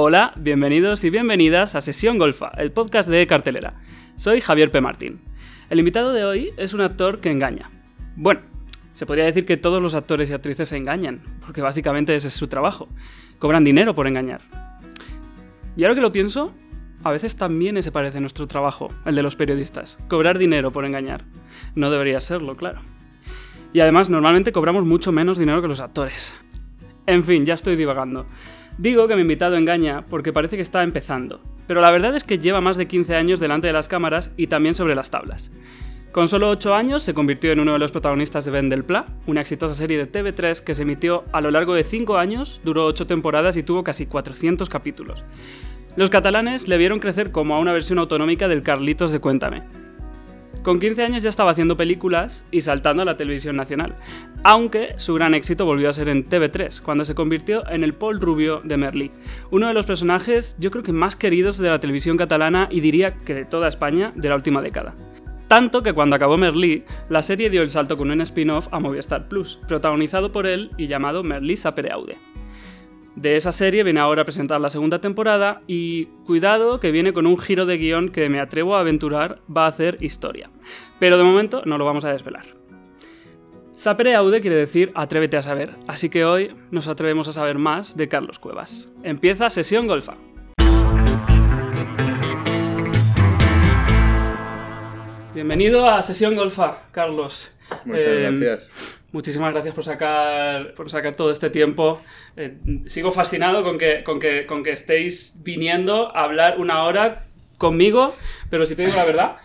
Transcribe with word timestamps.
Hola, 0.00 0.32
bienvenidos 0.36 1.02
y 1.02 1.10
bienvenidas 1.10 1.74
a 1.74 1.80
Sesión 1.80 2.18
Golfa, 2.18 2.52
el 2.56 2.70
podcast 2.70 3.08
de 3.08 3.26
Cartelera. 3.26 3.74
Soy 4.14 4.40
Javier 4.40 4.70
P. 4.70 4.80
Martín. 4.80 5.18
El 5.70 5.80
invitado 5.80 6.12
de 6.12 6.24
hoy 6.24 6.52
es 6.56 6.72
un 6.72 6.82
actor 6.82 7.18
que 7.18 7.32
engaña. 7.32 7.68
Bueno, 8.14 8.42
se 8.94 9.06
podría 9.06 9.24
decir 9.24 9.44
que 9.44 9.56
todos 9.56 9.82
los 9.82 9.96
actores 9.96 10.30
y 10.30 10.34
actrices 10.34 10.70
engañan, 10.70 11.20
porque 11.40 11.62
básicamente 11.62 12.14
ese 12.14 12.28
es 12.28 12.34
su 12.34 12.46
trabajo. 12.46 12.86
Cobran 13.40 13.64
dinero 13.64 13.96
por 13.96 14.06
engañar. 14.06 14.40
Y 15.76 15.82
ahora 15.82 15.96
que 15.96 16.00
lo 16.00 16.12
pienso, 16.12 16.54
a 17.02 17.10
veces 17.10 17.34
también 17.34 17.76
ese 17.76 17.90
parece 17.90 18.20
nuestro 18.20 18.46
trabajo, 18.46 18.92
el 19.04 19.16
de 19.16 19.24
los 19.24 19.34
periodistas. 19.34 19.98
Cobrar 20.06 20.38
dinero 20.38 20.70
por 20.70 20.84
engañar. 20.84 21.24
No 21.74 21.90
debería 21.90 22.20
serlo, 22.20 22.56
claro. 22.56 22.82
Y 23.72 23.80
además, 23.80 24.10
normalmente 24.10 24.52
cobramos 24.52 24.84
mucho 24.84 25.10
menos 25.10 25.38
dinero 25.38 25.60
que 25.60 25.66
los 25.66 25.80
actores. 25.80 26.36
En 27.08 27.24
fin, 27.24 27.44
ya 27.44 27.54
estoy 27.54 27.74
divagando. 27.74 28.26
Digo 28.78 29.08
que 29.08 29.16
mi 29.16 29.22
invitado 29.22 29.56
engaña 29.56 30.04
porque 30.08 30.32
parece 30.32 30.54
que 30.54 30.62
está 30.62 30.84
empezando, 30.84 31.40
pero 31.66 31.80
la 31.80 31.90
verdad 31.90 32.14
es 32.14 32.22
que 32.22 32.38
lleva 32.38 32.60
más 32.60 32.76
de 32.76 32.86
15 32.86 33.16
años 33.16 33.40
delante 33.40 33.66
de 33.66 33.72
las 33.72 33.88
cámaras 33.88 34.32
y 34.36 34.46
también 34.46 34.76
sobre 34.76 34.94
las 34.94 35.10
tablas. 35.10 35.50
Con 36.12 36.28
solo 36.28 36.48
8 36.48 36.74
años 36.74 37.02
se 37.02 37.12
convirtió 37.12 37.50
en 37.50 37.58
uno 37.58 37.72
de 37.72 37.80
los 37.80 37.90
protagonistas 37.90 38.44
de 38.44 38.52
Ben 38.52 38.68
del 38.68 38.84
Pla, 38.84 39.04
una 39.26 39.40
exitosa 39.40 39.74
serie 39.74 39.98
de 39.98 40.10
TV3 40.10 40.60
que 40.62 40.74
se 40.74 40.82
emitió 40.82 41.24
a 41.32 41.40
lo 41.40 41.50
largo 41.50 41.74
de 41.74 41.82
5 41.82 42.18
años, 42.18 42.60
duró 42.62 42.86
8 42.86 43.08
temporadas 43.08 43.56
y 43.56 43.64
tuvo 43.64 43.82
casi 43.82 44.06
400 44.06 44.68
capítulos. 44.68 45.24
Los 45.96 46.08
catalanes 46.08 46.68
le 46.68 46.78
vieron 46.78 47.00
crecer 47.00 47.32
como 47.32 47.56
a 47.56 47.58
una 47.58 47.72
versión 47.72 47.98
autonómica 47.98 48.46
del 48.46 48.62
Carlitos 48.62 49.10
de 49.10 49.18
Cuéntame, 49.18 49.64
con 50.62 50.80
15 50.80 51.02
años 51.02 51.22
ya 51.22 51.30
estaba 51.30 51.52
haciendo 51.52 51.76
películas 51.76 52.44
y 52.50 52.60
saltando 52.60 53.02
a 53.02 53.06
la 53.06 53.16
televisión 53.16 53.56
nacional, 53.56 53.94
aunque 54.44 54.94
su 54.96 55.14
gran 55.14 55.34
éxito 55.34 55.64
volvió 55.64 55.88
a 55.88 55.92
ser 55.92 56.08
en 56.08 56.28
TV3, 56.28 56.80
cuando 56.82 57.04
se 57.04 57.14
convirtió 57.14 57.68
en 57.70 57.84
el 57.84 57.94
Paul 57.94 58.20
Rubio 58.20 58.60
de 58.64 58.76
Merlí, 58.76 59.10
uno 59.50 59.68
de 59.68 59.74
los 59.74 59.86
personajes 59.86 60.56
yo 60.58 60.70
creo 60.70 60.82
que 60.82 60.92
más 60.92 61.16
queridos 61.16 61.58
de 61.58 61.70
la 61.70 61.80
televisión 61.80 62.16
catalana 62.16 62.68
y 62.70 62.80
diría 62.80 63.14
que 63.14 63.34
de 63.34 63.44
toda 63.44 63.68
España 63.68 64.12
de 64.14 64.28
la 64.28 64.34
última 64.34 64.60
década. 64.60 64.94
Tanto 65.46 65.82
que 65.82 65.94
cuando 65.94 66.16
acabó 66.16 66.36
Merlí, 66.36 66.84
la 67.08 67.22
serie 67.22 67.48
dio 67.48 67.62
el 67.62 67.70
salto 67.70 67.96
con 67.96 68.10
un 68.10 68.20
spin-off 68.20 68.68
a 68.70 68.80
Movistar 68.80 69.28
Plus, 69.28 69.58
protagonizado 69.66 70.30
por 70.30 70.46
él 70.46 70.70
y 70.76 70.88
llamado 70.88 71.22
Merlí 71.22 71.56
Sapereaude 71.56 72.18
de 73.18 73.34
esa 73.34 73.50
serie 73.50 73.82
viene 73.82 73.98
ahora 73.98 74.22
a 74.22 74.24
presentar 74.24 74.60
la 74.60 74.70
segunda 74.70 75.00
temporada 75.00 75.60
y 75.66 76.06
cuidado 76.24 76.78
que 76.78 76.92
viene 76.92 77.12
con 77.12 77.26
un 77.26 77.36
giro 77.36 77.66
de 77.66 77.76
guion 77.76 78.10
que 78.10 78.28
me 78.28 78.38
atrevo 78.38 78.76
a 78.76 78.80
aventurar 78.80 79.40
va 79.54 79.64
a 79.64 79.68
hacer 79.68 79.98
historia. 80.00 80.50
Pero 81.00 81.18
de 81.18 81.24
momento 81.24 81.62
no 81.64 81.78
lo 81.78 81.84
vamos 81.84 82.04
a 82.04 82.12
desvelar. 82.12 82.44
Sapere 83.72 84.14
aude 84.14 84.40
quiere 84.40 84.56
decir 84.56 84.92
atrévete 84.94 85.36
a 85.36 85.42
saber, 85.42 85.74
así 85.88 86.08
que 86.08 86.24
hoy 86.24 86.54
nos 86.70 86.86
atrevemos 86.86 87.26
a 87.26 87.32
saber 87.32 87.58
más 87.58 87.96
de 87.96 88.08
Carlos 88.08 88.38
Cuevas. 88.38 88.88
Empieza 89.02 89.50
sesión 89.50 89.88
golfa. 89.88 90.14
Bienvenido 95.34 95.88
a 95.88 96.02
sesión 96.02 96.36
golfa, 96.36 96.82
Carlos. 96.92 97.52
Muchas 97.84 98.04
Eh, 98.04 98.30
gracias. 98.32 98.97
Muchísimas 99.10 99.52
gracias 99.52 99.74
por 99.74 99.84
sacar, 99.84 100.74
por 100.74 100.90
sacar 100.90 101.16
todo 101.16 101.30
este 101.30 101.48
tiempo. 101.48 102.00
Eh, 102.36 102.58
sigo 102.86 103.10
fascinado 103.10 103.64
con 103.64 103.78
que, 103.78 104.04
con, 104.04 104.20
que, 104.20 104.44
con 104.44 104.62
que 104.62 104.72
estéis 104.72 105.40
viniendo 105.42 106.14
a 106.14 106.24
hablar 106.24 106.58
una 106.58 106.82
hora 106.82 107.24
conmigo, 107.56 108.14
pero 108.50 108.66
si 108.66 108.74
te 108.74 108.84
digo 108.84 108.96
la 108.96 109.04
verdad, 109.04 109.36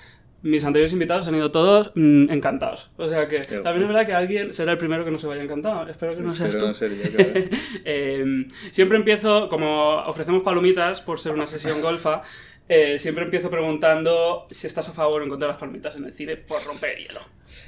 mis 0.44 0.66
anteriores 0.66 0.92
invitados 0.92 1.28
han 1.30 1.36
ido 1.36 1.50
todos 1.52 1.94
mm, 1.96 2.30
encantados. 2.30 2.92
O 2.98 3.08
sea 3.08 3.30
que 3.30 3.42
Qué 3.42 3.60
también 3.60 3.84
es 3.84 3.88
verdad 3.88 4.06
que 4.06 4.14
alguien 4.14 4.52
será 4.52 4.74
el 4.74 4.78
primero 4.78 5.06
que 5.06 5.12
no 5.12 5.18
se 5.18 5.28
vaya 5.28 5.42
encantado. 5.42 5.90
Espero 5.90 6.14
que 6.16 6.22
no 6.22 6.36
seas 6.36 6.58
tú. 6.58 6.68
no 6.68 6.74
ser 6.74 6.92
yo, 6.92 7.10
claro. 7.16 7.48
Eh, 7.86 8.46
siempre 8.72 8.98
empiezo, 8.98 9.48
como 9.48 9.96
ofrecemos 10.06 10.44
palomitas 10.44 11.02
por 11.02 11.22
ser 11.22 11.32
una 11.32 11.48
sesión 11.48 11.82
golfa, 11.82 12.22
eh, 12.70 12.98
siempre 13.00 13.24
empiezo 13.26 13.50
preguntando 13.50 14.48
si 14.50 14.68
estás 14.68 14.88
a 14.90 14.94
favor 14.94 15.22
o 15.22 15.24
en 15.26 15.30
contra 15.30 15.48
de 15.48 15.54
las 15.54 15.60
palomitas 15.60 15.96
en 15.96 16.06
el 16.06 16.14
cine 16.14 16.38
por 16.38 16.64
romper 16.64 16.98
hielo. 16.98 17.20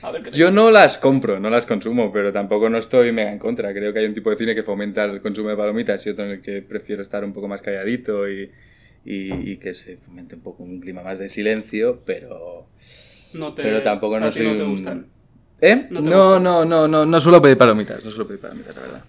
A 0.01 0.11
ver 0.11 0.23
qué 0.23 0.31
te 0.31 0.37
Yo 0.37 0.51
no 0.51 0.71
las 0.71 0.97
compro, 0.97 1.39
no 1.39 1.49
las 1.49 1.65
consumo, 1.65 2.11
pero 2.11 2.31
tampoco 2.31 2.69
no 2.69 2.77
estoy 2.77 3.11
mega 3.11 3.31
en 3.31 3.37
contra. 3.39 3.73
Creo 3.73 3.91
que 3.93 3.99
hay 3.99 4.05
un 4.05 4.13
tipo 4.13 4.29
de 4.31 4.37
cine 4.37 4.55
que 4.55 4.63
fomenta 4.63 5.03
el 5.03 5.21
consumo 5.21 5.49
de 5.49 5.57
palomitas 5.57 6.05
y 6.07 6.09
otro 6.09 6.25
en 6.25 6.31
el 6.31 6.41
que 6.41 6.61
prefiero 6.61 7.01
estar 7.01 7.23
un 7.23 7.33
poco 7.33 7.47
más 7.47 7.61
calladito 7.61 8.27
y, 8.29 8.51
y- 9.05 9.51
y 9.51 9.57
que 9.57 9.73
se 9.73 9.97
fomente 9.97 10.35
un 10.35 10.41
poco 10.41 10.63
un 10.63 10.79
clima 10.79 11.03
más 11.03 11.19
de 11.19 11.29
silencio, 11.29 12.01
pero, 12.05 12.67
no 13.33 13.53
te, 13.53 13.61
pero 13.63 13.83
tampoco 13.83 14.19
no 14.19 14.31
soy 14.31 14.47
no 14.47 14.55
te 14.55 14.63
un- 14.63 14.69
gustan. 14.71 15.07
¿Eh? 15.61 15.87
¿No 15.89 16.01
te 16.03 16.09
No, 16.09 16.17
gustan? 16.29 16.43
no, 16.43 16.65
no, 16.65 16.87
no, 16.87 17.05
no 17.05 17.19
suelo 17.21 17.41
pedir 17.41 17.57
palomitas, 17.57 18.03
no 18.03 18.09
suelo 18.09 18.27
pedir 18.27 18.41
palomitas, 18.41 18.75
la 18.75 18.81
verdad. 18.81 19.03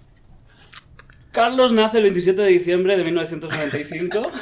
Carlos 1.36 1.70
nace 1.70 1.98
el 1.98 2.04
27 2.04 2.40
de 2.40 2.48
diciembre 2.48 2.96
de 2.96 3.04
1995 3.04 4.32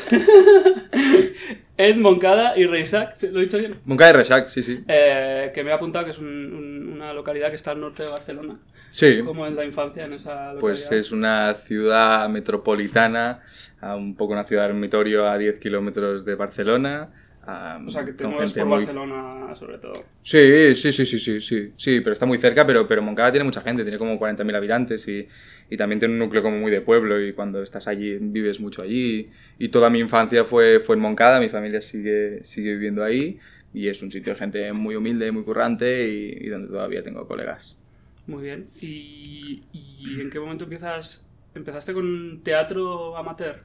en 1.76 2.00
Moncada 2.00 2.56
y 2.56 2.66
Reisac. 2.66 3.20
¿lo 3.32 3.40
he 3.40 3.42
dicho 3.42 3.58
bien? 3.58 3.74
Moncada 3.84 4.12
de 4.12 4.18
Reixac, 4.18 4.46
sí, 4.46 4.62
sí. 4.62 4.84
Eh, 4.86 5.50
que 5.52 5.64
me 5.64 5.72
ha 5.72 5.74
apuntado 5.74 6.04
que 6.04 6.12
es 6.12 6.18
un- 6.18 6.26
un- 6.26 6.92
una 6.94 7.12
localidad 7.12 7.48
que 7.50 7.56
está 7.56 7.72
al 7.72 7.80
norte 7.80 8.04
de 8.04 8.10
Barcelona. 8.10 8.60
Sí, 8.90 9.22
¿Cómo 9.24 9.44
es 9.44 9.52
la 9.54 9.64
infancia 9.64 10.04
en 10.04 10.12
esa 10.12 10.30
localidad? 10.54 10.60
pues 10.60 10.92
es 10.92 11.10
una 11.10 11.52
ciudad 11.54 12.28
metropolitana, 12.28 13.42
un 13.82 14.14
poco 14.14 14.32
una 14.34 14.44
ciudad 14.44 14.68
dormitorio 14.68 15.28
a 15.28 15.36
10 15.36 15.58
kilómetros 15.58 16.24
de 16.24 16.36
Barcelona. 16.36 17.08
O 17.86 17.90
sea, 17.90 18.04
que 18.04 18.12
te 18.12 18.24
con 18.24 18.32
mueves 18.32 18.52
por 18.52 18.66
muy- 18.66 18.76
Barcelona 18.78 19.54
sobre 19.54 19.78
todo. 19.78 20.04
Sí, 20.22 20.74
sí, 20.74 20.92
sí, 20.92 21.04
sí, 21.06 21.18
sí, 21.18 21.40
sí, 21.40 21.72
sí, 21.76 22.00
pero 22.00 22.12
está 22.12 22.26
muy 22.26 22.38
cerca, 22.38 22.66
pero, 22.66 22.88
pero 22.88 23.02
Moncada 23.02 23.30
tiene 23.30 23.44
mucha 23.44 23.60
gente, 23.60 23.82
tiene 23.82 23.98
como 23.98 24.18
40.000 24.18 24.56
habitantes 24.56 25.06
y, 25.08 25.26
y 25.70 25.76
también 25.76 25.98
tiene 25.98 26.14
un 26.14 26.20
núcleo 26.20 26.42
como 26.42 26.58
muy 26.58 26.70
de 26.70 26.80
pueblo 26.80 27.20
y 27.20 27.32
cuando 27.34 27.62
estás 27.62 27.86
allí 27.86 28.16
vives 28.20 28.58
mucho 28.60 28.82
allí 28.82 29.30
y 29.58 29.68
toda 29.68 29.90
mi 29.90 29.98
infancia 30.00 30.44
fue, 30.44 30.80
fue 30.80 30.96
en 30.96 31.02
Moncada, 31.02 31.40
mi 31.40 31.48
familia 31.50 31.80
sigue, 31.82 32.42
sigue 32.42 32.72
viviendo 32.72 33.04
ahí 33.04 33.38
y 33.72 33.88
es 33.88 34.02
un 34.02 34.10
sitio 34.10 34.32
de 34.32 34.38
gente 34.38 34.72
muy 34.72 34.96
humilde, 34.96 35.30
muy 35.32 35.42
currante 35.44 36.08
y, 36.08 36.46
y 36.46 36.48
donde 36.48 36.68
todavía 36.68 37.02
tengo 37.02 37.26
colegas. 37.28 37.78
Muy 38.26 38.42
bien. 38.44 38.66
¿Y, 38.80 39.62
y 39.72 40.20
en 40.20 40.30
qué 40.30 40.40
momento 40.40 40.64
empiezas? 40.64 41.26
¿Empezaste 41.54 41.92
con 41.92 42.40
teatro 42.42 43.16
amateur? 43.16 43.56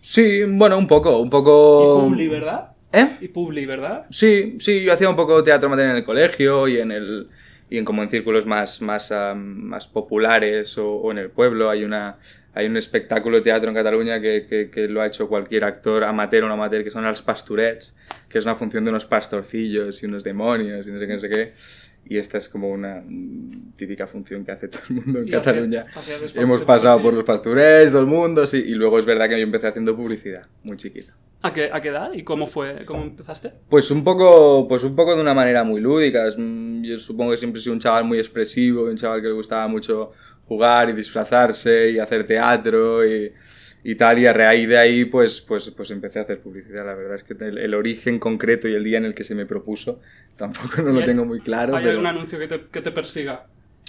Sí, 0.00 0.42
bueno, 0.44 0.78
un 0.78 0.86
poco, 0.86 1.18
un 1.18 1.28
Y 1.28 1.30
poco... 1.30 2.08
Publi, 2.08 2.28
¿verdad? 2.28 2.72
¿Eh? 2.92 3.16
Y 3.20 3.28
Publi, 3.28 3.66
¿verdad? 3.66 4.06
Sí, 4.10 4.56
sí, 4.58 4.82
yo 4.82 4.92
hacía 4.92 5.08
un 5.08 5.16
poco 5.16 5.42
teatro 5.44 5.68
amateur 5.68 5.90
en 5.90 5.96
el 5.96 6.04
colegio 6.04 6.66
y 6.68 6.78
en 6.78 6.90
el 6.92 7.28
y 7.68 7.78
en 7.78 7.84
como 7.84 8.02
en 8.02 8.10
círculos 8.10 8.46
más 8.46 8.82
más, 8.82 9.12
más 9.36 9.86
populares 9.86 10.76
o, 10.76 10.88
o 10.88 11.12
en 11.12 11.18
el 11.18 11.30
pueblo 11.30 11.70
hay 11.70 11.84
una 11.84 12.18
hay 12.52 12.66
un 12.66 12.76
espectáculo 12.76 13.36
de 13.36 13.42
teatro 13.42 13.68
en 13.68 13.76
Cataluña 13.76 14.20
que, 14.20 14.44
que, 14.48 14.70
que 14.70 14.88
lo 14.88 15.00
ha 15.00 15.06
hecho 15.06 15.28
cualquier 15.28 15.62
actor 15.62 16.02
amateur 16.02 16.42
o 16.42 16.48
no 16.48 16.54
amateur 16.54 16.82
que 16.82 16.90
son 16.90 17.04
los 17.04 17.22
pastorets 17.22 17.94
que 18.28 18.38
es 18.38 18.44
una 18.44 18.56
función 18.56 18.82
de 18.82 18.90
unos 18.90 19.06
pastorcillos 19.06 20.02
y 20.02 20.06
unos 20.06 20.24
demonios 20.24 20.84
y 20.88 20.90
no 20.90 20.98
sé 20.98 21.06
qué 21.06 21.14
no 21.14 21.20
sé 21.20 21.28
qué 21.28 21.52
y 22.04 22.18
esta 22.18 22.38
es 22.38 22.48
como 22.48 22.68
una 22.70 23.02
mm, 23.06 23.72
típica 23.76 24.06
función 24.06 24.44
que 24.44 24.52
hace 24.52 24.68
todo 24.68 24.82
el 24.88 24.96
mundo 24.96 25.20
en 25.20 25.28
Y 25.28 25.30
Cataluña 25.30 25.86
hemos 26.34 26.62
pasado 26.62 26.98
sí. 26.98 27.04
por 27.04 27.14
los 27.14 27.24
pastorets 27.24 27.90
todo 27.92 28.00
el 28.00 28.06
mundo 28.06 28.46
sí 28.46 28.58
y 28.66 28.74
luego 28.74 28.98
es 28.98 29.04
verdad 29.04 29.28
que 29.28 29.36
yo 29.38 29.44
empecé 29.44 29.68
haciendo 29.68 29.96
publicidad 29.96 30.46
muy 30.62 30.76
chiquito 30.76 31.12
¿A 31.42 31.54
qué, 31.54 31.70
¿A 31.72 31.80
qué 31.80 31.88
edad? 31.88 32.12
¿Y 32.12 32.22
cómo 32.22 32.46
fue? 32.46 32.84
¿Cómo 32.84 33.02
empezaste? 33.02 33.50
pues 33.70 33.90
un 33.90 34.04
poco, 34.04 34.68
pues 34.68 34.84
un 34.84 34.94
poco 34.94 35.14
de 35.14 35.22
una 35.22 35.32
manera 35.32 35.64
muy 35.64 35.80
lúdica. 35.80 36.26
Mm, 36.36 36.82
Yo 36.84 36.98
supongo 36.98 37.30
que 37.30 37.38
siempre 37.38 37.60
he 37.60 37.62
sido 37.62 37.72
un 37.72 37.80
chaval 37.80 38.04
muy 38.04 38.18
expresivo, 38.18 38.84
un 38.84 38.96
chaval 38.96 39.22
que 39.22 39.28
le 39.28 39.32
gustaba 39.32 39.66
mucho 39.66 40.12
jugar 40.44 40.90
y 40.90 40.92
disfrazarse 40.92 41.92
y 41.92 41.98
hacer 41.98 42.26
teatro 42.26 43.06
y, 43.06 43.32
y 43.84 43.94
tal. 43.94 44.18
Y 44.18 44.26
a 44.26 44.32
raíz 44.32 44.68
de 44.68 44.78
ahí, 44.78 45.04
pues, 45.04 45.40
pues, 45.40 45.70
pues 45.70 45.90
empecé 45.90 46.18
a 46.18 46.22
hacer 46.22 46.40
publicidad. 46.40 46.84
La 46.86 46.94
verdad 46.94 47.14
es 47.14 47.22
que 47.24 47.34
el, 47.44 47.58
el 47.58 47.74
origen 47.74 48.18
concreto 48.18 48.68
y 48.68 48.74
el 48.74 48.84
día 48.84 48.98
en 48.98 49.04
el 49.04 49.14
que 49.14 49.24
se 49.24 49.34
me 49.34 49.46
propuso 49.46 50.00
tampoco 50.36 50.82
no 50.82 50.90
¿Y 50.90 51.00
lo 51.00 51.04
tengo 51.04 51.24
muy 51.24 51.40
claro. 51.40 51.76
¿Hay 51.76 51.82
pero- 51.84 51.92
algún 51.98 52.06
anuncio 52.06 52.38
que 52.38 52.46
te, 52.48 52.60
que 52.70 52.80
te 52.80 52.90
persiga? 52.90 53.46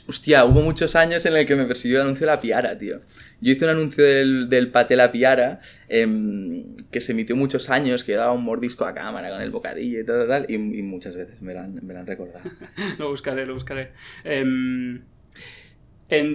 Hostia, 0.07 0.45
hubo 0.45 0.61
muchos 0.61 0.95
años 0.95 1.23
en 1.27 1.35
el 1.37 1.45
que 1.45 1.55
me 1.55 1.65
persiguió 1.65 1.97
el 1.97 2.03
anuncio 2.03 2.25
de 2.25 2.33
la 2.33 2.41
Piara, 2.41 2.75
tío. 2.75 2.99
Yo 3.39 3.51
hice 3.51 3.65
un 3.65 3.71
anuncio 3.71 4.03
del, 4.03 4.49
del 4.49 4.69
paté 4.71 4.95
La 4.95 5.11
Piara 5.11 5.59
em, 5.87 6.75
que 6.91 6.99
se 7.01 7.11
emitió 7.11 7.35
muchos 7.35 7.69
años, 7.69 8.03
que 8.03 8.13
daba 8.13 8.31
un 8.33 8.43
mordisco 8.43 8.83
a 8.85 8.95
cámara 8.95 9.29
con 9.29 9.41
el 9.41 9.51
bocadillo 9.51 9.99
y 9.99 10.03
todo 10.03 10.25
tal, 10.27 10.47
y, 10.49 10.55
y 10.55 10.81
muchas 10.81 11.15
veces 11.15 11.39
me 11.43 11.53
lo 11.53 11.59
han, 11.59 11.85
me 11.85 11.93
lo 11.93 11.99
han 11.99 12.07
recordado. 12.07 12.49
Lo 12.97 13.09
buscaré, 13.09 13.45
lo 13.45 13.53
buscaré. 13.53 13.91
Em, 14.23 15.01
en 16.09 16.33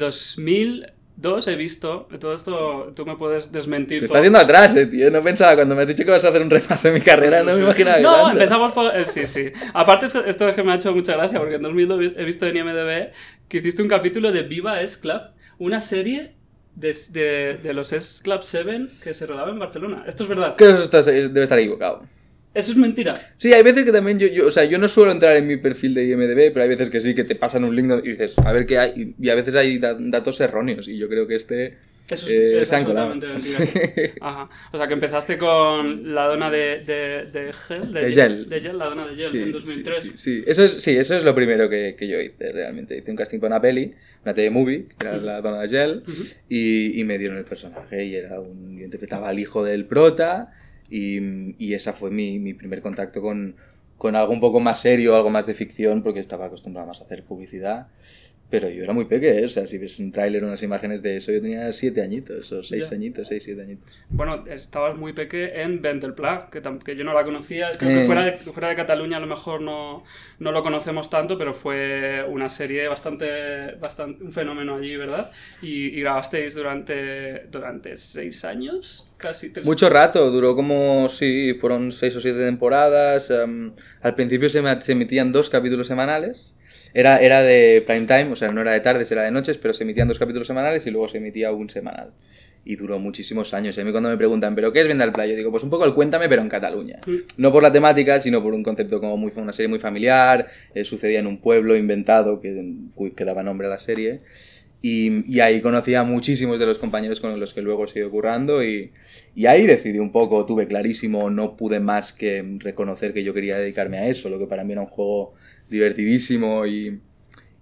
2002 1.16 1.48
he 1.48 1.56
visto, 1.56 2.08
todo 2.20 2.34
esto 2.34 2.92
tú 2.94 3.06
me 3.06 3.16
puedes 3.16 3.50
desmentir. 3.50 4.00
Te 4.00 4.06
todo. 4.06 4.18
estás 4.18 4.24
yendo 4.24 4.38
atrás, 4.38 4.76
eh, 4.76 4.86
tío. 4.86 5.10
No 5.10 5.22
pensaba, 5.22 5.54
cuando 5.54 5.74
me 5.74 5.82
has 5.82 5.88
dicho 5.88 6.04
que 6.04 6.10
vas 6.10 6.24
a 6.24 6.28
hacer 6.28 6.42
un 6.42 6.50
repaso 6.50 6.88
de 6.88 6.94
mi 6.94 7.00
carrera, 7.00 7.42
no 7.42 7.56
me 7.56 7.62
imaginaba 7.62 7.96
que 7.96 8.02
No, 8.02 8.12
tanto. 8.14 8.30
empezamos 8.32 8.72
por... 8.72 8.94
eh, 8.94 9.04
sí, 9.06 9.26
sí. 9.26 9.50
Aparte, 9.72 10.06
esto, 10.06 10.24
es 10.26 10.36
que 10.54 10.62
me 10.62 10.72
ha 10.72 10.74
hecho 10.76 10.94
mucha 10.94 11.14
gracia, 11.16 11.38
porque 11.38 11.56
en 11.56 11.62
2002 11.62 12.12
he 12.16 12.24
visto 12.24 12.46
en 12.46 12.56
IMDB 12.58 13.10
que 13.48 13.58
hiciste 13.58 13.82
un 13.82 13.88
capítulo 13.88 14.30
de 14.32 14.42
Viva 14.42 14.80
S 14.82 15.00
Club, 15.00 15.20
una 15.58 15.80
serie 15.80 16.34
de, 16.74 16.94
de, 17.10 17.58
de 17.62 17.72
los 17.74 17.92
S 17.92 18.22
Club 18.22 18.40
7 18.42 18.86
que 19.02 19.14
se 19.14 19.26
rodaba 19.26 19.50
en 19.50 19.58
Barcelona. 19.58 20.04
Esto 20.06 20.24
es 20.24 20.28
verdad. 20.28 20.54
Que 20.56 20.66
eso 20.70 21.02
debe 21.02 21.42
estar 21.42 21.58
equivocado. 21.58 22.02
Eso 22.56 22.72
es 22.72 22.78
mentira. 22.78 23.32
Sí, 23.38 23.52
hay 23.52 23.62
veces 23.62 23.84
que 23.84 23.92
también 23.92 24.18
yo, 24.18 24.26
yo, 24.28 24.46
o 24.46 24.50
sea, 24.50 24.64
yo 24.64 24.78
no 24.78 24.88
suelo 24.88 25.12
entrar 25.12 25.36
en 25.36 25.46
mi 25.46 25.56
perfil 25.58 25.92
de 25.94 26.04
IMDB, 26.06 26.52
pero 26.52 26.62
hay 26.62 26.68
veces 26.70 26.88
que 26.90 27.00
sí, 27.00 27.14
que 27.14 27.24
te 27.24 27.34
pasan 27.34 27.64
un 27.64 27.76
link 27.76 27.90
y 28.04 28.10
dices, 28.10 28.36
a 28.38 28.50
ver 28.52 28.64
qué 28.66 28.78
hay, 28.78 29.14
y- 29.20 29.28
a 29.28 29.34
veces 29.34 29.54
hay 29.54 29.78
da- 29.78 29.96
datos 29.98 30.40
erróneos, 30.40 30.88
y 30.88 30.96
yo 30.96 31.08
creo 31.08 31.26
que 31.26 31.34
este 31.34 31.76
Eso 32.10 32.26
es, 32.26 32.32
eh, 32.32 32.60
es 32.62 32.72
absolutamente 32.72 33.26
mentira. 33.26 34.12
Ajá. 34.22 34.48
O 34.72 34.78
sea, 34.78 34.86
que 34.86 34.94
empezaste 34.94 35.36
con 35.36 36.14
la 36.14 36.26
dona 36.28 36.50
de, 36.50 36.82
de, 36.84 37.26
de 37.26 37.52
gel. 37.52 37.92
De 37.92 38.12
gel. 38.12 38.48
De 38.48 38.60
gel, 38.60 38.78
la 38.78 38.84
dona 38.86 39.06
de 39.06 39.16
gel 39.16 39.28
Sí, 39.28 39.38
en 39.38 39.44
sí, 39.46 39.52
2003. 39.52 39.96
sí, 39.98 40.12
sí. 40.14 40.44
Eso 40.46 40.64
es, 40.64 40.72
sí, 40.72 40.96
eso 40.96 41.14
es 41.16 41.24
lo 41.24 41.34
primero 41.34 41.68
que, 41.68 41.94
que 41.98 42.06
yo 42.08 42.20
hice 42.20 42.52
realmente. 42.52 42.96
Hice 42.96 43.10
un 43.10 43.16
casting 43.16 43.38
para 43.40 43.56
una 43.56 43.60
peli, 43.60 43.92
una 44.24 44.32
TV-movie, 44.34 44.86
que 44.98 45.06
era 45.06 45.16
la 45.18 45.40
dona 45.42 45.60
de 45.62 45.68
gel, 45.68 46.02
y, 46.48 46.98
y 47.00 47.04
me 47.04 47.18
dieron 47.18 47.36
el 47.38 47.44
personaje. 47.44 48.04
Y 48.04 48.14
era 48.14 48.40
un, 48.40 48.78
yo 48.78 48.84
interpretaba 48.84 49.28
al 49.28 49.38
hijo 49.38 49.64
del 49.64 49.84
prota, 49.84 50.52
y, 50.90 51.54
y 51.64 51.74
esa 51.74 51.92
fue 51.92 52.10
mi, 52.10 52.38
mi 52.38 52.54
primer 52.54 52.82
contacto 52.82 53.20
con, 53.22 53.56
con 53.98 54.16
algo 54.16 54.32
un 54.32 54.40
poco 54.40 54.60
más 54.60 54.80
serio, 54.80 55.16
algo 55.16 55.30
más 55.30 55.46
de 55.46 55.54
ficción, 55.54 56.02
porque 56.02 56.20
estaba 56.20 56.46
acostumbrado 56.46 56.86
más 56.88 57.00
a 57.00 57.04
hacer 57.04 57.24
publicidad. 57.24 57.88
Pero 58.48 58.68
yo 58.70 58.84
era 58.84 58.92
muy 58.92 59.06
pequeño, 59.06 59.44
o 59.46 59.48
sea, 59.48 59.66
si 59.66 59.76
ves 59.76 59.98
un 59.98 60.12
tráiler 60.12 60.44
unas 60.44 60.62
imágenes 60.62 61.02
de 61.02 61.16
eso, 61.16 61.32
yo 61.32 61.42
tenía 61.42 61.72
siete 61.72 62.00
añitos, 62.00 62.52
o 62.52 62.62
seis 62.62 62.92
añitos, 62.92 63.26
seis, 63.26 63.42
siete 63.42 63.62
añitos. 63.62 63.84
Bueno, 64.08 64.44
estabas 64.48 64.96
muy 64.96 65.12
peque 65.12 65.62
en 65.62 65.82
Ventelpla, 65.82 66.48
que, 66.52 66.62
que 66.84 66.94
yo 66.94 67.02
no 67.02 67.12
la 67.12 67.24
conocía. 67.24 67.70
Creo 67.76 67.90
Eh. 67.90 68.00
que 68.02 68.06
fuera 68.06 68.24
de, 68.24 68.32
fuera 68.32 68.68
de 68.68 68.76
Cataluña 68.76 69.16
a 69.16 69.20
lo 69.20 69.26
mejor 69.26 69.62
no, 69.62 70.04
no 70.38 70.52
lo 70.52 70.62
conocemos 70.62 71.10
tanto, 71.10 71.36
pero 71.36 71.54
fue 71.54 72.24
una 72.28 72.48
serie 72.48 72.86
bastante, 72.86 73.72
bastante 73.80 74.22
un 74.22 74.30
fenómeno 74.32 74.76
allí, 74.76 74.96
¿verdad? 74.96 75.28
Y, 75.60 75.86
y 75.98 76.00
grabasteis 76.02 76.54
durante, 76.54 77.46
durante 77.50 77.96
seis 77.96 78.44
años, 78.44 79.08
casi 79.16 79.50
tres. 79.50 79.66
Mucho 79.66 79.88
rato, 79.88 80.30
duró 80.30 80.54
como, 80.54 81.08
sí, 81.08 81.54
fueron 81.58 81.90
seis 81.90 82.14
o 82.14 82.20
siete 82.20 82.38
temporadas. 82.44 83.28
em, 83.30 83.72
al 84.02 84.14
principio 84.14 84.48
se, 84.48 84.62
se 84.82 84.92
emitían 84.92 85.32
dos 85.32 85.50
capítulos 85.50 85.88
semanales. 85.88 86.52
Era, 86.96 87.18
era 87.18 87.42
de 87.42 87.84
prime 87.86 88.06
time, 88.06 88.32
o 88.32 88.36
sea, 88.36 88.50
no 88.50 88.62
era 88.62 88.72
de 88.72 88.80
tardes, 88.80 89.12
era 89.12 89.22
de 89.22 89.30
noches, 89.30 89.58
pero 89.58 89.74
se 89.74 89.84
emitían 89.84 90.08
dos 90.08 90.18
capítulos 90.18 90.46
semanales 90.46 90.86
y 90.86 90.90
luego 90.90 91.08
se 91.08 91.18
emitía 91.18 91.52
un 91.52 91.68
semanal. 91.68 92.12
Y 92.64 92.76
duró 92.76 92.98
muchísimos 92.98 93.52
años. 93.52 93.76
Y 93.76 93.82
a 93.82 93.84
mí 93.84 93.90
cuando 93.90 94.08
me 94.08 94.16
preguntan, 94.16 94.54
¿pero 94.54 94.72
qué 94.72 94.80
es 94.80 94.88
Venda 94.88 95.04
al 95.04 95.12
Playa? 95.12 95.32
Yo 95.32 95.36
digo, 95.36 95.50
pues 95.50 95.62
un 95.62 95.68
poco 95.68 95.84
el 95.84 95.92
Cuéntame, 95.92 96.26
pero 96.30 96.40
en 96.40 96.48
Cataluña. 96.48 97.00
Mm. 97.06 97.16
No 97.36 97.52
por 97.52 97.62
la 97.62 97.70
temática, 97.70 98.18
sino 98.18 98.42
por 98.42 98.54
un 98.54 98.62
concepto 98.62 98.98
como 98.98 99.18
muy, 99.18 99.30
una 99.36 99.52
serie 99.52 99.68
muy 99.68 99.78
familiar, 99.78 100.46
eh, 100.74 100.86
sucedía 100.86 101.18
en 101.18 101.26
un 101.26 101.36
pueblo 101.36 101.76
inventado 101.76 102.40
que, 102.40 102.64
que 103.14 103.24
daba 103.26 103.42
nombre 103.42 103.66
a 103.66 103.70
la 103.70 103.78
serie. 103.78 104.20
Y, 104.80 105.30
y 105.30 105.40
ahí 105.40 105.60
conocí 105.60 105.94
a 105.94 106.02
muchísimos 106.02 106.58
de 106.58 106.64
los 106.64 106.78
compañeros 106.78 107.20
con 107.20 107.38
los 107.38 107.52
que 107.52 107.60
luego 107.60 107.84
he 107.84 107.88
seguido 107.88 108.10
currando 108.10 108.64
y, 108.64 108.92
y 109.34 109.44
ahí 109.44 109.66
decidí 109.66 109.98
un 109.98 110.12
poco, 110.12 110.46
tuve 110.46 110.66
clarísimo, 110.66 111.28
no 111.28 111.58
pude 111.58 111.78
más 111.78 112.14
que 112.14 112.56
reconocer 112.58 113.12
que 113.12 113.22
yo 113.22 113.34
quería 113.34 113.58
dedicarme 113.58 113.98
a 113.98 114.06
eso, 114.06 114.30
lo 114.30 114.38
que 114.38 114.46
para 114.46 114.64
mí 114.64 114.72
era 114.72 114.80
un 114.80 114.86
juego 114.86 115.34
divertidísimo 115.70 116.66
y, 116.66 117.00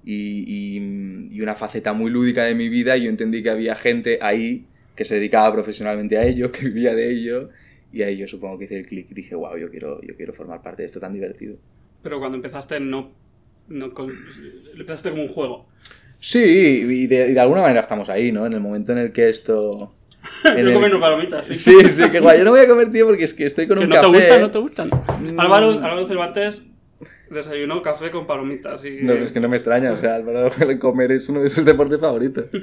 y, 0.04 0.14
y- 0.14 1.28
y 1.32 1.40
una 1.40 1.54
faceta 1.54 1.92
muy 1.92 2.10
lúdica 2.10 2.44
de 2.44 2.54
mi 2.54 2.68
vida 2.68 2.96
y 2.96 3.04
yo 3.04 3.10
entendí 3.10 3.42
que 3.42 3.50
había 3.50 3.74
gente 3.74 4.18
ahí 4.22 4.66
que 4.96 5.04
se 5.04 5.16
dedicaba 5.16 5.52
profesionalmente 5.52 6.16
a 6.18 6.24
ello, 6.24 6.52
que 6.52 6.66
vivía 6.66 6.94
de 6.94 7.10
ello 7.10 7.50
y 7.92 8.02
ahí 8.02 8.16
yo 8.16 8.26
supongo 8.26 8.58
que 8.58 8.64
hice 8.64 8.78
el 8.80 8.86
clic 8.86 9.06
y 9.10 9.14
dije, 9.14 9.34
wow, 9.34 9.56
yo 9.56 9.70
quiero, 9.70 10.00
yo 10.02 10.16
quiero 10.16 10.32
formar 10.32 10.62
parte 10.62 10.82
de 10.82 10.86
esto 10.86 11.00
tan 11.00 11.12
divertido. 11.14 11.56
Pero 12.02 12.18
cuando 12.18 12.36
empezaste 12.36 12.80
no... 12.80 13.12
no 13.68 13.92
con- 13.94 14.12
empezaste 14.72 15.10
como 15.10 15.22
un 15.22 15.28
juego. 15.28 15.68
Sí, 16.20 16.38
y 16.42 17.06
de, 17.06 17.28
y 17.30 17.32
de 17.34 17.40
alguna 17.40 17.60
manera 17.62 17.80
estamos 17.80 18.08
ahí, 18.08 18.32
¿no? 18.32 18.46
En 18.46 18.52
el 18.54 18.60
momento 18.60 18.92
en 18.92 18.98
el 18.98 19.12
que 19.12 19.28
esto... 19.28 19.94
en 20.44 20.66
Yo 20.66 20.84
el- 20.84 21.00
palomitas. 21.00 21.46
Sí, 21.48 21.76
sí, 21.88 22.10
que 22.10 22.18
guay. 22.20 22.38
Yo 22.38 22.44
no 22.44 22.50
voy 22.50 22.60
a 22.60 22.66
comer, 22.68 22.90
tío, 22.90 23.06
porque 23.06 23.24
es 23.24 23.34
que 23.34 23.44
estoy 23.46 23.66
con 23.68 23.78
Que 23.78 23.84
un 23.84 23.90
no 23.90 23.94
café. 23.96 24.08
te 24.10 24.16
gustan, 24.18 24.40
no 24.40 24.50
te 24.50 24.58
gustan. 24.58 24.88
Mm. 25.34 25.38
Álvaro, 25.40 25.70
Álvaro 25.70 26.06
Cervantes 26.08 26.66
desayunó 27.30 27.82
café 27.82 28.10
con 28.10 28.26
palomitas 28.26 28.84
y... 28.84 29.02
No, 29.02 29.12
es 29.12 29.32
que 29.32 29.40
no 29.40 29.48
me 29.48 29.56
extraña, 29.56 29.92
o 29.92 29.96
sea, 29.96 30.16
Álvaro, 30.16 30.50
el 30.60 30.78
comer 30.78 31.12
es 31.12 31.28
uno 31.28 31.40
de 31.40 31.48
sus 31.48 31.64
deportes 31.64 32.00
favoritos. 32.00 32.46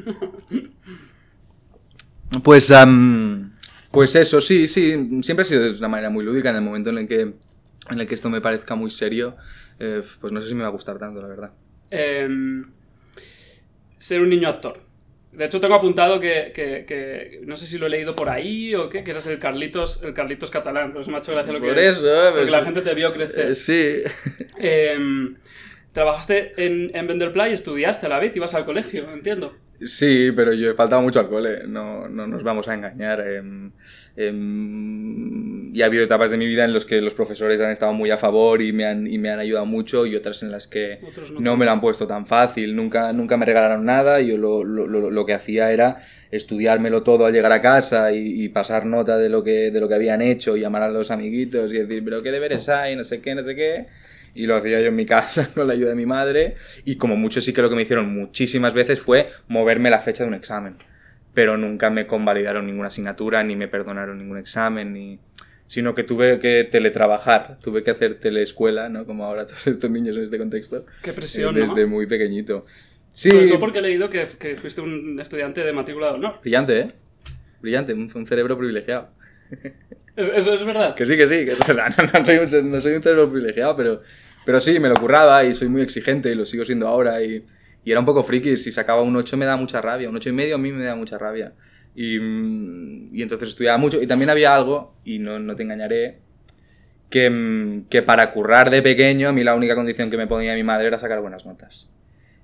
Pues, 2.44 2.72
am, 2.72 3.52
pues 3.92 4.16
eso, 4.16 4.40
sí, 4.40 4.66
sí, 4.66 5.20
siempre 5.22 5.42
ha 5.42 5.46
sido 5.46 5.64
de 5.64 5.78
una 5.78 5.90
manera 5.90 6.10
muy 6.10 6.24
lúdica. 6.24 6.50
En 6.50 6.56
el 6.56 6.62
momento 6.62 6.90
en 6.90 7.00
el 7.00 7.08
que, 7.10 7.20
en 7.22 8.00
el 8.00 8.08
que 8.08 8.16
esto 8.16 8.30
me 8.30 8.40
parezca 8.40 8.74
muy 8.74 8.90
serio, 8.90 9.36
eh, 9.80 10.02
pues 10.22 10.32
no 10.32 10.40
sé 10.40 10.48
si 10.48 10.56
me 10.56 10.62
va 10.62 10.70
a 10.70 10.72
gustar 10.72 10.98
tanto, 10.98 11.22
la 11.22 11.28
verdad. 11.28 11.52
Em, 11.90 12.72
ser 13.98 14.22
un 14.22 14.30
niño 14.30 14.48
actor. 14.48 14.91
De 15.32 15.46
hecho, 15.46 15.62
tengo 15.62 15.76
apuntado 15.76 16.20
que, 16.20 16.52
que- 16.54 16.84
que- 16.86 17.40
no 17.46 17.56
sé 17.56 17.66
si 17.66 17.78
lo 17.78 17.86
he 17.86 17.90
leído 17.90 18.16
por 18.16 18.28
ahí 18.30 18.76
o 18.76 18.90
qué, 18.90 19.04
que 19.04 19.12
eras 19.12 19.26
el 19.28 19.40
Carlitos, 19.40 20.04
el 20.04 20.14
Carlitos 20.14 20.50
catalán. 20.50 20.92
Por 20.92 21.02
eso 21.04 21.10
me 21.12 21.18
ha 21.18 21.20
hecho 21.20 21.32
gracia 21.32 21.54
lo 21.54 21.62
que... 21.62 21.68
Por 21.70 21.80
eso, 21.80 22.02
porque 22.26 22.40
pues, 22.42 22.52
la 22.52 22.64
gente 22.66 22.82
te 22.82 22.94
vio 22.94 23.14
crecer. 23.14 23.52
Eh, 23.52 23.56
sí. 23.56 24.02
Em, 24.58 25.34
trabajaste 25.94 26.54
en, 26.66 26.92
en 26.96 27.08
Venderplay 27.08 27.52
y 27.52 27.54
estudiaste 27.54 28.06
a 28.06 28.10
la 28.10 28.20
vez, 28.20 28.36
ibas 28.36 28.54
al 28.56 28.66
colegio, 28.66 29.12
entiendo. 29.14 29.54
Sí, 29.84 30.32
pero 30.36 30.54
yo 30.54 30.70
he 30.70 30.74
faltado 30.76 31.02
mucho 31.02 31.20
al 31.20 31.28
cole, 31.28 31.62
no, 31.68 32.08
no 32.08 32.28
nos 32.28 32.44
vamos 32.44 32.68
a 32.68 32.76
engañar. 32.76 33.20
em, 33.28 33.72
em, 34.16 35.74
y 35.76 35.82
ha 35.82 35.86
habido 35.86 36.04
etapas 36.04 36.30
de 36.30 36.38
mi 36.38 36.46
vida 36.48 36.66
en 36.66 36.74
las 36.74 36.86
que 36.86 37.02
los 37.02 37.14
profesores 37.14 37.60
han 37.62 37.72
estado 37.72 37.94
muy 37.94 38.12
a 38.12 38.18
favor 38.18 38.62
y 38.62 38.74
me 38.74 38.86
han, 38.86 39.08
y 39.08 39.18
me 39.18 39.30
han 39.32 39.40
ayudado 39.40 39.66
mucho 39.66 40.06
y 40.06 40.16
otras 40.16 40.44
en 40.44 40.52
las 40.52 40.68
que 40.68 41.00
no 41.34 41.52
no 41.52 41.58
me 41.58 41.66
lo 41.66 41.72
han 41.72 41.82
puesto 41.82 42.06
tan 42.08 42.26
fácil, 42.28 42.76
nunca, 42.76 43.12
nunca 43.14 43.38
me 43.38 43.46
regalaron 43.46 43.86
nada, 43.86 44.20
yo 44.22 44.38
lo, 44.38 44.64
lo, 44.64 44.86
lo, 44.86 45.10
lo 45.10 45.26
que 45.26 45.34
hacía 45.34 45.72
era 45.72 45.98
estudiármelo 46.30 47.04
todo 47.04 47.26
al 47.26 47.34
llegar 47.34 47.52
a 47.52 47.62
casa 47.62 48.12
y, 48.12 48.44
y 48.44 48.50
pasar 48.50 48.86
nota 48.86 49.18
de 49.18 49.30
lo, 49.30 49.44
que, 49.44 49.72
de 49.72 49.80
lo 49.80 49.88
que 49.88 49.96
habían 49.96 50.22
hecho 50.22 50.56
y 50.56 50.62
llamar 50.62 50.84
a 50.84 50.90
los 50.90 51.10
amiguitos 51.10 51.74
y 51.74 51.78
decir, 51.80 52.04
pero 52.04 52.22
qué 52.22 52.32
deberes 52.32 52.70
hay, 52.70 52.96
no 52.96 53.04
sé 53.04 53.20
qué, 53.22 53.34
no 53.34 53.44
sé 53.44 53.56
qué. 53.56 53.86
Y 54.34 54.46
lo 54.46 54.56
hacía 54.56 54.80
yo 54.80 54.88
en 54.88 54.96
mi 54.96 55.06
casa 55.06 55.50
con 55.56 55.68
la 55.68 55.74
ayuda 55.74 55.90
de 55.90 55.96
mi 55.96 56.06
madre. 56.06 56.56
Y 56.86 56.96
como 56.96 57.16
mucho 57.16 57.42
sí 57.42 57.54
que 57.54 57.62
lo 57.62 57.70
que 57.70 57.76
me 57.76 57.82
hicieron 57.82 58.14
muchísimas 58.14 58.74
veces 58.74 59.02
fue 59.02 59.28
moverme 59.48 59.90
la 59.90 60.02
fecha 60.02 60.24
de 60.24 60.30
un 60.30 60.36
examen. 60.36 60.76
Pero 61.34 61.58
nunca 61.58 61.90
me 61.90 62.08
convalidaron 62.08 62.66
ninguna 62.66 62.88
asignatura, 62.90 63.44
ni 63.44 63.56
me 63.56 63.68
perdonaron 63.68 64.18
ningún 64.18 64.38
examen, 64.38 64.94
ni... 64.94 65.20
sino 65.68 65.96
que 65.96 66.04
tuve 66.04 66.40
que 66.40 66.66
teletrabajar, 66.66 67.58
tuve 67.62 67.84
que 67.84 67.92
hacer 67.92 68.20
teleescuela, 68.20 68.90
¿no? 68.90 69.06
Como 69.06 69.26
ahora 69.26 69.46
todos 69.46 69.66
estos 69.68 69.90
niños 69.90 70.18
en 70.18 70.24
este 70.24 70.38
contexto. 70.38 70.86
Qué 71.02 71.14
presión, 71.14 71.58
eh, 71.58 71.62
¿no? 71.62 71.74
Desde 71.74 71.86
muy 71.86 72.06
pequeñito. 72.06 72.66
Sí, 73.14 73.30
Sobre 73.30 73.48
todo 73.48 73.60
porque 73.60 73.80
he 73.80 73.82
leído 73.82 74.10
que, 74.10 74.26
que 74.40 74.56
fuiste 74.56 74.80
un 74.82 75.20
estudiante 75.20 75.64
de 75.64 75.74
matrícula 75.74 76.08
de 76.08 76.14
honor. 76.14 76.40
brillante, 76.42 76.80
¿eh? 76.80 76.88
Brillante, 77.62 77.94
un, 77.94 78.10
un 78.14 78.26
cerebro 78.26 78.58
privilegiado. 78.58 79.10
¿Es- 80.16 80.30
¿Eso 80.30 80.54
es 80.54 80.66
verdad? 80.66 80.96
Que 80.96 81.06
sí, 81.06 81.16
que 81.18 81.28
sí, 81.28 81.46
que, 81.46 81.54
o 81.54 81.74
sea, 81.74 81.88
no, 82.14 82.26
soy 82.26 82.94
un, 82.94 83.04
cerebro 83.04 83.30
privilegiado, 83.30 83.76
pero, 83.76 84.02
pero 84.46 84.60
sí, 84.60 84.80
me 84.80 84.90
lo 84.90 84.96
curraba 84.96 85.44
y 85.44 85.54
soy 85.54 85.70
muy 85.70 85.82
exigente 85.82 86.32
y 86.32 86.36
lo 86.36 86.46
sigo 86.46 86.66
siendo 86.66 86.88
ahora. 86.88 87.22
Y, 87.24 87.46
y 87.84 87.92
era 87.92 88.00
un 88.00 88.06
poco 88.06 88.24
friki, 88.24 88.58
si 88.58 88.72
sacaba 88.72 89.02
un 89.02 89.16
8 89.16 89.38
me 89.38 89.46
da 89.46 89.56
mucha 89.56 89.82
rabia, 89.82 90.10
un 90.10 90.16
8 90.16 90.30
y 90.30 90.34
medio 90.34 90.56
a 90.56 90.58
mí 90.58 90.72
me 90.72 90.84
da 90.84 90.96
mucha 90.96 91.18
rabia. 91.18 91.54
Y, 91.96 92.18
y 92.18 93.22
entonces 93.22 93.50
estudiaba 93.50 93.78
mucho. 93.78 94.02
Y 94.02 94.08
también 94.08 94.30
había 94.30 94.56
algo, 94.56 94.94
y 95.04 95.20
no, 95.20 95.40
no 95.40 95.56
te 95.56 95.64
engañaré, 95.64 96.20
que, 97.10 97.84
que 97.90 98.02
para 98.04 98.32
currar 98.32 98.70
de 98.70 98.82
pequeño, 98.82 99.30
a 99.30 99.34
mí 99.34 99.44
la 99.44 99.56
única 99.56 99.76
condición 99.76 100.10
que 100.10 100.18
me 100.18 100.28
ponía 100.28 100.56
mi 100.56 100.64
madre 100.64 100.88
era 100.88 101.00
sacar 101.00 101.22
buenas 101.22 101.46
notas. 101.46 101.90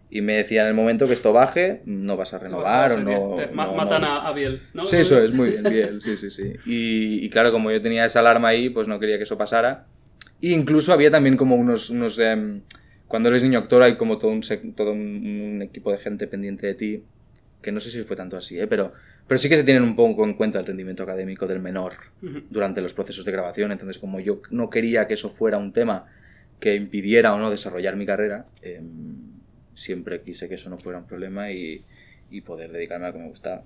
Y 0.09 0.21
me 0.21 0.33
decía 0.37 0.61
en 0.61 0.67
el 0.69 0.73
momento 0.73 1.05
que 1.05 1.13
esto 1.13 1.33
baje, 1.33 1.81
no 1.85 2.15
vas 2.15 2.33
a 2.33 2.39
renovar 2.39 2.91
o 2.93 2.97
no. 2.99 3.35
Te 3.35 3.47
ma- 3.47 3.65
no- 3.65 3.73
matan 3.73 4.01
no- 4.03 4.07
a, 4.07 4.31
Biel, 4.33 4.61
¿no? 4.73 4.85
Sí, 4.85 4.97
eso 4.97 5.21
es, 5.21 5.33
muy 5.33 5.49
bien, 5.49 5.63
bien, 5.63 6.01
sí, 6.01 6.15
sí, 6.15 6.29
sí. 6.29 6.53
Y, 6.65 7.25
y 7.25 7.29
claro, 7.29 7.51
como 7.51 7.71
yo 7.71 7.81
tenía 7.81 8.05
esa 8.05 8.19
alarma 8.19 8.47
ahí, 8.49 8.69
pues 8.69 8.87
no 8.87 8.99
quería 8.99 9.17
que 9.17 9.23
eso 9.23 9.37
pasara. 9.37 9.85
E 10.41 10.49
incluso 10.49 10.93
había 10.93 11.11
también 11.11 11.35
como 11.35 11.55
unos... 11.55 11.89
unos 11.89 12.17
em, 12.19 12.61
cuando 13.07 13.29
eres 13.29 13.43
niño 13.43 13.59
actor 13.59 13.83
hay 13.83 13.95
como 13.95 14.17
todo 14.17 14.31
un, 14.31 14.41
todo 14.75 14.91
un, 14.91 15.61
equipo 15.61 15.91
de 15.91 15.97
gente 15.97 16.27
pendiente 16.27 16.67
de 16.67 16.73
ti, 16.75 17.03
que 17.61 17.71
no 17.71 17.79
sé 17.79 17.89
si 17.89 18.03
fue 18.03 18.15
tanto 18.17 18.35
así, 18.37 18.59
¿eh? 18.59 18.67
pero, 18.67 18.91
pero 19.27 19.37
sí 19.37 19.47
que 19.49 19.55
se 19.57 19.63
tienen 19.63 19.83
un 19.83 19.95
poco 19.95 20.23
en 20.25 20.33
cuenta 20.35 20.59
el 20.59 20.65
rendimiento 20.65 21.03
académico 21.03 21.47
del 21.47 21.59
menor 21.61 21.93
durante 22.49 22.81
los 22.81 22.93
procesos 22.93 23.23
de 23.25 23.31
grabación. 23.31 23.71
Entonces, 23.71 23.97
como 23.97 24.19
yo 24.19 24.41
no 24.51 24.69
quería 24.69 25.07
que 25.07 25.13
eso 25.15 25.29
fuera 25.29 25.57
un 25.57 25.71
tema 25.73 26.05
que 26.59 26.75
impidiera 26.75 27.33
o 27.33 27.39
no 27.39 27.49
desarrollar 27.49 27.95
mi 27.95 28.05
carrera, 28.05 28.45
em, 28.61 29.36
siempre 29.77 30.21
quise 30.21 30.49
que 30.49 30.55
eso 30.55 30.69
no 30.69 30.77
fuera 30.77 30.99
un 30.99 31.05
problema 31.05 31.51
y, 31.51 31.83
y 32.31 32.41
poder 32.41 32.71
dedicarme 32.71 33.05
a 33.05 33.09
lo 33.09 33.13
que 33.13 33.19
me 33.19 33.29
gustaba. 33.29 33.63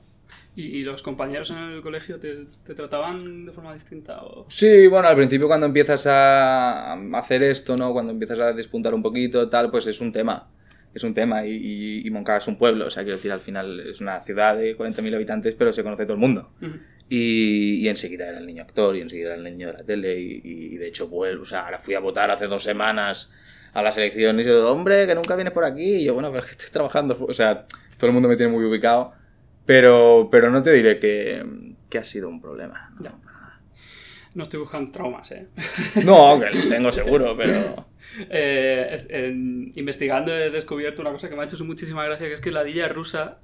¿Y, 0.56 0.64
y 0.64 0.84
los 0.84 1.02
compañeros 1.02 1.50
en 1.52 1.58
el 1.58 1.82
colegio 1.82 2.20
te, 2.20 2.46
te 2.64 2.74
trataban 2.74 3.46
de 3.46 3.52
forma 3.52 3.74
distinta? 3.74 4.22
O... 4.24 4.46
Sí, 4.50 4.88
bueno, 4.88 5.08
al 5.08 5.16
principio 5.16 5.48
cuando 5.48 5.66
empiezas 5.66 6.06
a 6.08 6.94
hacer 7.18 7.44
esto, 7.44 7.76
¿no? 7.76 7.94
Cuando 7.94 8.12
empiezas 8.12 8.40
a 8.40 8.54
despuntar 8.54 8.94
un 8.94 9.02
poquito, 9.02 9.50
tal, 9.50 9.72
pues 9.72 9.88
es 9.88 10.00
un 10.02 10.12
tema. 10.12 10.50
Es 10.94 11.04
un 11.06 11.14
tema 11.14 11.46
y, 11.46 11.52
y, 11.52 12.08
y 12.08 12.10
Moncada 12.12 12.40
es 12.40 12.48
un 12.48 12.58
pueblo, 12.58 12.88
o 12.88 12.90
sea, 12.90 13.04
quiero 13.04 13.16
decir, 13.16 13.32
al 13.32 13.40
final 13.40 13.80
es 13.80 14.02
una 14.02 14.20
ciudad 14.20 14.58
de 14.58 14.78
40.000 14.78 15.16
habitantes, 15.16 15.56
pero 15.58 15.72
se 15.72 15.84
conoce 15.84 16.04
todo 16.04 16.16
el 16.16 16.20
mundo. 16.20 16.52
Y, 17.14 17.80
y 17.86 17.90
enseguida 17.90 18.30
era 18.30 18.38
el 18.40 18.46
niño 18.46 18.64
actor 18.64 18.96
y 18.96 19.02
enseguida 19.02 19.34
era 19.34 19.36
el 19.36 19.44
niño 19.44 19.68
de 19.68 19.74
la 19.74 19.84
tele 19.84 20.18
y, 20.18 20.40
y 20.46 20.78
de 20.78 20.88
hecho, 20.88 21.10
vuelvo, 21.10 21.42
o 21.42 21.46
sea, 21.46 21.66
ahora 21.66 21.78
fui 21.78 21.94
a 21.94 22.00
votar 22.00 22.32
hace 22.32 22.48
dos 22.48 22.64
semanas 22.64 23.30
a 23.74 23.82
las 23.82 23.98
elecciones 23.98 24.46
y 24.46 24.50
yo, 24.50 24.72
hombre, 24.72 25.06
que 25.06 25.14
nunca 25.16 25.36
vienes 25.36 25.54
por 25.54 25.66
aquí. 25.66 25.96
Y 25.98 26.04
yo, 26.06 26.14
bueno, 26.14 26.30
pero 26.30 26.40
es 26.40 26.46
que 26.46 26.52
estoy 26.54 26.70
trabajando, 26.72 27.18
o 27.28 27.34
sea, 27.34 27.66
todo 27.98 28.08
el 28.08 28.14
mundo 28.14 28.30
me 28.30 28.38
tiene 28.38 28.52
muy 28.54 28.64
ubicado, 28.64 29.12
pero, 29.66 30.30
pero 30.32 30.50
no 30.52 30.64
te 30.64 30.72
diré 30.72 31.00
que, 31.00 31.44
que 31.90 31.98
ha 31.98 32.04
sido 32.06 32.30
un 32.30 32.40
problema. 32.42 32.94
¿no? 33.02 33.10
No 34.34 34.44
estoy 34.44 34.62
buscando 34.62 34.90
traumas, 34.94 35.30
¿eh? 35.32 35.48
No, 36.06 36.40
que 36.40 36.50
los 36.50 36.70
tengo 36.70 36.92
seguro, 36.94 37.36
pero... 37.36 37.88
Eh, 38.30 38.90
es- 38.92 39.08
en- 39.10 39.72
investigando 39.76 40.36
he 40.36 40.50
descubierto 40.50 41.02
una 41.02 41.12
cosa 41.12 41.30
que 41.30 41.36
me 41.36 41.44
ha 41.44 41.46
hecho 41.46 41.64
muchísima 41.64 42.04
gracia, 42.04 42.28
que 42.28 42.34
es 42.34 42.42
que 42.42 42.52
la 42.52 42.62
dilla 42.64 42.90
rusa 42.90 43.38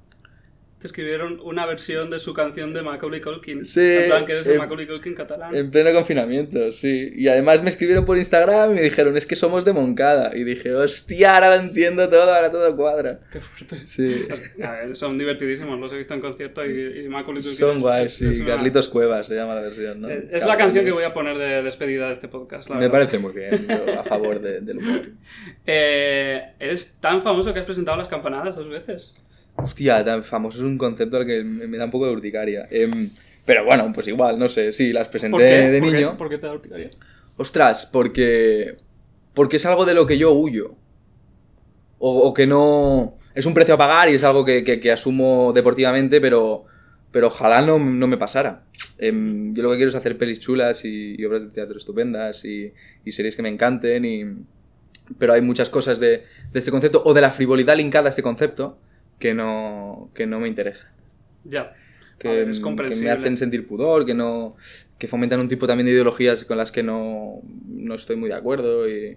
te 0.80 0.86
escribieron 0.86 1.40
una 1.42 1.66
versión 1.66 2.08
de 2.08 2.20
su 2.20 2.32
canción 2.34 2.72
de 2.72 2.82
Macaulay 2.82 3.20
Culkin. 3.20 3.64
Sí, 3.64 3.80
En 3.80 4.06
plan, 4.06 4.24
que 4.26 4.32
eres 4.32 4.46
el 4.46 4.52
em, 4.52 4.58
Macaulay 4.58 4.86
Culkin 4.86 5.14
catalán. 5.14 5.54
En 5.54 5.70
pleno 5.72 5.92
confinamiento, 5.92 6.70
sí. 6.70 7.10
Y 7.16 7.26
además 7.26 7.62
me 7.64 7.68
escribieron 7.70 8.04
por 8.04 8.16
Instagram 8.16 8.70
y 8.70 8.74
me 8.74 8.82
dijeron, 8.82 9.16
es 9.16 9.26
que 9.26 9.34
somos 9.34 9.64
de 9.64 9.72
Moncada. 9.72 10.30
Y 10.36 10.44
dije, 10.44 10.72
hostia, 10.74 11.34
ahora 11.34 11.56
lo 11.56 11.62
entiendo 11.62 12.08
todo, 12.08 12.32
ahora 12.32 12.52
todo 12.52 12.76
cuadra. 12.76 13.18
Qué 13.32 13.40
fuerte. 13.40 13.86
Sí. 13.88 14.28
A 14.62 14.70
ver, 14.72 14.94
son 14.94 15.18
divertidísimos, 15.18 15.80
los 15.80 15.92
he 15.92 15.96
visto 15.96 16.14
en 16.14 16.20
concierto 16.20 16.64
y, 16.64 17.04
y 17.04 17.08
Macaulay 17.08 17.42
Culkin 17.42 17.58
Son 17.58 17.76
es- 17.78 17.82
guays, 17.82 18.14
sí. 18.14 18.26
una- 18.26 18.46
Carlitos 18.54 18.88
Cuevas 18.88 19.26
se 19.26 19.34
llama 19.34 19.56
la 19.56 19.62
versión, 19.62 20.00
¿no? 20.00 20.08
Eh, 20.08 20.28
Es 20.30 20.46
la 20.46 20.56
canción 20.56 20.84
que 20.84 20.92
voy 20.92 21.02
a 21.04 21.12
poner 21.12 21.36
de 21.38 21.62
despedida 21.62 22.06
de 22.06 22.12
este 22.12 22.28
podcast. 22.28 22.68
la 22.70 22.76
Me 22.76 22.82
verdad. 22.82 22.92
parece 22.92 23.18
muy 23.18 23.32
bien, 23.32 23.66
yo 23.68 23.98
a 23.98 24.02
favor 24.04 24.40
de- 24.40 24.60
del 24.60 24.78
humor. 24.78 25.08
Eh, 25.66 26.40
eres 26.60 26.96
tan 27.00 27.20
famoso 27.20 27.52
que 27.52 27.58
has 27.60 27.66
presentado 27.66 27.96
las 27.98 28.08
campanadas 28.08 28.54
dos 28.54 28.68
veces. 28.68 29.16
Hostia, 29.62 30.04
tan 30.04 30.22
famoso 30.24 30.58
es 30.58 30.64
un 30.64 30.78
concepto 30.78 31.16
al 31.16 31.26
que 31.26 31.42
me, 31.42 31.76
da 31.76 31.84
un 31.86 31.90
poco 31.90 32.06
de 32.06 32.12
urticaria. 32.12 32.66
Em, 32.70 33.10
pero 33.44 33.64
bueno, 33.64 33.90
pues 33.92 34.06
igual, 34.08 34.38
no 34.38 34.48
sé, 34.48 34.72
sí, 34.72 34.92
las 34.92 35.08
presenté 35.08 35.30
¿Por 35.36 35.40
qué? 35.46 35.54
de 35.70 35.80
¿Por 35.80 35.88
qué? 35.90 35.94
niño. 35.96 36.16
¿Por 36.16 36.28
qué 36.28 36.38
te 36.38 36.46
da 36.46 36.54
urticaria? 36.54 36.90
Ostras, 37.36 37.86
porque. 37.86 38.76
Porque 39.34 39.56
es 39.56 39.66
algo 39.66 39.84
de 39.84 39.94
lo 39.94 40.06
que 40.06 40.18
yo 40.18 40.32
huyo. 40.32 40.74
O, 41.98 42.18
o 42.28 42.34
que 42.34 42.46
no. 42.46 43.16
Es 43.34 43.46
un 43.46 43.54
precio 43.54 43.74
a 43.74 43.78
pagar 43.78 44.08
y 44.08 44.14
es 44.14 44.24
algo 44.24 44.44
que, 44.44 44.62
que- 44.64 44.80
que 44.80 44.92
asumo 44.92 45.52
deportivamente, 45.54 46.20
pero. 46.20 46.64
Pero 47.10 47.28
ojalá 47.28 47.62
no, 47.62 47.78
no 47.78 48.06
me 48.06 48.18
pasara. 48.18 48.64
Em, 48.98 49.54
yo 49.54 49.62
lo 49.62 49.70
que 49.70 49.76
quiero 49.76 49.88
es 49.88 49.94
hacer 49.94 50.18
pelis 50.18 50.40
chulas 50.40 50.84
y, 50.84 51.14
y 51.18 51.24
obras 51.24 51.42
de 51.42 51.48
teatro 51.50 51.78
estupendas 51.78 52.44
y, 52.44 52.70
y 53.04 53.12
series 53.12 53.34
que 53.34 53.40
me 53.42 53.48
encanten. 53.48 54.04
Y, 54.04 54.24
pero 55.18 55.32
hay 55.32 55.40
muchas 55.40 55.70
cosas 55.70 55.98
de, 56.00 56.24
de 56.52 56.58
este 56.58 56.70
concepto 56.70 57.02
o 57.04 57.14
de 57.14 57.22
la 57.22 57.30
frivolidad 57.30 57.76
linkada 57.76 58.08
a 58.08 58.10
este 58.10 58.22
concepto 58.22 58.78
que 59.18 59.34
no, 59.34 60.10
que 60.14 60.26
no 60.26 60.40
me 60.40 60.48
interesan 60.48 60.90
Ya. 61.44 61.72
que, 62.18 62.28
A 62.28 62.32
ver, 62.32 62.48
es 62.48 62.56
que 62.58 62.62
comprensible. 62.62 63.08
me 63.08 63.14
hacen 63.14 63.36
sentir 63.36 63.66
pudor, 63.66 64.06
que 64.06 64.14
no 64.14 64.56
que 64.98 65.06
fomentan 65.08 65.38
un 65.40 65.48
tipo 65.48 65.66
también 65.68 65.86
de 65.86 65.92
ideologías 65.92 66.44
con 66.44 66.56
las 66.56 66.72
que 66.72 66.82
no, 66.82 67.40
no 67.68 67.94
estoy 67.94 68.16
muy 68.16 68.28
de 68.28 68.34
acuerdo 68.34 68.88
y 68.88 69.16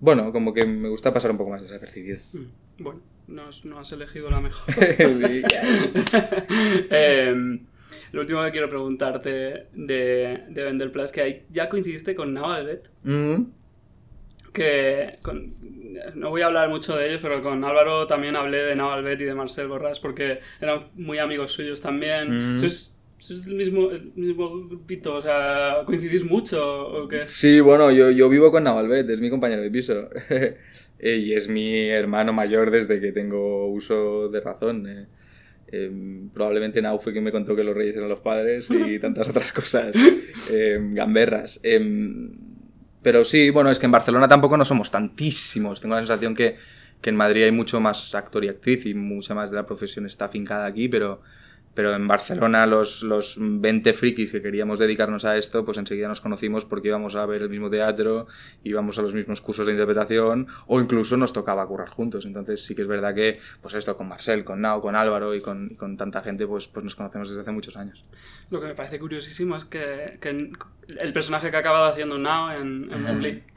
bueno, 0.00 0.32
como 0.32 0.52
que 0.52 0.66
me 0.66 0.88
gusta 0.88 1.12
pasar 1.12 1.30
un 1.30 1.38
poco 1.38 1.50
más 1.50 1.62
desapercibido. 1.62 2.18
Mm, 2.32 2.82
Bueno, 2.82 3.00
no, 3.28 3.48
has- 3.48 3.64
no 3.64 3.78
has 3.78 3.90
elegido 3.92 4.28
la 4.30 4.40
mejor. 4.40 4.74
Em, 6.90 7.60
lo 8.12 8.20
último 8.20 8.42
que 8.44 8.50
quiero 8.52 8.68
preguntarte 8.68 9.66
de, 9.72 10.44
de 10.48 10.64
Vender 10.64 10.92
Plus, 10.92 11.10
que 11.10 11.20
ahí 11.22 11.46
ya 11.50 11.68
coincidiste 11.68 12.14
con 12.14 12.32
Nao 12.34 12.46
Albet, 12.50 12.90
Mm, 13.02 13.42
que 14.54 15.12
con- 15.20 15.52
no 16.14 16.30
voy 16.30 16.40
a 16.42 16.46
hablar 16.46 16.70
mucho 16.70 16.96
de 16.96 17.08
ellos, 17.08 17.20
pero 17.22 17.42
con 17.42 17.62
Álvaro 17.64 18.06
también 18.06 18.36
hablé 18.36 18.58
de 18.64 18.74
Nao 18.76 18.90
Albet 18.92 19.20
y 19.20 19.24
de 19.24 19.34
Marcel 19.34 19.68
Borràs 19.68 20.00
porque 20.00 20.38
eran 20.60 20.80
muy 20.94 21.18
amigos 21.18 21.52
suyos 21.52 21.80
también. 21.82 22.54
Mm. 22.54 22.58
¿Sois, 22.58 22.96
sois 23.18 23.46
el, 23.46 23.54
mismo, 23.54 23.90
el 23.90 24.12
mismo 24.14 24.48
grupito? 24.66 25.16
O 25.16 25.22
sea, 25.22 25.78
¿coincidís 25.84 26.24
mucho 26.24 26.88
o 26.88 27.06
qué? 27.08 27.24
Sí, 27.28 27.60
bueno, 27.60 27.90
yo, 27.90 28.10
yo 28.10 28.28
vivo 28.30 28.50
con 28.50 28.64
Navalbet, 28.64 29.08
es 29.10 29.20
mi 29.20 29.28
compañero 29.28 29.60
de 29.62 29.70
piso. 29.70 30.08
Eh, 31.06 31.16
y 31.18 31.34
es 31.34 31.48
mi 31.48 31.88
hermano 31.90 32.32
mayor 32.32 32.70
desde 32.70 32.98
que 32.98 33.12
tengo 33.12 33.66
uso 33.66 34.28
de 34.30 34.40
razón. 34.40 34.86
eh. 34.88 35.06
Em, 35.70 36.30
probablemente 36.30 36.80
Nau 36.80 36.98
fue 36.98 37.12
quien 37.12 37.24
me 37.24 37.32
contó 37.32 37.54
que 37.56 37.64
los 37.64 37.74
reyes 37.76 37.96
eran 37.96 38.08
los 38.08 38.20
padres 38.20 38.70
y 38.70 38.98
tantas 39.00 39.28
otras 39.28 39.52
cosas 39.52 39.94
em, 40.50 40.94
gamberras. 40.94 41.60
Em, 41.62 42.30
pero 43.04 43.22
sí, 43.24 43.50
bueno, 43.50 43.70
es 43.70 43.78
que 43.78 43.84
en 43.84 43.92
Barcelona 43.92 44.26
tampoco 44.26 44.56
no 44.56 44.64
somos 44.64 44.90
tantísimos. 44.90 45.80
Tengo 45.82 45.94
la 45.94 46.00
sensación 46.00 46.34
que, 46.34 46.56
que 47.02 47.10
en 47.10 47.16
Madrid 47.16 47.44
hay 47.44 47.52
mucho 47.52 47.78
más 47.78 48.14
actor 48.14 48.42
y 48.44 48.48
actriz 48.48 48.86
y 48.86 48.94
mucha 48.94 49.34
más 49.34 49.50
de 49.50 49.56
la 49.56 49.66
profesión 49.66 50.06
está 50.06 50.24
afincada 50.24 50.64
aquí, 50.64 50.88
pero, 50.88 51.20
pero 51.74 51.94
en 51.94 52.06
Barcelona 52.06 52.66
los, 52.66 53.02
los 53.02 53.36
20 53.38 53.92
frikis 53.92 54.30
que 54.32 54.40
queríamos 54.40 54.78
dedicarnos 54.78 55.24
a 55.24 55.36
esto, 55.36 55.64
pues 55.64 55.78
enseguida 55.78 56.08
nos 56.08 56.20
conocimos 56.20 56.64
porque 56.64 56.88
íbamos 56.88 57.14
a 57.14 57.26
ver 57.26 57.42
el 57.42 57.50
mismo 57.50 57.68
teatro, 57.70 58.26
íbamos 58.62 58.98
a 58.98 59.02
los 59.02 59.14
mismos 59.14 59.40
cursos 59.40 59.66
de 59.66 59.72
interpretación 59.72 60.46
o 60.66 60.80
incluso 60.80 61.16
nos 61.16 61.32
tocaba 61.32 61.66
currar 61.66 61.88
juntos. 61.88 62.26
Entonces 62.26 62.64
sí 62.64 62.74
que 62.74 62.82
es 62.82 62.88
verdad 62.88 63.14
que, 63.14 63.40
pues 63.60 63.74
esto, 63.74 63.96
con 63.96 64.08
Marcel, 64.08 64.44
con 64.44 64.60
Nao, 64.60 64.80
con 64.80 64.94
Álvaro 64.96 65.34
y 65.34 65.40
con, 65.40 65.68
y 65.72 65.76
con 65.76 65.96
tanta 65.96 66.22
gente, 66.22 66.46
pues, 66.46 66.68
pues 66.68 66.84
nos 66.84 66.94
conocemos 66.94 67.28
desde 67.28 67.42
hace 67.42 67.52
muchos 67.52 67.76
años. 67.76 68.04
Lo 68.50 68.60
que 68.60 68.66
me 68.68 68.74
parece 68.74 68.98
curiosísimo 68.98 69.56
es 69.56 69.64
que, 69.64 70.12
que 70.20 70.50
el 70.98 71.12
personaje 71.12 71.50
que 71.50 71.56
ha 71.56 71.60
acabado 71.60 71.86
haciendo 71.86 72.18
Nao 72.18 72.52
en, 72.52 72.90
en. 72.92 73.54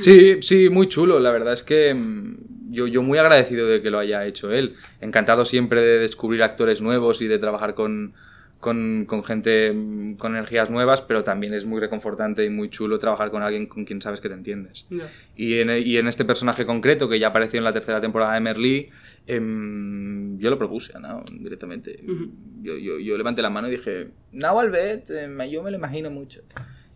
Sí, 0.00 0.42
sí, 0.42 0.68
muy 0.68 0.88
chulo. 0.88 1.18
La 1.18 1.30
verdad 1.30 1.54
es 1.54 1.62
que 1.62 1.94
mm, 1.94 2.53
yo, 2.74 2.86
yo 2.86 3.02
muy 3.02 3.18
agradecido 3.18 3.66
de 3.66 3.80
que 3.80 3.90
lo 3.90 3.98
haya 3.98 4.26
hecho 4.26 4.52
él. 4.52 4.74
Encantado 5.00 5.44
siempre 5.44 5.80
de 5.80 5.98
descubrir 5.98 6.42
actores 6.42 6.80
nuevos 6.82 7.22
y 7.22 7.26
de 7.26 7.38
trabajar 7.38 7.74
con, 7.74 8.12
con, 8.60 9.04
con 9.06 9.22
gente 9.22 9.72
mm, 9.74 10.14
con 10.16 10.32
energías 10.32 10.70
nuevas, 10.70 11.02
pero 11.02 11.22
también 11.22 11.54
es 11.54 11.66
muy 11.66 11.80
reconfortante 11.80 12.44
y 12.44 12.50
muy 12.50 12.70
chulo 12.70 12.98
trabajar 12.98 13.30
con 13.30 13.42
alguien 13.42 13.66
con 13.66 13.84
quien 13.84 14.00
sabes 14.00 14.20
que 14.20 14.28
te 14.28 14.34
entiendes. 14.34 14.86
Ya. 14.90 15.08
Y 15.36 15.60
en, 15.60 15.70
y 15.86 15.96
en 15.96 16.08
este 16.08 16.24
personaje 16.24 16.64
concreto, 16.64 17.08
que 17.08 17.18
ya 17.18 17.28
apareció 17.28 17.58
en 17.58 17.64
la 17.64 17.72
tercera 17.72 18.00
temporada 18.00 18.34
de 18.34 18.40
Merlí, 18.40 18.88
em, 19.26 20.38
yo 20.38 20.50
lo 20.50 20.58
propuse 20.58 20.96
a 20.96 21.00
Nao 21.00 21.22
directamente. 21.32 22.00
Ujú. 22.06 22.30
yo, 22.62 22.76
yo, 22.76 22.98
yo 22.98 23.16
levanté 23.18 23.42
la 23.42 23.50
mano 23.50 23.68
y 23.68 23.72
dije, 23.72 24.08
Nao 24.32 24.58
Albet, 24.58 25.10
eh, 25.10 25.28
yo 25.50 25.62
me 25.62 25.70
lo 25.70 25.76
imagino 25.76 26.10
mucho. 26.10 26.40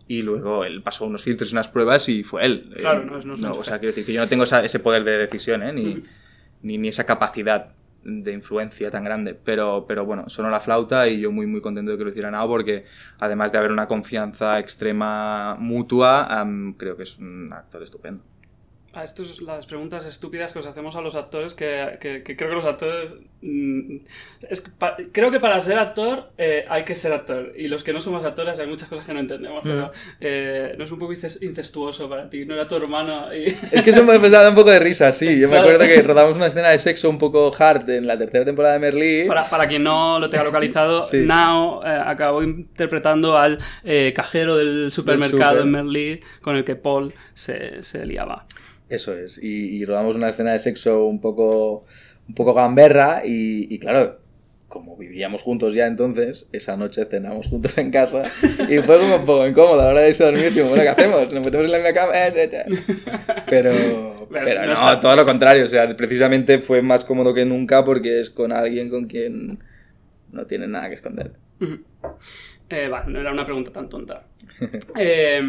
Y 0.09 0.23
luego 0.23 0.65
él 0.65 0.81
pasó 0.81 1.05
unos 1.05 1.23
filtros 1.23 1.51
y 1.51 1.53
unas 1.53 1.69
pruebas 1.69 2.09
y 2.09 2.23
fue 2.23 2.43
él. 2.43 2.73
Claro, 2.79 3.03
Eh, 3.03 3.05
no 3.05 3.17
es- 3.19 3.25
no 3.27 3.33
es 3.35 3.39
un 3.41 3.45
o 3.47 3.63
sea, 3.63 3.77
quiero 3.77 3.91
decir 3.91 4.05
que 4.05 4.13
yo 4.13 4.21
no 4.21 4.27
tengo 4.27 4.43
esa- 4.43 4.63
ese 4.65 4.79
poder 4.79 5.03
de 5.03 5.17
decisión, 5.19 5.61
¿eh? 5.61 5.71
ni, 5.71 6.01
ni, 6.63 6.77
ni 6.79 6.87
esa 6.87 7.05
capacidad 7.05 7.73
de 8.03 8.31
influencia 8.31 8.89
tan 8.89 9.03
grande. 9.03 9.35
Pero, 9.35 9.85
pero 9.87 10.05
bueno, 10.05 10.27
sonó 10.27 10.49
la 10.49 10.59
flauta 10.59 11.07
y 11.07 11.19
yo 11.19 11.31
muy, 11.31 11.45
muy 11.45 11.61
contento 11.61 11.91
de 11.91 11.97
que 11.99 12.03
lo 12.05 12.09
hiciera 12.09 12.31
Nao 12.31 12.47
porque 12.47 12.85
además 13.19 13.51
de 13.51 13.59
haber 13.59 13.71
una 13.71 13.87
confianza 13.87 14.57
extrema 14.57 15.55
mutua, 15.59 16.23
am, 16.25 16.73
creo 16.73 16.97
que 16.97 17.03
es 17.03 17.17
un 17.19 17.51
actor 17.53 17.83
estupendo. 17.83 18.23
A 18.95 19.03
estas 19.03 19.27
son 19.27 19.45
las 19.45 19.67
preguntas 19.67 20.03
estúpidas 20.05 20.51
que 20.51 20.57
os 20.59 20.65
hacemos 20.65 20.95
a 20.95 21.01
los 21.01 21.15
actores, 21.15 21.53
que, 21.53 21.97
que- 22.01 22.23
que 22.23 22.35
creo 22.35 22.49
que 22.49 22.55
los 22.55 22.65
actores... 22.65 23.13
mm, 23.41 23.97
es 24.49 24.61
pa- 24.61 24.97
creo 25.11 25.29
que 25.29 25.39
para 25.39 25.59
ser 25.59 25.77
actor 25.77 26.31
eh, 26.39 26.65
hay 26.67 26.83
que 26.85 26.95
ser 26.95 27.13
actor. 27.13 27.53
Y 27.55 27.67
los 27.67 27.83
que 27.83 27.93
no 27.93 28.01
somos 28.01 28.25
actores 28.25 28.57
hay 28.57 28.65
muchas 28.65 28.89
cosas 28.89 29.05
que 29.05 29.13
no 29.13 29.19
entendemos. 29.19 29.61
Pero 29.63 29.91
eh, 30.19 30.73
no 30.75 30.83
es 30.85 30.91
un 30.91 30.97
poco 30.97 31.13
inces- 31.13 31.37
incestuoso 31.43 32.09
para 32.09 32.27
ti, 32.31 32.45
no 32.45 32.55
era 32.55 32.67
tu 32.67 32.75
hermano. 32.77 33.31
Y... 33.31 33.49
Es 33.71 33.83
que 33.83 33.91
eso 33.91 34.03
me 34.03 34.17
da 34.17 34.49
un 34.49 34.55
poco 34.55 34.71
de 34.71 34.79
risa, 34.79 35.11
sí. 35.11 35.39
Yo 35.39 35.47
me 35.49 35.57
acuerdo 35.59 35.85
que 35.85 36.01
rodamos 36.01 36.35
una 36.37 36.47
escena 36.47 36.69
de 36.69 36.79
sexo 36.79 37.11
un 37.11 37.19
poco 37.19 37.53
hard 37.57 37.87
en 37.91 38.07
la 38.07 38.17
tercera 38.17 38.43
temporada 38.43 38.73
de 38.73 38.79
Merlí. 38.79 39.25
Para, 39.27 39.43
para 39.47 39.67
quien 39.67 39.83
no 39.83 40.19
lo 40.19 40.29
tenga 40.31 40.43
localizado, 40.45 41.01
Sí. 41.09 41.17
Nao 41.25 41.85
eh, 41.85 41.89
acabó 42.05 42.41
interpretando 42.41 43.37
al 43.37 43.59
eh, 43.83 44.11
cajero 44.15 44.57
del 44.57 44.91
supermercado 44.91 45.51
súper. 45.57 45.61
en 45.65 45.71
Merlí 45.71 46.19
con 46.41 46.55
el 46.55 46.63
que 46.63 46.75
Paul 46.75 47.13
se, 47.35 47.83
se 47.83 48.03
liaba. 48.07 48.47
Eso 48.89 49.13
es. 49.17 49.41
Y, 49.41 49.77
y 49.77 49.85
rodamos 49.85 50.15
una 50.15 50.29
escena 50.29 50.53
de 50.53 50.59
sexo 50.59 51.05
un 51.05 51.21
poco, 51.21 51.85
un 52.27 52.35
poco 52.35 52.53
gamberra 52.53 53.21
y, 53.25 53.73
y 53.73 53.79
claro, 53.79 54.19
como 54.69 54.95
vivíamos 54.95 55.41
juntos 55.41 55.73
ya 55.73 55.87
entonces, 55.87 56.47
esa 56.53 56.77
noche 56.77 57.05
cenamos 57.05 57.47
juntos 57.47 57.77
en 57.77 57.91
casa 57.91 58.21
y 58.69 58.77
fue 58.79 58.99
como 58.99 59.15
un 59.17 59.25
poco 59.25 59.47
incómodo. 59.47 59.81
A 59.81 59.85
la 59.85 59.89
hora 59.89 60.01
de 60.01 60.09
irse 60.09 60.23
a 60.23 60.27
dormir, 60.27 60.45
decimos, 60.45 60.69
bueno, 60.69 60.83
¿qué 60.83 60.89
hacemos? 60.89 61.33
¿Nos 61.33 61.45
metemos 61.45 61.65
en 61.65 61.71
la 61.71 61.77
misma 61.79 61.93
cama? 61.93 62.13
Eh, 62.13 62.33
eh, 62.35 62.49
eh. 62.51 62.65
Pero, 63.49 64.27
pero 64.31 64.65
no 64.65 64.99
todo 64.99 65.15
lo 65.15 65.25
contrario. 65.25 65.65
O 65.65 65.67
sea, 65.67 65.95
precisamente 65.95 66.59
fue 66.59 66.81
más 66.81 67.03
cómodo 67.03 67.33
que 67.33 67.45
nunca 67.45 67.83
porque 67.83 68.19
es 68.19 68.29
con 68.29 68.51
alguien 68.51 68.89
con 68.89 69.05
quien 69.05 69.59
no 70.31 70.45
tiene 70.45 70.67
nada 70.67 70.87
que 70.87 70.95
esconder. 70.95 71.33
Eh, 72.69 72.87
vale, 72.87 73.11
no 73.11 73.19
era 73.19 73.31
una 73.31 73.45
pregunta 73.45 73.71
tan 73.71 73.89
tonta. 73.89 74.23
Eh, 74.97 75.41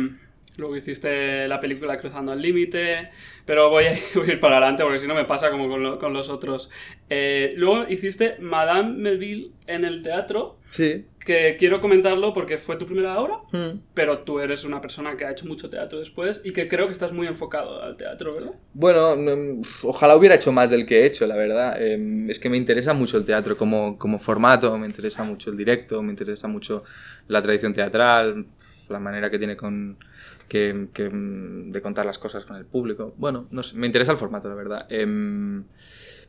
luego 0.56 0.76
hiciste 0.76 1.48
la 1.48 1.58
película 1.60 1.96
Cruzando 1.96 2.32
el 2.32 2.42
Límite, 2.42 3.10
pero 3.46 3.70
voy 3.70 3.84
a, 3.86 3.92
voy 4.14 4.28
a 4.28 4.32
ir 4.32 4.40
para 4.40 4.56
adelante 4.58 4.82
porque 4.82 4.98
si 4.98 5.06
no 5.06 5.14
me 5.14 5.24
pasa 5.24 5.50
como 5.50 5.68
con, 5.68 5.82
lo- 5.82 5.98
con 5.98 6.12
los 6.12 6.28
otros. 6.28 6.70
Eh, 7.08 7.54
luego 7.56 7.86
hiciste 7.88 8.36
Madame 8.40 8.90
Melville 8.96 9.52
en 9.66 9.84
el 9.84 10.02
teatro, 10.02 10.58
Sí. 10.70 11.04
que 11.18 11.56
quiero 11.58 11.80
comentarlo 11.80 12.32
porque 12.32 12.56
fue 12.58 12.76
tu 12.76 12.86
primera 12.86 13.18
obra, 13.18 13.38
Hmm. 13.52 13.80
pero 13.94 14.18
tú 14.20 14.38
eres 14.40 14.64
una 14.64 14.80
persona 14.80 15.16
que 15.16 15.24
ha 15.24 15.30
hecho 15.32 15.46
mucho 15.46 15.68
teatro 15.68 15.98
después 15.98 16.40
y 16.44 16.52
que 16.52 16.68
creo 16.68 16.86
que 16.86 16.92
estás 16.92 17.12
muy 17.12 17.26
enfocado 17.26 17.82
al 17.82 17.96
teatro, 17.96 18.32
¿verdad? 18.32 18.52
Bueno, 18.74 19.16
no- 19.16 19.60
ojalá 19.82 20.14
hubiera 20.16 20.34
hecho 20.36 20.52
más 20.52 20.70
del 20.70 20.86
que 20.86 21.00
he 21.00 21.06
hecho, 21.06 21.26
la 21.26 21.36
verdad. 21.36 21.76
Eh, 21.80 22.26
es 22.28 22.38
que 22.38 22.48
me 22.48 22.56
interesa 22.56 22.92
mucho 22.94 23.16
el 23.16 23.24
teatro 23.24 23.56
como, 23.56 23.98
como 23.98 24.18
formato, 24.18 24.76
me 24.78 24.86
interesa 24.86 25.24
mucho 25.24 25.50
el 25.50 25.56
directo, 25.56 26.02
me 26.02 26.10
interesa 26.10 26.46
mucho 26.46 26.84
la 27.28 27.40
tradición 27.42 27.72
teatral, 27.74 28.46
la 28.88 28.98
manera 29.00 29.30
que 29.30 29.38
tiene 29.38 29.56
con, 29.56 29.98
que, 30.50 30.88
que, 30.92 31.08
mm, 31.08 31.70
de 31.70 31.80
contar 31.80 32.04
las 32.04 32.18
cosas 32.18 32.44
con 32.44 32.56
el 32.56 32.66
público. 32.66 33.14
Bueno, 33.16 33.46
no 33.52 33.62
sé, 33.62 33.76
me 33.76 33.86
interesa 33.86 34.10
el 34.10 34.18
formato, 34.18 34.48
la 34.48 34.56
verdad. 34.56 34.86
Em, 34.90 35.62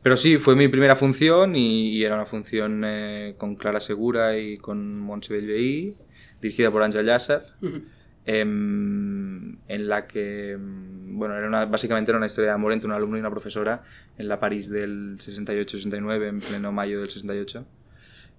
pero 0.00 0.16
sí, 0.16 0.38
fue 0.38 0.54
mi 0.54 0.68
primera 0.68 0.94
función 0.94 1.56
y, 1.56 1.90
y 1.90 2.04
era 2.04 2.14
una 2.14 2.24
función 2.24 2.82
eh, 2.86 3.34
con 3.36 3.56
Clara 3.56 3.80
Segura 3.80 4.38
y 4.38 4.58
con 4.58 5.00
Montse 5.00 5.34
Bellveí, 5.34 5.94
dirigida 6.40 6.70
por 6.70 6.84
Ángel 6.84 7.04
Llàcer. 7.04 7.42
Ujú. 7.60 7.82
em, 8.24 9.56
en 9.66 9.88
la 9.88 10.06
que, 10.06 10.56
bueno, 10.56 11.34
era 11.36 11.48
una, 11.48 11.64
básicamente 11.66 12.12
era 12.12 12.18
una 12.18 12.26
historia 12.26 12.50
de 12.50 12.54
amor 12.54 12.72
entre 12.72 12.86
un 12.86 12.94
alumno 12.94 13.16
y 13.16 13.20
una 13.20 13.30
profesora 13.30 13.82
en 14.16 14.28
la 14.28 14.38
París 14.38 14.70
del 14.70 15.18
68-69, 15.18 16.28
en 16.28 16.38
pleno 16.38 16.70
mayo 16.70 17.00
del 17.00 17.10
68, 17.10 17.66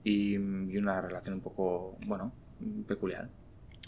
y, 0.06 0.36
y 0.36 0.78
una 0.78 1.02
relación 1.02 1.36
un 1.36 1.42
poco, 1.42 1.98
bueno, 2.08 2.32
peculiar 2.88 3.28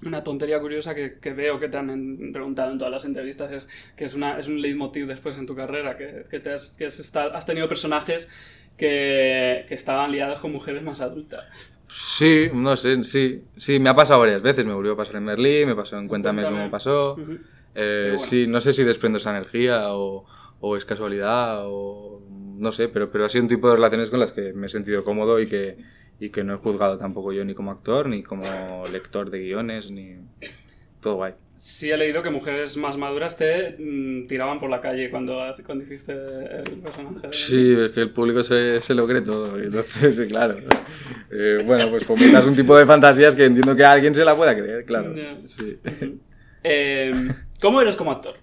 una 0.03 0.23
tontería 0.23 0.59
curiosa 0.59 0.93
que, 0.93 1.19
que, 1.19 1.33
veo 1.33 1.59
que 1.59 1.69
te 1.69 1.77
han 1.77 2.31
preguntado 2.33 2.71
en 2.71 2.77
todas 2.77 2.91
las 2.91 3.05
entrevistas 3.05 3.51
es 3.51 3.69
que 3.95 4.05
es, 4.05 4.13
una, 4.13 4.37
es 4.37 4.47
un 4.47 4.61
leitmotiv 4.61 5.07
después 5.07 5.37
en 5.37 5.45
tu 5.45 5.55
carrera, 5.55 5.97
que, 5.97 6.25
que, 6.29 6.39
te 6.39 6.53
has, 6.53 6.71
que 6.77 6.85
has, 6.85 7.15
has, 7.15 7.45
tenido 7.45 7.69
personajes 7.69 8.27
que, 8.77 9.65
que, 9.67 9.73
estaban 9.73 10.11
liados 10.11 10.39
con 10.39 10.51
mujeres 10.51 10.83
más 10.83 10.99
adultas. 11.01 11.45
Sí, 11.87 12.49
no 12.53 12.75
sé, 12.75 13.03
sí, 13.03 13.43
sí, 13.55 13.79
me 13.79 13.89
ha 13.89 13.95
pasado 13.95 14.19
varias 14.19 14.41
veces, 14.41 14.65
me 14.65 14.73
volvió 14.73 14.93
a 14.93 14.97
pasar 14.97 15.15
en 15.15 15.23
Merlí, 15.23 15.65
me 15.65 15.75
pasó 15.75 15.97
en 15.97 16.07
Cuéntame, 16.07 16.43
cómo 16.43 16.69
pasó. 16.69 17.15
eh, 17.73 18.13
bueno. 18.15 18.17
Sí, 18.17 18.47
no 18.47 18.59
sé 18.59 18.73
si 18.73 18.83
desprendo 18.83 19.17
esa 19.17 19.29
energía 19.29 19.93
o, 19.93 20.25
o, 20.59 20.75
es 20.75 20.83
casualidad 20.83 21.61
o 21.65 22.21
no 22.57 22.71
sé, 22.71 22.89
pero, 22.89 23.11
pero 23.11 23.25
ha 23.25 23.29
sido 23.29 23.43
un 23.43 23.49
tipo 23.49 23.69
de 23.69 23.75
relaciones 23.75 24.09
con 24.09 24.19
las 24.19 24.31
que 24.31 24.51
me 24.53 24.67
he 24.67 24.69
sentido 24.69 25.05
cómodo 25.05 25.39
y 25.39 25.47
que 25.47 25.77
y 26.19 26.29
que 26.29 26.43
no 26.43 26.53
he 26.53 26.57
juzgado 26.57 26.97
tampoco 26.97 27.33
yo 27.33 27.43
ni 27.45 27.53
como 27.53 27.71
actor, 27.71 28.07
ni 28.07 28.23
como 28.23 28.87
lector 28.87 29.29
de 29.29 29.39
guiones, 29.39 29.91
ni... 29.91 30.15
Todo 31.01 31.15
guay. 31.15 31.33
Sí 31.55 31.91
he 31.91 31.97
leído 31.97 32.23
que 32.23 32.31
mujeres 32.31 32.75
más 32.77 32.97
maduras 32.97 33.37
te 33.37 33.75
mm, 33.77 34.25
tiraban 34.27 34.59
por 34.59 34.69
la 34.69 34.81
calle 34.81 35.09
cuando, 35.09 35.39
cuando 35.65 35.83
hiciste 35.83 36.11
el 36.13 36.63
personaje. 36.81 37.27
Sí, 37.31 37.75
es 37.77 37.91
que 37.91 38.01
el 38.01 38.09
público 38.09 38.43
se, 38.43 38.79
se 38.81 38.93
lo 38.93 39.07
cree 39.07 39.21
todo, 39.21 39.57
entonces, 39.59 40.15
sí, 40.15 40.27
claro. 40.27 40.55
Eh, 41.31 41.63
bueno, 41.65 41.89
pues 41.89 42.05
fomentas 42.05 42.45
un 42.45 42.55
tipo 42.55 42.77
de 42.77 42.85
fantasías 42.85 43.35
que 43.35 43.45
entiendo 43.45 43.75
que 43.75 43.85
a 43.85 43.91
alguien 43.91 44.15
se 44.15 44.25
la 44.25 44.35
pueda 44.35 44.55
creer, 44.55 44.83
claro. 44.85 45.13
Yeah. 45.13 45.37
Sí. 45.45 45.77
eh, 46.63 47.13
¿Cómo 47.61 47.81
eres 47.81 47.95
como 47.95 48.11
actor? 48.11 48.35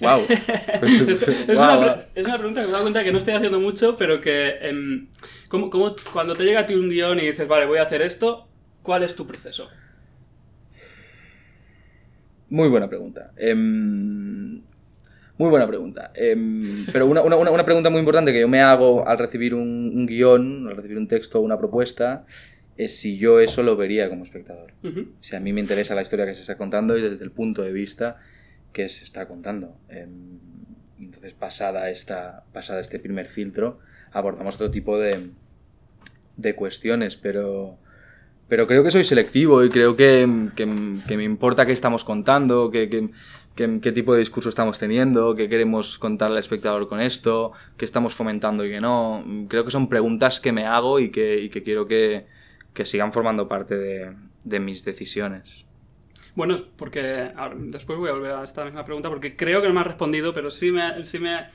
Wow. 0.00 0.20
Pues, 0.80 1.00
es, 1.00 1.46
wow. 1.56 1.78
Una, 1.78 2.06
es, 2.14 2.24
Una, 2.24 2.38
pregunta 2.38 2.60
que 2.60 2.66
me 2.66 2.70
he 2.70 2.72
dado 2.72 2.82
cuenta 2.84 3.04
que 3.04 3.12
no 3.12 3.18
estoy 3.18 3.34
haciendo 3.34 3.58
mucho, 3.58 3.96
pero 3.96 4.20
que 4.20 4.54
eh, 4.60 5.06
¿cómo, 5.48 5.70
cómo, 5.70 5.96
cuando 6.12 6.36
te 6.36 6.44
llega 6.44 6.60
a 6.60 6.66
ti 6.66 6.74
un 6.74 6.88
guion 6.88 7.18
y 7.18 7.26
dices, 7.26 7.48
vale, 7.48 7.66
voy 7.66 7.78
a 7.78 7.82
hacer 7.82 8.02
esto, 8.02 8.46
¿cuál 8.82 9.02
es 9.02 9.16
tu 9.16 9.26
proceso? 9.26 9.68
Muy 12.50 12.68
buena 12.68 12.88
pregunta. 12.88 13.32
Eh, 13.36 13.54
muy 13.54 15.50
buena 15.50 15.66
pregunta. 15.66 16.12
Eh, 16.14 16.36
pero 16.92 17.06
una, 17.06 17.22
una, 17.22 17.36
una, 17.36 17.64
pregunta 17.64 17.90
muy 17.90 17.98
importante 18.00 18.32
que 18.32 18.40
yo 18.40 18.48
me 18.48 18.60
hago 18.60 19.06
al 19.06 19.18
recibir 19.18 19.54
un, 19.54 19.92
un 19.94 20.06
guion, 20.06 20.68
al 20.68 20.76
recibir 20.76 20.96
un 20.96 21.08
texto 21.08 21.40
o 21.40 21.42
una 21.42 21.58
propuesta, 21.58 22.24
es 22.76 22.98
si 22.98 23.18
yo 23.18 23.40
eso 23.40 23.62
lo 23.62 23.76
vería 23.76 24.08
como 24.08 24.22
espectador. 24.22 24.72
Uh 24.82 24.88
-huh. 24.88 25.08
Si 25.20 25.36
a 25.36 25.40
mí 25.40 25.52
me 25.52 25.60
interesa 25.60 25.94
la 25.94 26.02
historia 26.02 26.24
que 26.24 26.34
se 26.34 26.40
está 26.40 26.56
contando 26.56 26.96
y 26.96 27.02
desde 27.02 27.24
el 27.24 27.32
punto 27.32 27.62
de 27.62 27.72
vista 27.72 28.18
que 28.72 28.88
se 28.88 29.04
está 29.04 29.26
contando. 29.26 29.76
Eh, 29.88 30.06
entonces, 30.98 31.32
pasada, 31.32 31.90
esta, 31.90 32.44
pasada 32.52 32.80
este 32.80 32.98
primer 32.98 33.28
filtro, 33.28 33.78
abordamos 34.12 34.56
otro 34.56 34.70
tipo 34.70 34.98
de, 34.98 35.30
de 36.36 36.54
cuestiones, 36.54 37.16
pero, 37.16 37.78
pero 38.48 38.66
creo 38.66 38.82
que 38.82 38.90
soy 38.90 39.04
selectivo 39.04 39.64
y 39.64 39.70
creo 39.70 39.96
que, 39.96 40.48
que, 40.56 40.66
me 40.66 41.24
importa 41.24 41.66
qué 41.66 41.72
estamos 41.72 42.04
contando, 42.04 42.70
que, 42.70 43.10
qué 43.54 43.92
tipo 43.92 44.12
de 44.12 44.20
discurso 44.20 44.48
estamos 44.48 44.78
teniendo, 44.78 45.34
qué 45.34 45.48
queremos 45.48 45.98
contar 45.98 46.30
al 46.30 46.38
espectador 46.38 46.88
con 46.88 47.00
esto, 47.00 47.52
qué 47.76 47.84
estamos 47.84 48.14
fomentando 48.14 48.64
y 48.64 48.70
qué 48.70 48.80
no. 48.80 49.24
Creo 49.48 49.64
que 49.64 49.70
son 49.70 49.88
preguntas 49.88 50.40
que 50.40 50.52
me 50.52 50.64
hago 50.64 50.98
y 50.98 51.10
que, 51.10 51.48
que 51.52 51.62
quiero 51.62 51.86
que, 51.86 52.26
que 52.72 52.84
sigan 52.84 53.12
formando 53.12 53.48
parte 53.48 53.76
de, 53.76 54.14
de 54.44 54.60
mis 54.60 54.84
decisiones. 54.84 55.67
Bueno, 56.34 56.56
porque 56.76 57.30
ahora, 57.36 57.54
después 57.58 57.98
voy 57.98 58.10
a 58.10 58.12
volver 58.12 58.32
a 58.32 58.44
esta 58.44 58.64
misma 58.64 58.84
pregunta 58.84 59.08
porque 59.08 59.36
creo 59.36 59.60
que 59.60 59.68
no 59.68 59.74
me 59.74 59.80
has 59.80 59.86
respondido, 59.86 60.32
pero 60.32 60.50
sí 60.50 60.70
me, 60.70 61.04
sí 61.04 61.18
me, 61.18 61.46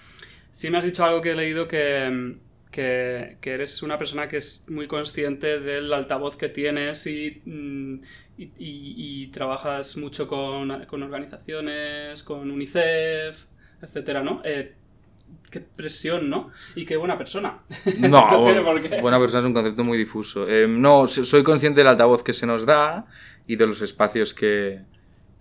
sí 0.51 0.69
me 0.69 0.77
has 0.77 0.83
dicho 0.83 1.03
algo 1.03 1.21
que 1.21 1.31
he 1.31 1.35
leído 1.35 1.67
que, 1.67 2.37
que, 2.71 3.37
que, 3.39 3.51
eres 3.51 3.81
una 3.83 3.97
persona 3.97 4.27
que 4.27 4.37
es 4.37 4.65
muy 4.67 4.87
consciente 4.87 5.59
del 5.59 5.91
altavoz 5.93 6.37
que 6.37 6.49
tienes 6.49 7.05
y, 7.07 7.41
y, 7.45 8.43
y, 8.43 8.51
y 8.57 9.27
trabajas 9.27 9.95
mucho 9.97 10.27
con, 10.27 10.85
con, 10.85 11.03
organizaciones, 11.03 12.23
con 12.23 12.49
UNICEF, 12.49 13.45
etcétera, 13.81 14.23
¿no? 14.23 14.41
Eh, 14.43 14.73
qué 15.49 15.59
presión, 15.59 16.29
¿no? 16.29 16.51
Y 16.75 16.85
qué 16.85 16.97
buena 16.97 17.17
persona. 17.17 17.59
No, 17.99 18.09
no 18.31 19.01
buena 19.01 19.19
persona 19.19 19.41
es 19.41 19.45
un 19.45 19.53
concepto 19.53 19.83
muy 19.83 19.97
difuso. 19.97 20.49
Eh, 20.49 20.67
no, 20.67 21.05
soy 21.05 21.43
consciente 21.43 21.79
del 21.79 21.87
altavoz 21.87 22.23
que 22.23 22.33
se 22.33 22.47
nos 22.47 22.65
da 22.65 23.05
y 23.47 23.55
de 23.55 23.67
los 23.67 23.81
espacios 23.81 24.33
que, 24.33 24.81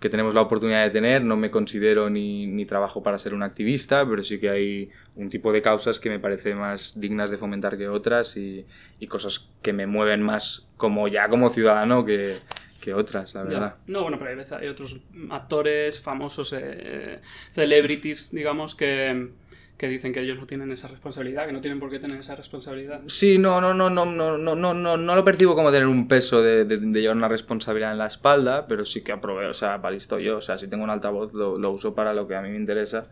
que 0.00 0.08
tenemos 0.08 0.34
la 0.34 0.42
oportunidad 0.42 0.82
de 0.82 0.90
tener. 0.90 1.24
No 1.24 1.36
me 1.36 1.50
considero 1.50 2.10
ni, 2.10 2.46
ni, 2.46 2.66
trabajo 2.66 3.02
para 3.02 3.18
ser 3.18 3.34
un 3.34 3.42
activista, 3.42 4.06
pero 4.06 4.22
sí 4.22 4.38
que 4.38 4.50
hay 4.50 4.90
un 5.16 5.28
tipo 5.28 5.52
de 5.52 5.62
causas 5.62 6.00
que 6.00 6.10
me 6.10 6.18
parece 6.18 6.54
más 6.54 7.00
dignas 7.00 7.30
de 7.30 7.38
fomentar 7.38 7.78
que 7.78 7.88
otras 7.88 8.36
y, 8.36 8.66
y 8.98 9.06
cosas 9.06 9.48
que 9.62 9.72
me 9.72 9.86
mueven 9.86 10.22
más 10.22 10.66
como 10.76 11.08
ya 11.08 11.28
como 11.28 11.50
ciudadano 11.50 12.04
que, 12.04 12.36
que 12.82 12.92
otras, 12.92 13.34
la 13.34 13.44
verdad. 13.44 13.76
Ya. 13.78 13.92
No, 13.92 14.02
bueno, 14.02 14.18
pero 14.18 14.30
hay, 14.30 14.36
veces, 14.36 14.52
hay 14.52 14.68
otros 14.68 14.96
actores 15.30 16.00
famosos, 16.00 16.52
eh, 16.52 17.20
celebrities, 17.52 18.30
digamos, 18.32 18.74
que 18.74 19.30
que 19.76 19.88
dicen 19.88 20.12
que 20.12 20.20
ellos 20.20 20.38
no 20.38 20.46
tienen 20.46 20.70
esa 20.70 20.88
responsabilidad, 20.88 21.46
que 21.46 21.52
no 21.52 21.60
tienen 21.60 21.80
por 21.80 21.90
qué 21.90 21.98
tener 21.98 22.20
esa 22.20 22.36
responsabilidad. 22.36 23.02
Sí, 23.06 23.38
no, 23.38 23.60
no, 23.60 23.74
no, 23.74 23.90
no, 23.90 24.06
no, 24.06 24.38
no, 24.38 24.54
no, 24.54 24.74
no, 24.74 24.96
no 24.96 25.16
lo 25.16 25.24
percibo 25.24 25.54
como 25.54 25.72
tener 25.72 25.88
un 25.88 26.06
peso 26.06 26.42
de, 26.42 26.64
de, 26.64 26.78
de, 26.78 27.00
llevar 27.00 27.16
una 27.16 27.28
responsabilidad 27.28 27.92
en 27.92 27.98
la 27.98 28.06
espalda, 28.06 28.66
pero 28.68 28.84
sí 28.84 29.02
que 29.02 29.12
aprovecho, 29.12 29.50
o 29.50 29.54
sea, 29.54 29.82
para 29.82 29.94
listo 29.94 30.18
yo, 30.18 30.36
o 30.36 30.40
sea, 30.40 30.56
si 30.58 30.68
tengo 30.68 30.84
un 30.84 30.90
altavoz 30.90 31.32
lo, 31.32 31.58
lo, 31.58 31.70
uso 31.72 31.94
para 31.94 32.14
lo 32.14 32.28
que 32.28 32.36
a 32.36 32.42
mí 32.42 32.50
me 32.50 32.56
interesa, 32.56 33.10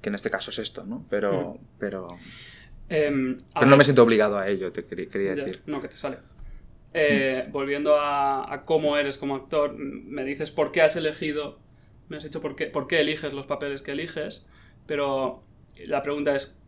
que 0.00 0.08
en 0.08 0.14
este 0.14 0.30
caso 0.30 0.50
es 0.50 0.58
esto, 0.58 0.84
¿no? 0.84 1.04
Pero, 1.10 1.54
mm. 1.54 1.58
pero, 1.78 2.08
eh, 2.88 3.36
pero 3.52 3.66
no 3.66 3.70
ver, 3.70 3.78
me 3.78 3.84
siento 3.84 4.02
obligado 4.02 4.38
a 4.38 4.48
ello, 4.48 4.72
te 4.72 4.84
quería, 4.84 5.08
quería 5.08 5.34
decir. 5.34 5.56
Ya, 5.66 5.72
no, 5.72 5.82
que 5.82 5.88
te 5.88 5.96
sale. 5.96 6.18
Eh, 6.94 7.44
mm. 7.46 7.52
Volviendo 7.52 7.96
a, 7.96 8.50
a, 8.54 8.64
cómo 8.64 8.96
eres 8.96 9.18
como 9.18 9.36
actor, 9.36 9.74
me 9.76 10.24
dices 10.24 10.50
por 10.50 10.72
qué 10.72 10.80
has 10.80 10.96
elegido, 10.96 11.58
me 12.08 12.16
has 12.16 12.24
dicho 12.24 12.40
por 12.40 12.56
qué, 12.56 12.66
por 12.68 12.86
qué 12.86 13.00
eliges 13.00 13.34
los 13.34 13.44
papeles 13.44 13.82
que 13.82 13.92
eliges, 13.92 14.46
pero 14.86 15.42
la 15.84 16.02
pregunta 16.02 16.34
es, 16.34 16.58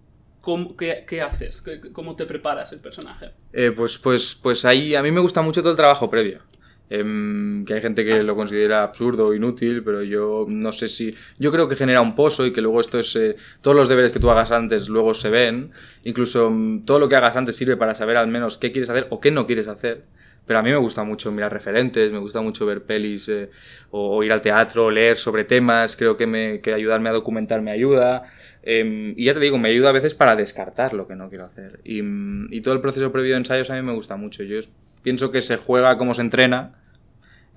¿cómo, 0.40 0.76
qué, 0.76 1.04
qué, 1.06 1.22
haces? 1.22 1.64
¿Cómo 1.92 2.16
te 2.16 2.26
preparas 2.26 2.72
el 2.72 2.80
personaje? 2.80 3.30
Eh, 3.52 3.72
pues, 3.74 3.98
pues, 3.98 4.34
pues 4.34 4.64
ahí 4.64 4.94
a 4.94 5.02
mí 5.02 5.10
me 5.10 5.20
gusta 5.20 5.42
mucho 5.42 5.60
todo 5.60 5.70
el 5.70 5.76
trabajo 5.76 6.10
previo. 6.10 6.42
Eh, 6.90 7.64
que 7.66 7.74
hay 7.74 7.80
gente 7.82 8.02
que 8.04 8.22
lo 8.22 8.34
considera 8.34 8.82
absurdo 8.82 9.26
o 9.26 9.34
inútil, 9.34 9.82
pero 9.84 10.02
yo 10.02 10.46
no 10.48 10.72
sé 10.72 10.88
si... 10.88 11.14
Yo 11.38 11.52
creo 11.52 11.68
que 11.68 11.76
genera 11.76 12.00
un 12.00 12.14
pozo 12.14 12.46
y 12.46 12.52
que 12.52 12.60
luego 12.60 12.80
esto 12.80 12.98
es... 12.98 13.14
Eh, 13.16 13.36
todos 13.60 13.76
los 13.76 13.88
deberes 13.88 14.12
que 14.12 14.20
tú 14.20 14.30
hagas 14.30 14.50
antes 14.52 14.88
luego 14.88 15.12
se 15.14 15.28
ven. 15.28 15.72
Incluso 16.04 16.48
um, 16.48 16.84
todo 16.84 16.98
lo 16.98 17.08
que 17.08 17.16
hagas 17.16 17.36
antes 17.36 17.56
sirve 17.56 17.76
para 17.76 17.94
saber 17.94 18.16
al 18.16 18.28
menos 18.28 18.56
qué 18.56 18.72
quieres 18.72 18.88
hacer 18.90 19.06
o 19.10 19.20
qué 19.20 19.30
no 19.30 19.46
quieres 19.46 19.68
hacer. 19.68 20.04
Pero 20.48 20.61
a 20.61 20.62
mí 20.62 20.70
me 20.70 20.78
gusta 20.78 21.04
mucho 21.04 21.30
mirar 21.30 21.52
referentes, 21.52 22.11
me 22.11 22.18
gusta 22.18 22.40
mucho 22.40 22.64
ver 22.64 22.82
pelis 22.82 23.28
eh, 23.28 23.50
o, 23.90 24.24
ir 24.24 24.32
al 24.32 24.40
teatro, 24.40 24.90
leer 24.90 25.18
sobre 25.18 25.44
temas, 25.44 25.94
creo 25.94 26.16
que, 26.16 26.26
me, 26.26 26.61
que 26.62 26.72
ayudarme 26.72 27.11
a 27.11 27.12
documentar 27.12 27.61
me 27.61 27.70
ayuda. 27.70 28.22
Eh, 28.62 29.12
y 29.14 29.26
ya 29.26 29.34
te 29.34 29.40
digo, 29.40 29.58
me 29.58 29.68
ayuda 29.68 29.90
a 29.90 29.92
veces 29.92 30.14
para 30.14 30.37
descartar 30.37 30.94
lo 30.94 31.06
que 31.06 31.16
no 31.16 31.28
quiero 31.28 31.44
hacer. 31.44 31.80
Y, 31.84 32.00
y, 32.48 32.62
todo 32.62 32.72
el 32.72 32.80
proceso 32.80 33.12
previo 33.12 33.32
de 33.32 33.38
ensayos 33.38 33.70
a 33.70 33.76
mí 33.76 33.82
me 33.82 33.92
gusta 33.92 34.16
mucho. 34.16 34.42
Yo 34.42 34.58
pienso 35.02 35.30
que 35.30 35.42
se 35.42 35.58
juega 35.58 35.98
como 35.98 36.14
se 36.14 36.22
entrena. 36.22 36.82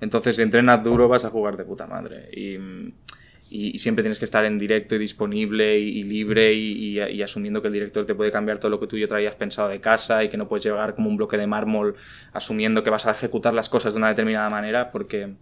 Entonces, 0.02 0.36
si 0.36 0.42
entrenas 0.42 0.84
duro, 0.84 1.08
vas 1.08 1.24
a 1.24 1.30
jugar 1.30 1.56
de 1.56 1.64
puta 1.64 1.86
madre. 1.86 2.28
Y, 2.32 2.58
y, 3.52 3.78
siempre 3.78 4.02
tienes 4.02 4.18
que 4.18 4.24
estar 4.24 4.44
en 4.44 4.58
directo 4.58 4.94
y 4.94 4.98
disponible 4.98 5.78
y, 5.78 6.00
y 6.00 6.02
libre 6.04 6.54
y, 6.54 6.98
y, 6.98 7.22
asumiendo 7.22 7.60
que 7.60 7.68
el 7.68 7.74
director 7.74 8.06
te 8.06 8.14
puede 8.14 8.32
cambiar 8.32 8.58
todo 8.58 8.70
lo 8.70 8.80
que 8.80 8.86
tú 8.86 8.96
ya 8.96 9.06
traías 9.06 9.34
pensado 9.34 9.68
de 9.68 9.80
casa 9.80 10.24
y 10.24 10.28
que 10.28 10.36
no 10.36 10.48
puedes 10.48 10.64
llegar 10.64 10.94
como 10.94 11.08
un 11.08 11.16
bloque 11.16 11.36
de 11.36 11.46
mármol 11.46 11.94
asumiendo 12.32 12.82
que 12.82 12.90
vas 12.90 13.06
a 13.06 13.10
ejecutar 13.10 13.52
las 13.52 13.68
cosas 13.68 13.94
de 13.94 13.98
una 13.98 14.08
determinada 14.08 14.48
manera 14.48 14.88
porque, 14.90 15.34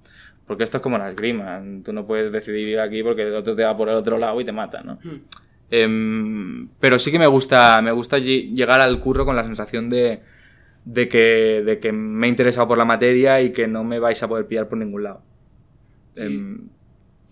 porque 0.47 0.65
esto 0.65 0.79
es 0.79 0.83
como 0.83 0.99
la 0.99 1.09
esgrima. 1.09 1.63
Tú 1.85 1.93
no 1.93 2.07
puedes 2.07 2.33
decidir 2.33 2.69
ir 2.69 2.81
aquí 2.81 3.03
porque 3.03 3.23
el 3.23 3.35
otro 3.35 3.55
te 3.55 3.63
va 3.63 3.77
por 3.77 3.89
el 3.89 3.95
otro 3.95 4.19
lado 4.19 4.41
y 4.41 4.45
te 4.45 4.53
mata, 4.53 4.83
¿no? 4.83 4.99
Hmm. 5.03 5.21
Eh, 5.71 6.67
pero 6.81 6.99
sí 6.99 7.13
que 7.13 7.19
me 7.19 7.29
gusta, 7.29 7.81
me 7.81 7.93
gusta 7.93 8.19
llegar 8.19 8.81
al 8.81 8.99
curro 8.99 9.25
con 9.25 9.37
la 9.37 9.45
sensación 9.45 9.89
de, 9.89 10.21
de, 10.85 11.09
que, 11.09 11.63
de 11.65 11.79
que 11.79 11.93
me 11.93 12.27
he 12.27 12.31
interesado 12.31 12.67
por 12.67 12.79
la 12.79 12.85
materia 12.85 13.41
y 13.41 13.53
que 13.53 13.69
no 13.69 13.85
me 13.85 14.01
vais 14.01 14.21
a 14.23 14.29
poder 14.29 14.47
pillar 14.47 14.69
por 14.69 14.79
ningún 14.79 15.05
lado. 15.05 15.23
Eh, 16.17 16.57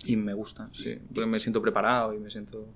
y 0.04 0.16
me 0.16 0.34
gusta, 0.34 0.66
sí. 0.72 0.98
Porque 1.12 1.26
me 1.26 1.40
siento 1.40 1.60
preparado 1.60 2.14
y 2.14 2.18
me 2.18 2.30
siento... 2.30 2.66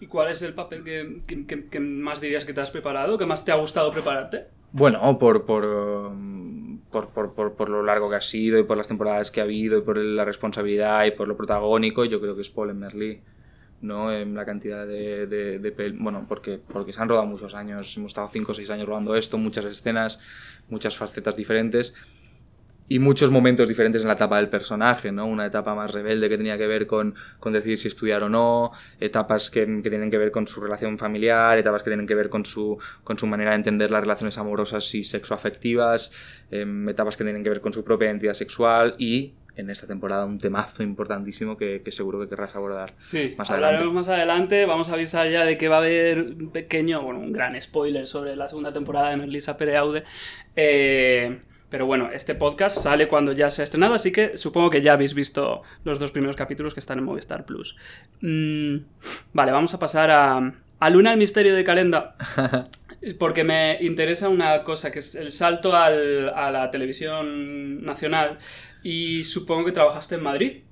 ¿Y 0.00 0.06
cuál 0.06 0.30
es 0.30 0.40
el 0.42 0.54
papel 0.54 0.82
que, 0.82 1.20
que, 1.26 1.68
que, 1.68 1.80
más 1.80 2.20
dirías 2.20 2.44
que 2.44 2.54
te 2.54 2.60
has 2.60 2.70
preparado? 2.70 3.18
¿Que 3.18 3.26
más 3.26 3.44
te 3.44 3.52
ha 3.52 3.56
gustado 3.56 3.90
prepararte? 3.90 4.46
Bueno, 4.72 5.18
por, 5.18 5.44
por, 5.44 6.12
por, 6.90 7.08
por, 7.08 7.34
por, 7.34 7.54
por, 7.54 7.68
lo 7.68 7.82
largo 7.82 8.08
que 8.08 8.16
ha 8.16 8.20
sido 8.20 8.58
y 8.58 8.62
por 8.62 8.78
las 8.78 8.88
temporadas 8.88 9.30
que 9.30 9.40
ha 9.40 9.44
habido 9.44 9.78
y 9.78 9.82
por 9.82 9.98
la 9.98 10.24
responsabilidad 10.24 11.04
y 11.04 11.10
por 11.10 11.28
lo 11.28 11.36
protagónico, 11.36 12.06
yo 12.06 12.20
creo 12.20 12.34
que 12.34 12.42
es 12.42 12.48
Paul 12.48 12.70
en 12.70 12.78
Merlí. 12.78 13.20
¿no? 13.82 14.12
En 14.12 14.34
la 14.34 14.44
cantidad 14.44 14.86
de, 14.86 15.26
de, 15.26 15.58
de, 15.58 15.90
Bueno, 15.98 16.26
porque, 16.28 16.58
porque 16.58 16.92
se 16.92 17.00
han 17.00 17.08
rodado 17.08 17.26
muchos 17.26 17.54
años, 17.54 17.96
hemos 17.96 18.10
estado 18.10 18.28
5 18.30 18.52
o 18.52 18.54
6 18.54 18.70
años 18.70 18.86
rodando 18.86 19.14
esto, 19.16 19.38
muchas 19.38 19.64
escenas, 19.64 20.20
muchas 20.68 20.96
facetas 20.96 21.34
diferentes 21.34 21.94
y 22.92 22.98
muchos 22.98 23.30
momentos 23.30 23.68
diferentes 23.68 24.02
en 24.02 24.08
la 24.08 24.14
etapa 24.14 24.38
del 24.38 24.48
personaje, 24.48 25.12
¿no? 25.12 25.24
Una 25.24 25.46
etapa 25.46 25.76
más 25.76 25.92
rebelde 25.92 26.28
que 26.28 26.36
tenía 26.36 26.58
que 26.58 26.66
ver 26.66 26.88
con, 26.88 27.14
con 27.38 27.52
decidir 27.52 27.78
si 27.78 27.86
estudiar 27.86 28.24
o 28.24 28.28
no, 28.28 28.72
etapas 28.98 29.48
que, 29.48 29.64
que, 29.80 29.90
tienen 29.90 30.10
que 30.10 30.18
ver 30.18 30.32
con 30.32 30.48
su 30.48 30.60
relación 30.60 30.98
familiar, 30.98 31.56
etapas 31.56 31.84
que 31.84 31.90
tienen 31.90 32.08
que 32.08 32.16
ver 32.16 32.28
con 32.28 32.44
su, 32.44 32.78
con 33.04 33.16
su 33.16 33.28
manera 33.28 33.50
de 33.50 33.58
entender 33.58 33.92
las 33.92 34.00
relaciones 34.00 34.38
amorosas 34.38 34.92
y 34.96 35.04
sexoafectivas, 35.04 36.10
eh, 36.50 36.66
etapas 36.88 37.16
que 37.16 37.22
tienen 37.22 37.44
que 37.44 37.50
ver 37.50 37.60
con 37.60 37.72
su 37.72 37.84
propia 37.84 38.08
identidad 38.08 38.34
sexual 38.34 38.96
y 38.98 39.34
en 39.54 39.70
esta 39.70 39.86
temporada 39.86 40.24
un 40.24 40.40
temazo 40.40 40.82
importantísimo 40.82 41.56
que, 41.56 41.82
que 41.84 41.92
seguro 41.92 42.18
que 42.18 42.28
querrás 42.28 42.56
abordar 42.56 42.94
sí, 42.96 43.36
más 43.38 43.50
hablaremos 43.52 43.82
adelante. 43.82 43.94
más 43.94 44.08
adelante. 44.08 44.66
Vamos 44.66 44.90
a 44.90 44.94
avisar 44.94 45.30
ya 45.30 45.44
de 45.44 45.56
que 45.56 45.68
va 45.68 45.76
a 45.76 45.78
haber 45.78 46.22
un 46.22 46.50
pequeño, 46.50 47.02
bueno, 47.02 47.20
un 47.20 47.32
gran 47.32 47.60
spoiler 47.62 48.08
sobre 48.08 48.34
la 48.34 48.48
segunda 48.48 48.72
temporada 48.72 49.10
de 49.10 49.16
Merlisa 49.16 49.56
Pereaude. 49.56 50.02
Eh, 50.56 51.42
pero 51.70 51.86
bueno, 51.86 52.10
este 52.12 52.34
podcast 52.34 52.76
sale 52.78 53.08
cuando 53.08 53.32
ya 53.32 53.50
se 53.50 53.62
ha 53.62 53.64
estrenado, 53.64 53.94
así 53.94 54.10
que 54.12 54.36
supongo 54.36 54.70
que 54.70 54.82
ya 54.82 54.92
habéis 54.92 55.14
visto 55.14 55.62
los 55.84 56.00
dos 56.00 56.10
primeros 56.10 56.36
capítulos 56.36 56.74
que 56.74 56.80
están 56.80 56.98
en 56.98 57.04
Movistar 57.04 57.46
Plus. 57.46 57.76
Mm, 58.20 58.78
vale, 59.32 59.52
vamos 59.52 59.72
a 59.72 59.78
pasar 59.78 60.10
a, 60.10 60.52
a 60.80 60.90
Luna 60.90 61.12
el 61.12 61.18
misterio 61.18 61.54
de 61.54 61.64
Calenda. 61.64 62.16
Porque 63.18 63.44
me 63.44 63.78
interesa 63.80 64.28
una 64.28 64.62
cosa, 64.62 64.90
que 64.90 64.98
es 64.98 65.14
el 65.14 65.32
salto 65.32 65.74
al, 65.74 66.28
a 66.30 66.50
la 66.50 66.70
televisión 66.70 67.82
nacional. 67.82 68.36
Y 68.82 69.24
supongo 69.24 69.64
que 69.64 69.72
trabajaste 69.72 70.16
en 70.16 70.22
Madrid. 70.22 70.62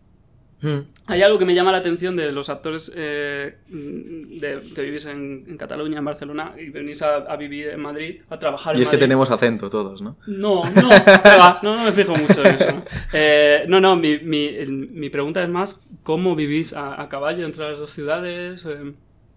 Hmm. 0.60 0.80
Hay 1.06 1.22
algo 1.22 1.38
que 1.38 1.44
me 1.44 1.54
llama 1.54 1.70
la 1.70 1.78
atención 1.78 2.16
de 2.16 2.32
los 2.32 2.48
actores 2.48 2.92
eh, 2.96 3.58
de, 3.68 4.62
que 4.74 4.82
vivís 4.82 5.06
en, 5.06 5.44
en, 5.46 5.56
Cataluña, 5.56 5.98
en 5.98 6.04
Barcelona, 6.04 6.54
y 6.58 6.70
venís 6.70 7.00
a, 7.02 7.16
a, 7.16 7.36
vivir 7.36 7.68
en 7.68 7.80
Madrid, 7.80 8.22
a 8.28 8.38
trabajar 8.38 8.74
y 8.74 8.78
en 8.78 8.82
es 8.82 8.88
Madrid. 8.88 8.98
que 8.98 9.04
tenemos 9.04 9.30
acento 9.30 9.70
todos, 9.70 10.02
¿no? 10.02 10.16
No, 10.26 10.64
no, 10.64 10.88
va, 10.88 11.60
no, 11.62 11.76
no, 11.76 11.84
me 11.84 11.92
fijo 11.92 12.12
mucho 12.16 12.44
en 12.44 12.54
eso. 12.54 12.82
Eh, 13.12 13.64
no, 13.68 13.80
no, 13.80 13.96
mi, 13.96 14.18
mi, 14.18 14.50
mi, 14.66 15.10
pregunta 15.10 15.42
es 15.42 15.48
más, 15.48 15.88
¿cómo 16.02 16.34
vivís 16.34 16.72
a, 16.72 17.00
a 17.00 17.08
caballo 17.08 17.46
entre 17.46 17.70
las 17.70 17.78
dos 17.78 17.90
ciudades? 17.90 18.64
Eh... 18.66 18.92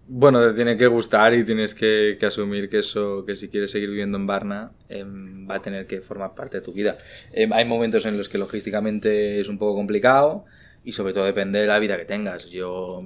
Bueno, 0.08 0.46
te 0.46 0.54
tiene 0.54 0.76
que 0.76 0.88
gustar 0.88 1.32
y 1.34 1.44
tienes 1.44 1.74
que, 1.74 2.16
que, 2.18 2.26
asumir 2.26 2.68
que 2.68 2.78
eso, 2.78 3.24
que 3.24 3.36
si 3.36 3.48
quieres 3.48 3.70
seguir 3.70 3.88
viviendo 3.88 4.18
en 4.18 4.26
Varna, 4.26 4.72
eh, 4.88 5.04
va 5.48 5.56
a 5.56 5.62
tener 5.62 5.86
que 5.86 6.00
formar 6.00 6.34
parte 6.34 6.58
de 6.58 6.62
tu 6.64 6.72
vida. 6.72 6.98
Eh, 7.32 7.48
hay 7.52 7.64
momentos 7.64 8.04
en 8.06 8.18
los 8.18 8.28
que 8.28 8.38
logísticamente 8.38 9.40
es 9.40 9.48
un 9.48 9.58
poco 9.58 9.76
complicado 9.76 10.44
y 10.84 10.92
sobre 10.92 11.12
todo 11.12 11.24
depende 11.24 11.60
de 11.60 11.66
la 11.66 11.78
vida 11.78 11.96
que 11.96 12.04
tengas. 12.04 12.50
Yo 12.50 13.02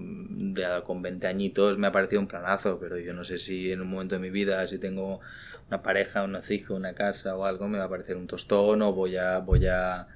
ya 0.55 0.83
con 0.83 1.03
20 1.03 1.27
añitos 1.27 1.79
me 1.79 1.87
ha 1.87 1.93
parecido 1.93 2.21
un 2.21 2.29
planazo, 2.29 2.79
pero 2.81 2.99
yo 2.99 3.13
no 3.13 3.25
sé 3.25 3.39
si 3.39 3.71
en 3.71 3.83
un 3.83 3.89
momento 3.89 4.15
de 4.15 4.21
mi 4.21 4.31
vida, 4.31 4.67
si 4.67 4.79
tengo 4.79 5.21
una 5.69 5.83
pareja, 5.83 6.23
unos 6.23 6.51
hijos, 6.51 6.77
una 6.77 6.95
casa 6.95 7.37
o 7.37 7.45
algo, 7.45 7.69
me 7.69 7.79
va 7.79 7.85
a 7.85 7.89
parecer 7.89 8.17
un 8.17 8.27
tostón 8.27 8.83
o 8.83 8.93
voy 8.93 9.17
a, 9.17 9.39
voy 9.39 9.67
a, 9.67 10.07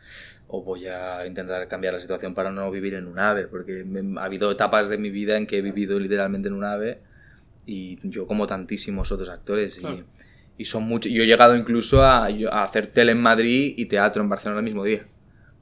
o 0.48 0.62
voy 0.62 0.86
a 0.86 1.26
intentar 1.26 1.66
cambiar 1.68 1.94
la 1.94 2.00
situación 2.00 2.34
para 2.34 2.50
no 2.50 2.70
vivir 2.70 2.94
en 2.94 3.06
un 3.06 3.18
ave, 3.18 3.46
porque 3.46 3.84
me, 3.84 4.20
ha 4.20 4.24
habido 4.24 4.50
etapas 4.50 4.88
de 4.88 4.96
mi 4.96 5.10
vida 5.10 5.36
en 5.36 5.46
que 5.46 5.58
he 5.58 5.62
vivido 5.62 5.98
literalmente 5.98 6.48
en 6.48 6.54
un 6.54 6.64
ave 6.64 7.00
y 7.66 7.98
yo 8.08 8.26
como 8.26 8.46
tantísimos 8.46 9.12
otros 9.12 9.28
actores 9.28 9.80
y 10.56 10.64
son 10.64 10.84
muchos. 10.84 11.12
Yo 11.12 11.22
he 11.22 11.26
llegado 11.26 11.56
incluso 11.56 12.02
a, 12.04 12.26
a 12.26 12.62
hacer 12.62 12.86
tele 12.88 13.12
en 13.12 13.20
Madrid 13.20 13.74
y 13.76 13.86
teatro 13.86 14.22
en 14.22 14.28
Barcelona 14.28 14.60
el 14.60 14.64
mismo 14.64 14.84
día. 14.84 15.02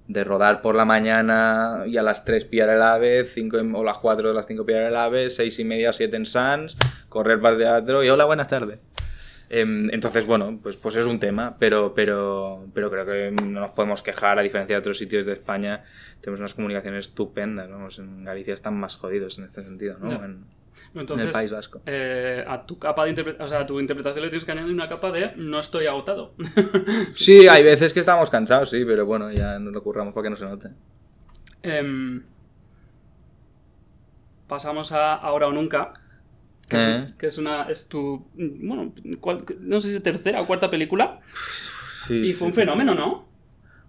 De 0.08 0.24
rodar 0.24 0.62
por 0.62 0.74
la 0.74 0.84
mañana 0.84 1.84
y 1.86 1.96
a 1.98 2.02
las 2.02 2.24
3 2.24 2.44
pillar 2.46 2.70
el 2.70 2.82
ave, 2.82 3.24
5 3.24 3.58
o 3.74 3.84
las 3.84 3.98
4 3.98 4.28
de 4.28 4.34
las 4.34 4.46
5 4.46 4.64
pillar 4.66 4.84
el 4.84 4.96
ave, 4.96 5.30
6 5.30 5.58
y 5.58 5.64
media, 5.64 5.92
7 5.92 6.16
en 6.16 6.26
Sans, 6.26 6.76
correr 7.08 7.40
para 7.40 7.52
el 7.52 7.58
teatro 7.58 8.02
y 8.02 8.08
hola, 8.08 8.24
buenas 8.24 8.48
tardes. 8.48 8.80
Em, 9.50 9.88
Entonces, 9.92 10.26
bueno, 10.26 10.58
pues, 10.62 10.76
pues 10.76 10.94
es 10.96 11.06
un 11.06 11.18
tema, 11.18 11.56
pero, 11.58 11.94
pero, 11.94 12.66
pero 12.74 12.90
creo 12.90 13.06
que 13.06 13.30
no 13.30 13.60
nos 13.60 13.70
podemos 13.70 14.02
quejar, 14.02 14.38
a 14.38 14.42
diferencia 14.42 14.76
de 14.76 14.80
otros 14.80 14.98
sitios 14.98 15.24
de 15.26 15.32
España, 15.32 15.84
tenemos 16.20 16.40
unas 16.40 16.54
comunicaciones 16.54 17.06
estupendas, 17.06 17.68
¿no? 17.68 17.88
En 17.96 18.24
Galicia 18.24 18.52
están 18.54 18.78
más 18.78 18.96
jodidos 18.96 19.38
en 19.38 19.44
este 19.44 19.62
sentido, 19.62 19.98
¿no? 19.98 20.24
En, 20.24 20.44
Entonces, 20.94 21.22
en 21.24 21.28
el 21.28 21.32
País 21.32 21.50
Vasco. 21.50 21.80
eh, 21.86 22.44
a 22.46 22.64
tu 22.66 22.78
capa 22.78 23.04
de 23.04 23.10
interpretación, 23.10 23.46
o 23.46 23.48
sea, 23.48 23.60
a 23.60 23.66
tu 23.66 23.78
interpretación 23.80 24.24
le 24.24 24.30
tienes 24.30 24.44
que 24.44 24.52
añadir 24.52 24.72
una 24.74 24.88
capa 24.88 25.10
de 25.12 25.32
no 25.36 25.60
estoy 25.60 25.86
agotado. 25.86 26.34
Sí, 27.14 27.46
hay 27.48 27.62
veces 27.62 27.92
que 27.92 28.00
estamos 28.00 28.30
cansados, 28.30 28.70
sí, 28.70 28.84
pero 28.84 29.04
bueno, 29.06 29.30
ya 29.30 29.58
nos 29.58 29.72
lo 29.72 29.82
curramos 29.82 30.14
para 30.14 30.24
que 30.24 30.30
no 30.30 30.36
se 30.36 30.44
note. 30.44 30.68
Em, 31.62 32.22
pasamos 34.46 34.92
a 34.92 35.14
Ahora 35.14 35.48
o 35.48 35.52
Nunca. 35.52 35.92
Que, 36.68 36.76
Eh. 36.76 37.04
es, 37.08 37.14
que 37.16 37.26
es 37.28 37.38
una. 37.38 37.62
Es 37.64 37.88
tu. 37.88 38.26
Bueno, 38.34 38.92
no 39.60 39.80
sé 39.80 39.92
si 39.92 40.00
tercera 40.00 40.40
o 40.42 40.46
cuarta 40.46 40.68
película. 40.70 41.20
Sí, 42.06 42.14
y 42.26 42.32
fue 42.32 42.48
un 42.48 42.54
fenómeno, 42.54 42.94
¿no? 42.94 43.27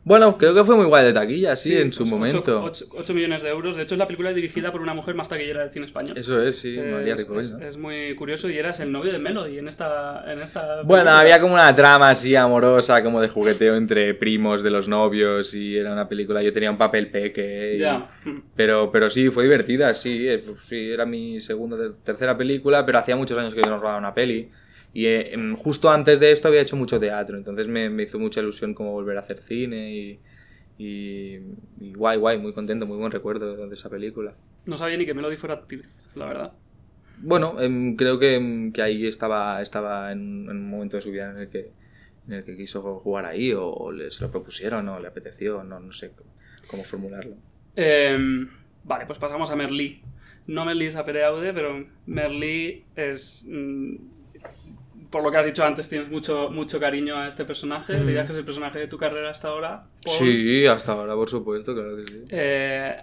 Bueno, 0.06 0.38
creo 0.38 0.54
que 0.56 0.64
fue 0.64 0.76
muy 0.76 0.86
guay 0.86 1.06
de 1.06 1.14
taquilla, 1.14 1.56
sí, 1.56 1.76
en 1.78 1.92
su 1.92 2.00
pues, 2.00 2.10
momento. 2.12 2.64
8, 2.64 3.14
millones 3.14 3.44
de 3.44 3.50
euros. 3.50 3.76
De 3.76 3.84
hecho, 3.84 3.96
es 3.96 4.00
la 4.00 4.08
película 4.08 4.32
dirigida 4.34 4.72
por 4.72 4.82
una 4.82 4.94
mujer 4.94 5.14
más 5.14 5.28
taquillera 5.30 5.62
del 5.62 5.72
cine 5.72 5.86
español. 5.86 6.18
Eso 6.18 6.42
es, 6.42 6.58
sí, 6.58 6.78
María 6.78 7.14
es, 7.14 7.20
Ripoll, 7.20 7.40
es- 7.42 7.52
es 7.62 7.78
muy 7.78 8.16
curioso 8.16 8.50
y 8.50 8.58
eras 8.58 8.80
el 8.80 8.92
novio 8.92 9.12
de 9.12 9.20
Melody 9.20 9.60
en 9.60 9.68
esta. 9.68 10.24
En 10.32 10.40
esta 10.42 10.82
Bueno, 10.84 11.04
película. 11.06 11.20
había 11.20 11.40
como 11.42 11.54
una 11.56 11.76
trama 11.76 12.10
así 12.10 12.36
amorosa, 12.36 13.04
como 13.04 13.22
de 13.22 13.28
jugueteo 13.28 13.76
entre 13.76 14.14
primos 14.16 14.64
de 14.64 14.72
los 14.72 14.88
novios 14.88 15.54
y 15.54 15.78
era 15.78 15.92
una 15.92 16.08
película, 16.08 16.42
yo 16.42 16.52
tenía 16.54 16.72
un 16.72 16.78
papel 16.78 17.08
peque. 17.08 17.76
y- 17.76 17.80
Ya. 17.80 18.10
Pero, 18.56 18.92
pero 18.92 19.10
sí, 19.10 19.30
fue 19.30 19.44
divertida, 19.44 19.94
sí, 19.94 20.28
eh, 20.28 20.44
sí, 20.66 20.92
era 20.92 21.06
mi 21.06 21.40
segunda, 21.42 21.76
ter- 21.78 21.94
tercera 22.04 22.36
película, 22.38 22.86
pero 22.86 22.98
hacía 23.00 23.16
muchos 23.16 23.38
años 23.38 23.54
que 23.54 23.62
yo 23.62 23.70
no 23.70 23.78
rodaba 23.78 23.98
una 24.00 24.14
peli. 24.14 24.50
Y 24.93 25.06
eh, 25.06 25.34
em, 25.34 25.56
justo 25.56 25.89
antes 25.89 26.19
de 26.19 26.32
esto 26.32 26.47
había 26.47 26.62
hecho 26.62 26.75
mucho 26.75 26.99
teatro, 26.99 27.38
entonces 27.38 27.67
me, 27.67 27.89
me 27.89 28.04
hizo 28.04 28.19
mucha 28.19 28.41
ilusión 28.41 28.73
como 28.73 28.91
volver 28.91 29.17
a 29.17 29.21
hacer 29.21 29.39
cine 29.39 29.93
y, 29.93 30.19
y, 30.78 31.39
y 31.80 31.93
guay, 31.93 32.17
guay, 32.17 32.38
muy 32.39 32.54
contento, 32.54 32.86
muy 32.86 32.97
buen 32.97 33.12
recuerdo 33.12 33.67
de, 33.67 33.73
esa 33.73 33.89
película. 33.89 34.34
No 34.65 34.78
sabía 34.78 34.97
ni 34.97 35.06
que 35.06 35.13
Melody 35.13 35.38
fuera 35.38 35.56
actriz, 35.56 35.89
la 36.15 36.25
verdad. 36.25 36.54
Bueno, 37.19 37.60
em, 37.62 37.95
creo 37.95 38.17
que, 38.17 38.36
em, 38.36 38.71
que 38.71 38.82
ahí 38.82 39.06
estaba, 39.06 39.62
estaba 39.62 40.12
en, 40.12 40.49
en 40.49 40.58
un 40.58 40.69
momento 40.69 40.97
de 40.97 41.02
su 41.02 41.12
vida 41.12 41.30
en 41.32 41.38
el 41.38 41.49
que, 41.49 41.71
en 42.28 42.34
el 42.34 42.43
que 42.43 42.56
quiso 42.58 42.82
jugar 42.99 43.25
ahí, 43.25 43.54
o, 43.54 43.67
o 43.67 43.91
le, 43.91 44.10
se 44.10 44.23
lo 44.23 44.32
propusieron, 44.32 44.88
o 44.89 44.99
le 44.99 45.08
apeteció, 45.08 45.63
no, 45.63 45.80
no 45.80 45.91
sé 45.91 46.12
cómo, 46.15 46.32
cómo 46.67 46.84
formularlo. 46.84 47.36
Vale, 48.84 49.06
pues 49.06 49.19
pasamos 49.19 49.52
a 49.52 49.56
Merlí. 49.56 50.02
No 50.47 50.65
Merlí 50.65 50.89
Sapereaude, 50.89 51.54
pero 51.54 51.86
Merlí 52.08 52.86
es. 52.95 53.45
mm, 53.47 53.95
por 55.10 55.24
lo 55.24 55.32
que 55.32 55.38
has 55.38 55.45
dicho 55.45 55.63
antes, 55.63 55.89
tienes 55.89 56.10
mucho, 56.10 56.50
mucho 56.52 56.80
cariño 56.80 57.15
a 57.17 57.28
este 57.28 57.45
personaje. 57.45 57.93
Mm. 57.98 58.06
Dirías 58.06 58.26
que 58.26 58.34
es 58.34 58.38
el 58.38 58.45
personaje 58.45 58.80
de 58.80 58.88
tu 58.88 58.98
carrera 58.98 59.30
hasta 59.30 59.48
ahora. 59.48 59.86
Sí, 60.06 60.65
hasta 60.65 60.93
ahora, 60.93 61.15
por 61.15 61.30
supuesto, 61.30 61.74
claro 61.74 61.95
que 61.98 62.08
sí. 62.08 62.24
Eh, 62.30 62.95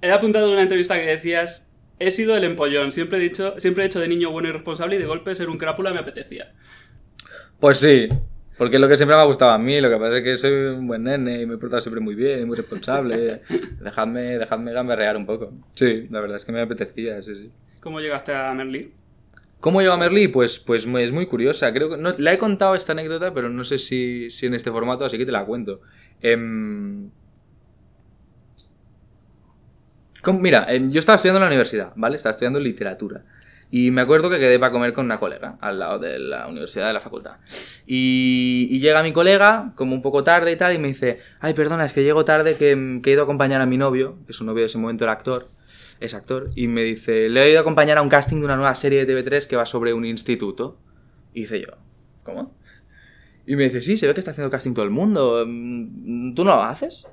he 0.00 0.10
apuntado 0.10 0.46
en 0.46 0.52
una 0.52 0.62
entrevista 0.62 0.96
que 0.96 1.06
decías. 1.06 1.68
He 1.98 2.10
sido 2.10 2.36
el 2.36 2.42
empollón, 2.42 2.90
siempre 2.90 3.18
he, 3.18 3.20
dicho, 3.20 3.54
siempre 3.58 3.84
he 3.84 3.86
hecho 3.86 4.00
de 4.00 4.08
niño 4.08 4.30
bueno 4.32 4.48
y 4.48 4.52
responsable 4.52 4.96
y 4.96 4.98
de 4.98 5.06
golpe 5.06 5.32
ser 5.36 5.48
un 5.48 5.56
crápula 5.56 5.92
me 5.92 6.00
apetecía. 6.00 6.52
Pues 7.60 7.78
sí, 7.78 8.08
porque 8.58 8.76
es 8.76 8.80
lo 8.80 8.88
que 8.88 8.96
siempre 8.96 9.14
me 9.14 9.22
ha 9.22 9.26
gustado 9.26 9.52
a 9.52 9.58
mí, 9.58 9.80
lo 9.80 9.88
que 9.88 9.96
pasa 9.98 10.16
es 10.18 10.24
que 10.24 10.34
soy 10.34 10.52
un 10.74 10.88
buen 10.88 11.04
nene 11.04 11.42
y 11.42 11.46
me 11.46 11.54
he 11.54 11.58
portado 11.58 11.80
siempre 11.80 12.00
muy 12.00 12.16
bien, 12.16 12.48
muy 12.48 12.56
responsable. 12.56 13.42
dejadme, 13.80 14.36
dejadme 14.38 14.72
gamberrear 14.72 15.16
un 15.16 15.26
poco. 15.26 15.52
Sí, 15.74 16.08
la 16.10 16.20
verdad 16.20 16.38
es 16.38 16.44
que 16.44 16.50
me 16.50 16.60
apetecía, 16.60 17.22
sí, 17.22 17.36
sí. 17.36 17.52
¿Cómo 17.80 18.00
llegaste 18.00 18.34
a 18.34 18.52
Merlí? 18.52 18.92
¿Cómo 19.62 19.80
llegó 19.80 19.94
a 19.94 19.96
Merlí? 19.96 20.26
Pues, 20.28 20.58
pues 20.58 20.84
es 20.84 21.12
muy 21.12 21.26
curiosa. 21.26 21.72
Creo 21.72 21.88
que 21.88 21.96
no, 21.96 22.14
la 22.18 22.32
he 22.32 22.38
contado 22.38 22.74
esta 22.74 22.92
anécdota, 22.92 23.32
pero 23.32 23.48
no 23.48 23.62
sé 23.64 23.78
si, 23.78 24.28
si 24.28 24.46
en 24.46 24.54
este 24.54 24.70
formato, 24.72 25.04
así 25.04 25.16
que 25.16 25.24
te 25.24 25.30
la 25.32 25.44
cuento. 25.46 25.80
Com- 30.22 30.40
mira, 30.40 30.66
em, 30.68 30.90
yo 30.90 30.98
estaba 30.98 31.16
estudiando 31.16 31.38
en 31.38 31.42
la 31.42 31.46
universidad, 31.48 31.92
¿vale? 31.96 32.16
Estaba 32.16 32.32
estudiando 32.32 32.58
literatura. 32.60 33.24
Y 33.70 33.90
me 33.90 34.00
acuerdo 34.02 34.28
que 34.28 34.38
quedé 34.38 34.58
para 34.58 34.70
comer 34.72 34.92
con 34.92 35.04
una 35.06 35.18
colega 35.18 35.56
al 35.60 35.78
lado 35.78 35.98
de 36.00 36.18
la 36.18 36.46
universidad 36.48 36.88
de 36.88 36.92
la 36.92 37.00
facultad. 37.00 37.36
Y, 37.86 38.66
y 38.70 38.80
llega 38.80 39.02
mi 39.02 39.12
colega, 39.12 39.72
como 39.76 39.94
un 39.94 40.02
poco 40.02 40.22
tarde 40.24 40.52
y 40.52 40.56
tal, 40.56 40.74
y 40.74 40.78
me 40.78 40.88
dice, 40.88 41.20
ay, 41.40 41.54
perdona, 41.54 41.84
es 41.86 41.92
que 41.92 42.02
llego 42.04 42.24
tarde, 42.24 42.56
que, 42.56 43.00
que 43.02 43.10
he 43.10 43.12
ido 43.14 43.22
a 43.22 43.24
acompañar 43.24 43.60
a 43.62 43.66
mi 43.66 43.78
novio, 43.78 44.18
que 44.26 44.32
su 44.32 44.44
novio 44.44 44.60
de 44.62 44.66
ese 44.66 44.76
momento 44.78 45.04
era 45.04 45.12
actor, 45.14 45.48
es 46.02 46.14
actor, 46.14 46.50
y 46.54 46.68
me 46.68 46.82
dice, 46.82 47.28
le 47.28 47.44
he 47.44 47.50
ido 47.50 47.58
a 47.58 47.62
acompañar 47.62 47.98
a 47.98 48.02
un 48.02 48.08
casting 48.08 48.38
de 48.38 48.44
una 48.44 48.56
nueva 48.56 48.74
serie 48.74 49.04
de 49.04 49.14
TV3 49.14 49.46
que 49.46 49.56
va 49.56 49.66
sobre 49.66 49.94
un 49.94 50.04
instituto. 50.04 50.78
Y 51.32 51.42
dice 51.42 51.60
yo, 51.60 51.68
¿cómo? 52.22 52.54
Y 53.46 53.56
me 53.56 53.64
dice, 53.64 53.80
sí, 53.80 53.96
se 53.96 54.06
ve 54.06 54.14
que 54.14 54.20
está 54.20 54.32
haciendo 54.32 54.50
casting 54.50 54.74
todo 54.74 54.84
el 54.84 54.90
mundo, 54.90 55.44
mm, 55.46 56.34
¿tú 56.34 56.44
no 56.44 56.54
lo 56.56 56.62
haces? 56.62 57.06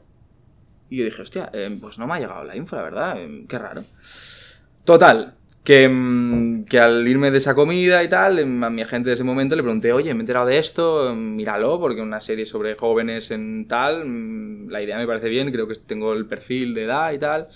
Y 0.90 0.98
yo 0.98 1.06
dije, 1.06 1.22
hostia, 1.22 1.50
eh, 1.54 1.76
pues 1.80 1.98
no 2.00 2.08
me 2.08 2.16
ha 2.16 2.20
llegado 2.20 2.44
la 2.44 2.56
info, 2.56 2.76
la 2.76 2.84
verdad, 2.84 3.16
eh, 3.20 3.46
qué 3.48 3.58
raro. 3.58 3.84
Total, 4.84 5.36
que, 5.64 5.88
mm, 5.88 6.66
que 6.66 6.80
al 6.80 7.08
irme 7.08 7.32
de 7.32 7.38
esa 7.38 7.54
comida 7.54 8.04
y 8.04 8.10
tal, 8.10 8.40
em, 8.40 8.64
a 8.64 8.70
mi 8.70 8.82
agente 8.82 9.10
de 9.10 9.14
ese 9.16 9.24
momento 9.24 9.56
le 9.56 9.64
pregunté, 9.64 9.94
oye, 9.94 10.14
me 10.14 10.20
he 10.20 10.22
enterado 10.22 10.48
de 10.48 10.58
esto, 10.58 11.12
em, 11.12 11.36
míralo, 11.36 11.80
porque 11.80 12.02
una 12.02 12.20
serie 12.20 12.46
sobre 12.46 12.76
jóvenes 12.76 13.32
en 13.32 13.68
tal, 13.68 14.68
la 14.70 14.82
idea 14.82 14.98
me 14.98 15.08
parece 15.08 15.30
bien, 15.30 15.52
creo 15.52 15.68
que 15.68 15.76
tengo 15.76 16.14
el 16.14 16.26
perfil 16.26 16.74
de 16.74 16.84
edad 16.86 17.12
y 17.14 17.20
tal. 17.20 17.50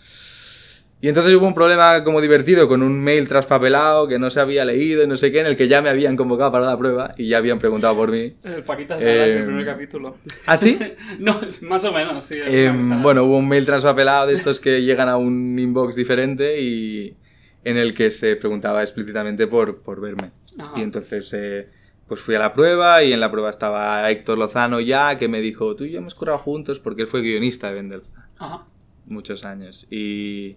Y 1.04 1.10
entonces 1.10 1.36
hubo 1.36 1.46
un 1.46 1.54
problema 1.54 2.02
como 2.06 2.22
divertido 2.22 2.66
con 2.70 2.82
un 2.82 2.98
mail 2.98 3.28
traspapelado 3.28 4.08
que 4.08 4.18
no 4.18 4.30
se 4.30 4.40
había 4.40 4.64
leído 4.64 5.04
y 5.04 5.08
no 5.08 5.18
sé 5.18 5.34
qué, 5.34 5.42
en 5.42 5.48
el 5.48 5.58
que 5.58 5.68
ya 5.68 5.82
me 5.82 5.90
habían 5.90 6.16
convocado 6.16 6.54
para 6.54 6.66
la 6.66 6.78
prueba 6.78 7.14
y 7.18 7.28
ya 7.28 7.40
habían 7.40 7.60
preguntado 7.60 7.94
por 7.94 8.10
mí. 8.10 8.34
El 8.46 8.64
Paquita 8.64 8.98
Salas, 8.98 9.32
Eh, 9.32 9.38
el 9.40 9.44
primer 9.44 9.66
capítulo. 9.66 10.16
¿Ah, 10.46 10.56
sí? 10.56 10.80
no, 11.20 11.42
más 11.60 11.84
o 11.84 11.92
menos, 11.92 12.24
sí. 12.24 12.40
Em, 12.46 13.02
bueno, 13.02 13.26
hubo 13.26 13.36
un 13.36 13.50
mail 13.50 13.66
traspapelado 13.66 14.28
de 14.28 14.34
estos 14.34 14.62
que 14.62 14.82
llegan 14.82 15.10
a 15.10 15.18
un 15.18 15.60
inbox 15.60 15.98
diferente 15.98 16.62
y 16.62 17.18
en 17.66 17.76
el 17.76 17.94
que 17.94 18.10
se 18.10 18.38
preguntaba 18.38 18.82
explícitamente 18.82 19.46
por, 19.46 19.82
por 19.82 20.00
verme. 20.00 20.32
Ajá. 20.58 20.72
Y 20.78 20.84
entonces 20.84 21.34
eh, 21.34 21.68
pues 22.08 22.22
fui 22.22 22.36
a 22.36 22.40
la 22.40 22.54
prueba 22.54 23.04
y 23.04 23.12
en 23.12 23.20
la 23.20 23.30
prueba 23.30 23.50
estaba 23.50 24.10
Héctor 24.10 24.38
Lozano 24.38 24.80
ya, 24.80 25.18
que 25.18 25.28
me 25.28 25.42
dijo, 25.42 25.76
tú 25.76 25.84
y 25.84 25.92
yo 25.92 25.98
hemos 25.98 26.16
currado 26.16 26.38
juntos 26.38 26.80
porque 26.80 27.02
él 27.02 27.10
fue 27.10 27.20
guionista 27.20 27.68
de 27.68 27.74
Vendel 27.74 28.04
Ajá. 28.40 28.64
muchos 29.08 29.44
años. 29.44 29.86
Y, 29.92 30.56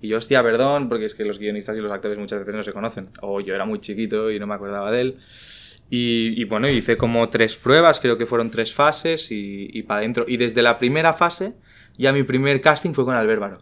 y 0.00 0.08
yo, 0.08 0.18
hostia, 0.18 0.42
perdón, 0.42 0.88
porque 0.88 1.06
es 1.06 1.14
que 1.14 1.24
los 1.24 1.38
guionistas 1.38 1.76
y 1.76 1.80
los 1.80 1.90
actores 1.90 2.18
muchas 2.18 2.38
veces 2.38 2.54
no 2.54 2.62
se 2.62 2.72
conocen. 2.72 3.08
O 3.20 3.40
yo 3.40 3.54
era 3.54 3.64
muy 3.64 3.80
chiquito 3.80 4.30
y 4.30 4.38
no 4.38 4.46
me 4.46 4.54
acordaba 4.54 4.92
de 4.92 5.00
él. 5.00 5.18
Y, 5.90 6.40
y 6.40 6.44
bueno, 6.44 6.68
hice 6.68 6.96
como 6.96 7.28
tres 7.30 7.56
pruebas, 7.56 7.98
creo 7.98 8.16
que 8.16 8.26
fueron 8.26 8.50
tres 8.50 8.72
fases 8.72 9.28
y, 9.30 9.82
para 9.82 10.00
adentro. 10.00 10.24
Y 10.28 10.36
desde 10.36 10.62
la 10.62 10.78
primera 10.78 11.12
fase, 11.14 11.54
ya 11.96 12.12
mi 12.12 12.22
primer 12.22 12.60
casting 12.60 12.92
fue 12.92 13.04
con 13.04 13.16
Albert. 13.16 13.60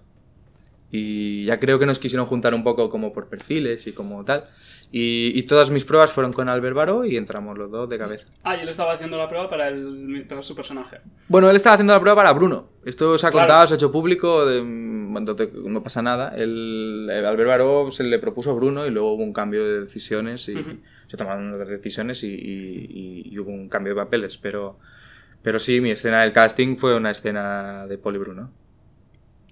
Y 0.91 1.45
ya 1.47 1.59
creo 1.59 1.79
que 1.79 1.87
nos 1.87 1.99
quisieron 1.99 2.27
juntar 2.27 2.55
un 2.55 2.63
poco 2.63 2.91
como 2.91 3.13
por 3.13 3.29
perfiles 3.29 3.87
y 3.87 3.93
como 3.93 4.25
tal. 4.25 4.45
Y, 4.93 5.33
y 5.35 5.43
todas 5.43 5.71
mis 5.71 5.85
pruebas 5.85 6.13
fueron 6.13 6.33
con 6.33 6.49
Albert 6.49 6.77
Baró 6.77 7.05
y 7.05 7.17
entramos 7.17 7.59
los 7.59 7.71
dos 7.71 7.89
de 7.89 7.99
cabeza. 7.99 8.29
Ah, 8.45 8.57
y 8.57 8.61
él 8.61 8.69
estaba 8.69 8.93
haciendo 8.93 9.19
la 9.19 9.29
prueba 9.29 9.51
para, 9.51 9.69
el, 9.69 10.25
para 10.29 10.43
su 10.43 10.55
personaje. 10.55 10.99
Bueno, 11.29 11.51
él 11.51 11.57
estaba 11.57 11.75
haciendo 11.75 11.93
la 11.93 12.01
prueba 12.01 12.15
para 12.17 12.33
Bruno. 12.33 12.69
Esto 12.85 13.19
se 13.19 13.27
ha 13.27 13.31
Claro. 13.31 13.47
contado, 13.47 13.67
se 13.67 13.75
ha 13.75 13.77
hecho 13.77 13.91
público, 13.91 14.47
de- 14.47 14.61
bueno, 14.63 15.35
te- 15.35 15.51
no 15.65 15.83
pasa 15.83 16.03
nada. 16.03 16.35
El, 16.37 17.09
el 17.11 17.27
Albert 17.27 17.49
Baró 17.49 17.91
se 17.91 18.05
le 18.05 18.19
propuso 18.21 18.53
a 18.53 18.55
Bruno 18.55 18.87
y 18.87 18.91
luego 18.91 19.13
hubo 19.15 19.25
un 19.25 19.33
cambio 19.33 19.65
de 19.67 19.81
decisiones 19.81 20.49
y 20.49 20.57
Ujú. 20.57 20.77
se 21.09 21.17
tomaron 21.17 21.53
otras 21.53 21.69
decisiones 21.69 22.23
y, 22.23 22.29
y- 22.29 23.23
y- 23.33 23.39
hubo 23.41 23.51
un 23.51 23.69
cambio 23.69 23.95
de 23.95 24.01
papeles. 24.03 24.39
Pero, 24.39 24.79
pero 25.43 25.59
sí, 25.59 25.81
mi 25.81 25.91
escena 25.91 26.23
del 26.23 26.31
casting 26.33 26.77
fue 26.77 26.95
una 26.97 27.11
escena 27.11 27.87
de 27.89 27.99
y 28.15 28.19
Bruno. 28.19 28.53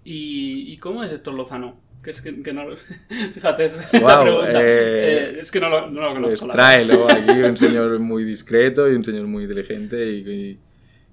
¿Y, 0.04 0.72
y 0.72 0.76
cómo 0.78 1.02
es 1.02 1.12
Héctor 1.12 1.34
Lozano? 1.34 1.80
Que 2.04 2.10
es 2.10 2.20
que, 2.20 2.42
que 2.42 2.52
no 2.52 2.68
lo- 2.68 2.76
Fíjate, 3.34 3.64
es 3.64 3.92
la 3.94 4.20
pregunta. 4.20 4.60
eh, 4.62 5.30
Eh, 5.34 5.36
es 5.40 5.50
que 5.50 5.58
no 5.60 5.70
lo, 5.70 5.90
no 5.90 6.02
lo 6.02 6.26
Pues 6.26 6.40
conozco. 6.40 6.48
tráelo 6.52 7.10
aquí, 7.10 7.30
un 7.30 7.56
señor 7.64 7.98
muy 7.98 8.24
discreto 8.24 8.90
y 8.90 8.94
un 8.94 9.02
señor 9.04 9.26
muy 9.26 9.44
inteligente 9.44 10.04
y, 10.12 10.58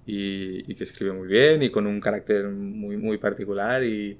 y- 0.05 0.63
y- 0.67 0.75
que 0.75 0.83
escribe 0.83 1.13
muy 1.13 1.27
bien 1.27 1.63
y 1.63 1.69
con 1.69 1.87
un 1.87 1.99
carácter 2.01 2.49
muy, 2.49 2.97
muy 2.97 3.17
particular 3.17 3.83
y, 3.83 4.17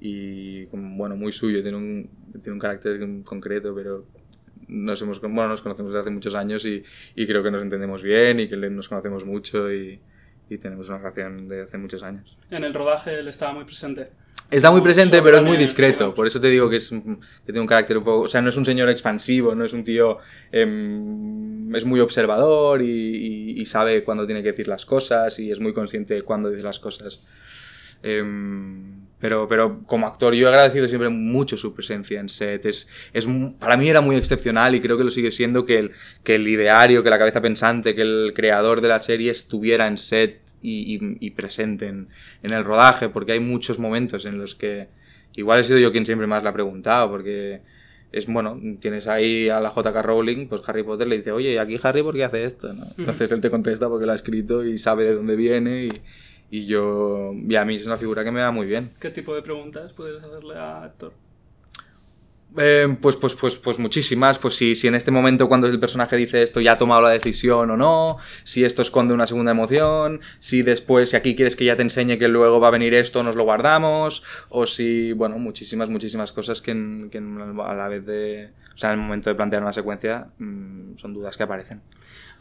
y 0.00 0.64
bueno, 0.66 1.16
muy 1.16 1.32
suyo, 1.32 1.60
tiene 1.62 1.76
un, 1.76 2.08
tiene 2.40 2.52
un 2.52 2.58
carácter 2.60 3.00
concreto, 3.24 3.74
pero 3.74 4.06
nos, 4.68 5.02
hemos, 5.02 5.20
bueno, 5.20 5.48
nos 5.48 5.60
conocemos 5.62 5.92
desde 5.92 6.00
hace 6.02 6.10
muchos 6.10 6.34
años 6.34 6.64
y, 6.66 6.82
y 7.16 7.26
creo 7.26 7.42
que 7.42 7.50
nos 7.50 7.62
entendemos 7.62 8.02
bien 8.02 8.38
y 8.40 8.48
que 8.48 8.56
nos 8.56 8.88
conocemos 8.88 9.24
mucho 9.24 9.72
y, 9.72 9.98
y 10.50 10.58
tenemos 10.58 10.88
una 10.88 10.98
relación 10.98 11.48
de 11.48 11.62
hace 11.62 11.78
muchos 11.78 12.02
años. 12.02 12.36
En 12.50 12.64
el 12.64 12.74
rodaje 12.74 13.18
él 13.18 13.28
estaba 13.28 13.52
muy 13.52 13.64
presente. 13.64 14.08
Está 14.50 14.70
muy 14.70 14.82
presente, 14.82 15.22
pero 15.22 15.38
es 15.38 15.44
muy 15.44 15.56
discreto. 15.56 16.14
Por 16.14 16.26
eso 16.26 16.38
te 16.38 16.48
digo 16.48 16.68
que, 16.68 16.76
es, 16.76 16.90
que 16.90 16.96
tiene 17.46 17.60
un 17.60 17.66
carácter 17.66 17.96
un 17.96 18.04
poco. 18.04 18.20
O 18.24 18.28
sea, 18.28 18.42
no 18.42 18.50
es 18.50 18.56
un 18.58 18.66
señor 18.66 18.90
expansivo, 18.90 19.54
no 19.54 19.64
es 19.64 19.72
un 19.72 19.82
tío. 19.82 20.18
em, 20.50 21.74
es 21.74 21.86
muy 21.86 22.00
observador 22.00 22.82
y, 22.82 22.84
y- 23.56 23.60
y 23.60 23.64
sabe 23.64 24.04
cuándo 24.04 24.26
tiene 24.26 24.42
que 24.42 24.50
decir 24.50 24.68
las 24.68 24.84
cosas 24.84 25.38
y 25.38 25.50
es 25.50 25.58
muy 25.58 25.72
consciente 25.72 26.12
de 26.12 26.22
cuándo 26.22 26.50
dice 26.50 26.62
las 26.62 26.78
cosas. 26.80 27.22
Em, 28.02 29.01
pero, 29.22 29.48
pero 29.48 29.80
como 29.86 30.06
actor, 30.06 30.34
yo 30.34 30.46
he 30.46 30.48
agradecido 30.50 30.86
siempre 30.88 31.08
mucho 31.08 31.56
su 31.56 31.72
presencia 31.72 32.18
en 32.20 32.28
set. 32.28 32.66
Es, 32.66 32.88
es, 33.14 33.26
para 33.58 33.76
mí 33.78 33.88
era 33.88 34.00
muy 34.02 34.16
excepcional 34.16 34.74
y 34.74 34.80
creo 34.80 34.98
que 34.98 35.04
lo 35.04 35.10
sigue 35.10 35.30
siendo 35.30 35.64
que 35.64 35.78
el, 35.78 35.92
que 36.24 36.34
el 36.34 36.46
ideario, 36.48 37.02
que 37.02 37.08
la 37.10 37.18
cabeza 37.18 37.40
pensante, 37.40 37.94
que 37.94 38.02
el 38.02 38.32
creador 38.34 38.80
de 38.80 38.88
la 38.88 38.98
serie 38.98 39.30
estuviera 39.30 39.86
en 39.86 39.96
set 39.96 40.40
y, 40.60 40.96
y- 40.96 41.16
y 41.20 41.30
presente 41.30 41.86
en, 41.86 42.08
en 42.42 42.52
el 42.52 42.64
rodaje, 42.64 43.08
porque 43.08 43.32
hay 43.32 43.40
muchos 43.40 43.78
momentos 43.78 44.26
en 44.26 44.38
los 44.38 44.54
que 44.56 44.88
igual 45.36 45.60
he 45.60 45.62
sido 45.62 45.78
yo 45.78 45.92
quien 45.92 46.04
siempre 46.04 46.26
más 46.26 46.42
la 46.42 46.50
ha 46.50 46.52
preguntado, 46.52 47.08
porque 47.08 47.60
es 48.10 48.26
bueno, 48.26 48.60
tienes 48.80 49.06
ahí 49.06 49.48
a 49.48 49.60
la 49.60 49.70
JK 49.74 50.02
Rowling, 50.02 50.46
pues 50.48 50.60
Harry 50.66 50.82
Potter 50.82 51.06
le 51.08 51.16
dice, 51.16 51.32
oye, 51.32 51.58
aquí 51.58 51.78
Harry, 51.82 52.02
¿por 52.02 52.14
qué 52.14 52.24
hace 52.24 52.44
esto? 52.44 52.72
¿no? 52.74 52.84
Entonces 52.98 53.32
él 53.32 53.40
te 53.40 53.48
contesta 53.50 53.88
porque 53.88 54.04
lo 54.04 54.12
ha 54.12 54.16
escrito 54.16 54.64
y 54.64 54.76
sabe 54.78 55.04
de 55.04 55.14
dónde 55.14 55.34
viene 55.36 55.84
y, 55.86 55.90
y 56.52 56.66
yo, 56.66 57.32
y 57.34 57.54
a 57.56 57.64
mí 57.64 57.76
es 57.76 57.86
una 57.86 57.96
figura 57.96 58.22
que 58.22 58.30
me 58.30 58.42
va 58.42 58.50
muy 58.50 58.66
bien. 58.66 58.90
¿Qué 59.00 59.08
tipo 59.10 59.34
de 59.34 59.40
preguntas 59.40 59.92
puedes 59.92 60.22
hacerle 60.22 60.54
a 60.56 60.84
Héctor? 60.86 61.14
Eh, 62.58 62.98
pues, 63.00 63.16
pues, 63.16 63.34
pues, 63.34 63.56
pues 63.56 63.78
muchísimas. 63.78 64.38
Pues 64.38 64.54
si, 64.56 64.74
si 64.74 64.86
en 64.86 64.94
este 64.94 65.10
momento 65.10 65.48
cuando 65.48 65.66
el 65.66 65.80
personaje 65.80 66.16
dice 66.16 66.42
esto 66.42 66.60
ya 66.60 66.72
ha 66.72 66.76
tomado 66.76 67.00
la 67.00 67.08
decisión 67.08 67.70
o 67.70 67.76
no, 67.78 68.18
si 68.44 68.66
esto 68.66 68.82
esconde 68.82 69.14
una 69.14 69.26
segunda 69.26 69.52
emoción, 69.52 70.20
si 70.38 70.60
después, 70.62 71.08
si 71.08 71.16
aquí 71.16 71.34
quieres 71.34 71.56
que 71.56 71.64
ya 71.64 71.76
te 71.76 71.82
enseñe 71.82 72.18
que 72.18 72.28
luego 72.28 72.60
va 72.60 72.68
a 72.68 72.72
venir 72.72 72.92
esto, 72.92 73.22
nos 73.22 73.36
lo 73.36 73.44
guardamos, 73.44 74.22
o 74.50 74.66
si, 74.66 75.12
bueno, 75.12 75.38
muchísimas, 75.38 75.88
muchísimas 75.88 76.32
cosas 76.32 76.60
que, 76.60 76.72
en- 76.72 77.08
que 77.10 77.16
en- 77.16 77.40
a 77.58 77.72
la 77.74 77.88
vez 77.88 78.04
de, 78.04 78.50
o 78.74 78.76
sea, 78.76 78.92
en 78.92 78.98
el 79.00 79.06
momento 79.06 79.30
de 79.30 79.34
plantear 79.36 79.62
una 79.62 79.72
secuencia 79.72 80.26
mm, 80.38 80.96
son 80.98 81.14
dudas 81.14 81.38
que 81.38 81.44
aparecen. 81.44 81.80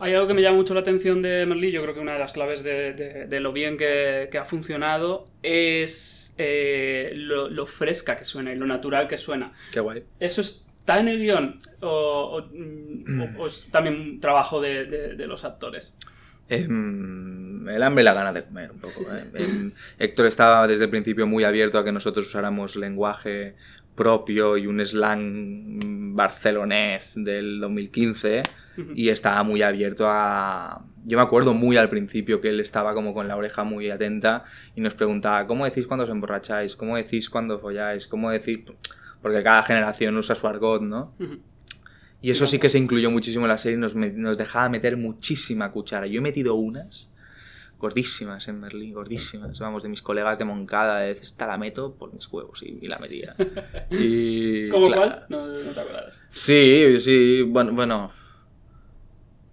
Hay 0.02 0.14
algo 0.16 0.28
que 0.28 0.34
me 0.34 0.42
llama 0.42 0.58
mucho 0.58 0.74
la 0.74 0.80
atención 0.82 1.22
de 1.22 1.46
Merlí, 1.46 1.72
yo 1.72 1.82
creo 1.84 1.94
que 1.94 2.00
una 2.00 2.14
de 2.14 2.20
las 2.20 2.34
claves 2.34 2.64
de, 2.64 2.94
de- 2.94 3.28
de 3.28 3.40
lo 3.40 3.54
bien 3.54 3.78
que, 3.78 4.30
que 4.32 4.38
ha 4.40 4.44
funcionado 4.44 5.28
es 5.44 6.34
eh, 6.38 7.12
lo, 7.16 7.50
lo 7.50 7.66
fresca 7.68 8.18
que 8.18 8.24
suena 8.24 8.52
y 8.52 8.56
lo 8.56 8.66
natural 8.66 9.08
que 9.08 9.18
suena. 9.18 9.54
Qué 9.72 9.80
guay. 9.80 10.04
¿Eso 10.20 10.42
está 10.42 11.00
en 11.00 11.08
el 11.08 11.20
guion 11.20 11.60
o, 11.82 11.88
o- 11.90 12.50
mm, 12.52 13.38
o- 13.40 13.48
es 13.48 13.68
también 13.72 13.96
un 13.96 14.20
trabajo 14.20 14.60
de, 14.60 14.86
de- 14.86 15.16
de 15.16 15.28
los 15.28 15.46
actores? 15.46 15.94
Em, 16.50 17.68
el 17.70 17.82
hambre 17.84 18.02
y 18.02 18.06
la 18.06 18.14
gana 18.14 18.34
de 18.34 18.44
comer 18.44 18.72
un 18.72 18.80
poco. 18.80 19.02
¿eh? 19.14 19.24
Em, 19.36 19.72
Héctor 20.00 20.26
estaba 20.26 20.68
desde 20.68 20.86
el 20.86 20.90
principio 20.90 21.26
muy 21.28 21.44
abierto 21.44 21.78
a 21.80 21.84
que 21.86 21.92
nosotros 21.92 22.28
usáramos 22.28 22.76
lenguaje 22.76 23.56
propio 23.95 24.58
y 24.58 24.67
un 24.67 24.84
slang 24.86 26.15
barcelonés 26.15 27.13
del 27.15 27.60
2015 27.60 28.43
y 28.95 29.10
estaba 29.10 29.43
muy 29.43 29.62
abierto 29.62 30.06
a... 30.08 30.86
Yo 31.04 31.17
me 31.17 31.23
acuerdo 31.23 31.54
muy 31.54 31.77
al 31.77 31.89
principio 31.89 32.39
que 32.41 32.49
él 32.49 32.60
estaba 32.60 32.93
como 32.93 33.13
con 33.13 33.27
la 33.27 33.36
oreja 33.36 33.63
muy 33.63 33.89
atenta 33.89 34.43
y 34.75 34.82
nos 34.82 34.93
preguntaba, 34.95 35.45
¿cómo 35.47 35.65
decís 35.65 35.88
cuando 35.88 36.06
os 36.06 36.10
emborracháis? 36.12 36.75
¿Cómo 36.75 36.95
decís 36.95 37.30
cuando 37.30 37.60
folláis? 37.60 38.08
¿Cómo 38.08 38.30
decís...? 38.32 38.60
Porque 39.21 39.43
cada 39.43 39.62
generación 39.63 40.15
usa 40.17 40.34
su 40.36 40.47
argot, 40.47 40.82
¿no? 40.82 41.13
Y 42.21 42.32
eso 42.32 42.45
sí 42.47 42.60
que 42.60 42.69
se 42.69 42.77
incluyó 42.80 43.12
muchísimo 43.12 43.45
en 43.45 43.49
la 43.49 43.58
serie, 43.58 43.77
nos, 43.77 43.93
me- 43.95 44.12
nos 44.12 44.38
dejaba 44.38 44.69
meter 44.69 44.95
muchísima 44.97 45.71
cuchara. 45.71 46.08
Yo 46.08 46.19
he 46.19 46.21
metido 46.21 46.56
unas 46.56 47.11
gordísimas 47.82 48.48
en 48.48 48.62
Berlín, 48.62 48.94
gordísimas. 48.94 49.60
Vamos, 49.60 49.84
de 49.84 49.89
mis 49.89 50.02
colegas 50.02 50.38
de 50.39 50.46
Moncada, 50.46 51.00
de 51.00 51.12
esta 51.12 51.48
la 51.48 51.58
meto 51.58 51.96
por 51.96 52.13
mis 52.13 52.28
huevos 52.32 52.62
y, 52.63 52.80
y 52.82 52.88
la 52.88 53.00
metía. 53.00 53.36
Y, 53.89 54.70
¿Cómo 54.70 54.88
claro, 54.88 55.02
cuál? 55.02 55.26
No, 55.30 55.48
no 55.48 55.72
te 55.72 55.80
acuerdas. 55.80 56.22
Sí, 56.30 57.00
sí, 57.00 57.41
bueno, 57.41 57.74
bueno. 57.74 58.10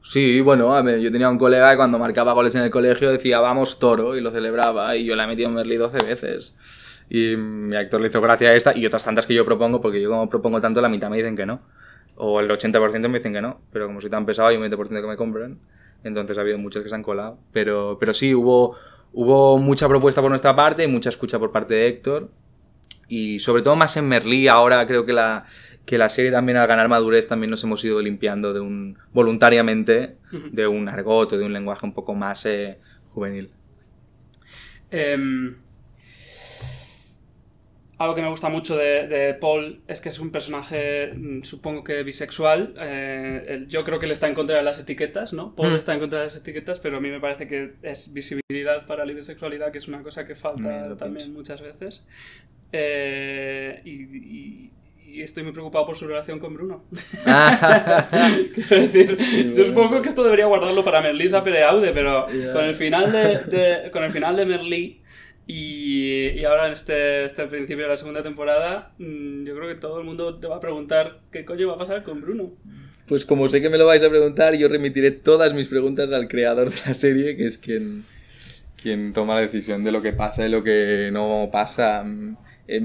Sí, 0.01 0.41
bueno, 0.41 0.75
a 0.75 0.83
ver, 0.83 1.01
yo 1.01 1.11
tenía 1.11 1.29
un 1.29 1.39
colega 1.39 1.71
que 1.71 1.77
cuando 1.77 1.99
marcaba 1.99 2.33
goles 2.33 2.55
en 2.55 2.63
el 2.63 2.71
colegio 2.71 3.11
decía 3.11 3.41
vamos 3.41 3.79
toro 3.79 4.17
y 4.17 4.21
lo 4.21 4.31
celebraba 4.31 4.97
y 4.97 5.05
yo 5.05 5.17
la 5.17 5.25
he 5.25 5.27
metido 5.27 5.49
en 5.49 5.55
Merlí 5.57 5.77
12 5.77 5.99
veces. 6.05 6.57
Y 7.11 7.37
mi 7.37 7.77
actor 7.77 8.01
le 8.01 8.09
hizo 8.09 8.21
gracia 8.21 8.51
a 8.51 8.55
esta 8.55 8.77
y 8.77 8.87
otras 8.87 9.05
tantas 9.05 9.27
que 9.27 9.35
yo 9.35 9.45
propongo, 9.45 9.81
porque 9.81 10.01
yo 10.01 10.11
como 10.11 10.29
propongo 10.29 10.61
tanto, 10.61 10.81
la 10.81 10.89
mitad 10.89 11.11
me 11.11 11.17
dicen 11.17 11.37
que 11.37 11.47
no. 11.47 11.61
O 12.17 12.41
el 12.41 12.49
80% 12.49 13.09
me 13.09 13.19
dicen 13.19 13.33
que 13.33 13.43
no, 13.43 13.61
pero 13.73 13.87
como 13.87 14.01
soy 14.01 14.11
tan 14.11 14.27
pesado 14.27 14.49
hay 14.49 14.57
un 14.57 14.63
20% 14.65 15.01
que 15.01 15.07
me 15.07 15.17
compran, 15.17 15.59
entonces 16.05 16.39
ha 16.39 16.41
habido 16.43 16.59
muchos 16.59 16.83
que 16.83 16.89
se 16.89 16.95
han 16.95 17.03
colado. 17.03 17.39
Pero, 17.53 17.97
pero 17.99 18.15
sí, 18.15 18.35
hubo, 18.35 18.77
hubo 19.13 19.59
mucha 19.59 19.89
propuesta 19.89 20.21
por 20.21 20.31
nuestra 20.31 20.55
parte 20.55 20.85
y 20.85 20.87
mucha 20.87 21.09
escucha 21.09 21.39
por 21.39 21.53
parte 21.53 21.75
de 21.75 21.89
Héctor. 21.89 22.31
Y 23.09 23.39
sobre 23.39 23.63
todo 23.63 23.75
más 23.77 23.97
en 23.97 24.07
Merlí, 24.07 24.49
ahora 24.49 24.87
creo 24.87 25.07
que 25.07 25.15
la, 25.15 25.47
que 25.87 25.97
la 25.97 26.11
serie 26.11 26.31
también 26.31 26.59
al 26.59 26.67
ganar 26.67 26.89
madurez 26.89 27.27
también 27.27 27.51
nos 27.51 27.65
hemos 27.65 27.83
ido 27.83 28.03
limpiando 28.03 28.53
de 28.53 28.61
un 28.61 28.99
voluntariamente 29.15 30.17
de 30.53 30.67
un 30.67 30.87
argot 30.89 31.33
o 31.33 31.39
de 31.39 31.45
un 31.45 31.53
lenguaje 31.55 31.87
un 31.87 31.95
poco 31.95 32.15
más 32.15 32.45
eh, 32.45 32.79
juvenil. 33.15 33.51
Em, 34.91 35.57
algo 37.99 38.15
que 38.15 38.23
me 38.23 38.29
gusta 38.29 38.49
mucho 38.49 38.77
de, 38.77 39.07
de 39.09 39.35
Paul 39.35 39.81
es 39.89 40.01
que 40.01 40.09
es 40.09 40.19
un 40.21 40.31
personaje, 40.31 41.13
mm, 41.15 41.43
supongo 41.43 41.83
que 41.85 42.03
bisexual. 42.05 42.75
eh, 42.79 43.65
yo 43.69 43.83
creo 43.85 43.99
que 43.99 44.07
él 44.07 44.13
está 44.13 44.29
en 44.29 44.35
contra 44.35 44.57
de 44.57 44.63
las 44.63 44.79
etiquetas, 44.79 45.33
¿no? 45.33 45.55
Paul 45.57 45.73
Mm. 45.73 45.77
está 45.77 45.95
en 45.95 46.01
contra 46.01 46.21
de 46.21 46.25
las 46.27 46.37
etiquetas, 46.37 46.79
pero 46.79 46.99
a 46.99 47.01
mí 47.01 47.11
me 47.11 47.19
parece 47.21 47.47
que 47.49 47.73
es 47.83 48.13
visibilidad 48.13 48.87
para 48.87 49.05
la 49.05 49.13
bisexualidad, 49.13 49.73
que 49.73 49.79
es 49.79 49.89
una 49.89 50.03
cosa 50.03 50.25
que 50.25 50.35
falta 50.37 50.63
Mm, 50.63 50.97
también 50.97 51.17
pienso. 51.17 51.33
muchas 51.33 51.61
veces. 51.61 52.07
Eh, 52.73 53.81
y, 53.85 53.91
y- 54.17 54.73
y 55.11 55.23
estoy 55.23 55.43
muy 55.43 55.53
preocupado 55.53 55.87
por 55.87 55.97
su 55.97 56.07
relación 56.07 56.39
con 56.39 56.53
Bruno. 56.55 56.85
Quiero 58.55 58.83
decir, 58.83 59.17
yo 59.19 59.45
bueno. 59.51 59.65
supongo 59.65 60.03
que 60.03 60.09
esto 60.11 60.23
debería 60.23 60.47
guardarlo 60.47 60.85
para 60.85 61.01
Merlí 61.01 61.29
Sape 61.29 61.51
de 61.51 61.65
Aude, 61.65 61.93
pero 61.93 62.29
Ya. 62.29 62.53
con 62.53 62.65
el 62.65 62.75
final 62.77 63.11
de, 63.11 63.39
de- 63.39 63.91
con 63.91 64.05
el 64.05 64.13
final 64.13 64.37
de 64.37 64.45
Merlí, 64.47 65.01
Y, 65.49 66.29
y 66.39 66.45
ahora 66.45 66.67
en 66.67 66.73
este, 66.73 67.25
este 67.25 67.47
principio 67.47 67.85
de 67.85 67.89
la 67.91 67.97
segunda 67.97 68.23
temporada, 68.23 68.93
mm, 68.99 69.45
yo 69.47 69.57
creo 69.57 69.69
que 69.69 69.77
todo 69.77 69.99
el 69.99 70.05
mundo 70.05 70.39
te 70.39 70.47
va 70.47 70.57
a 70.57 70.61
preguntar 70.61 71.21
qué 71.33 71.47
coño 71.47 71.69
va 71.69 71.75
a 71.77 71.79
pasar 71.79 72.05
con 72.05 72.21
Bruno. 72.21 72.53
Pues 73.07 73.25
como 73.25 73.49
sé 73.49 73.63
que 73.63 73.71
me 73.71 73.79
lo 73.79 73.87
vais 73.87 74.03
a 74.05 74.11
preguntar, 74.11 74.55
yo 74.57 74.69
remitiré 74.69 75.11
todas 75.11 75.55
mis 75.55 75.69
preguntas 75.69 76.13
al 76.13 76.29
creador 76.29 76.69
de 76.71 76.77
la 76.87 76.93
serie, 76.95 77.37
que 77.37 77.47
es 77.47 77.57
quien, 77.57 78.05
quien 78.77 79.15
toma 79.15 79.37
la 79.37 79.41
decisión 79.41 79.85
de 79.85 79.93
lo 79.93 80.03
que 80.03 80.13
pasa 80.13 80.47
y 80.47 80.51
lo 80.51 80.63
que 80.63 81.11
no 81.13 81.49
pasa. 81.51 82.05
Mm, 82.05 82.37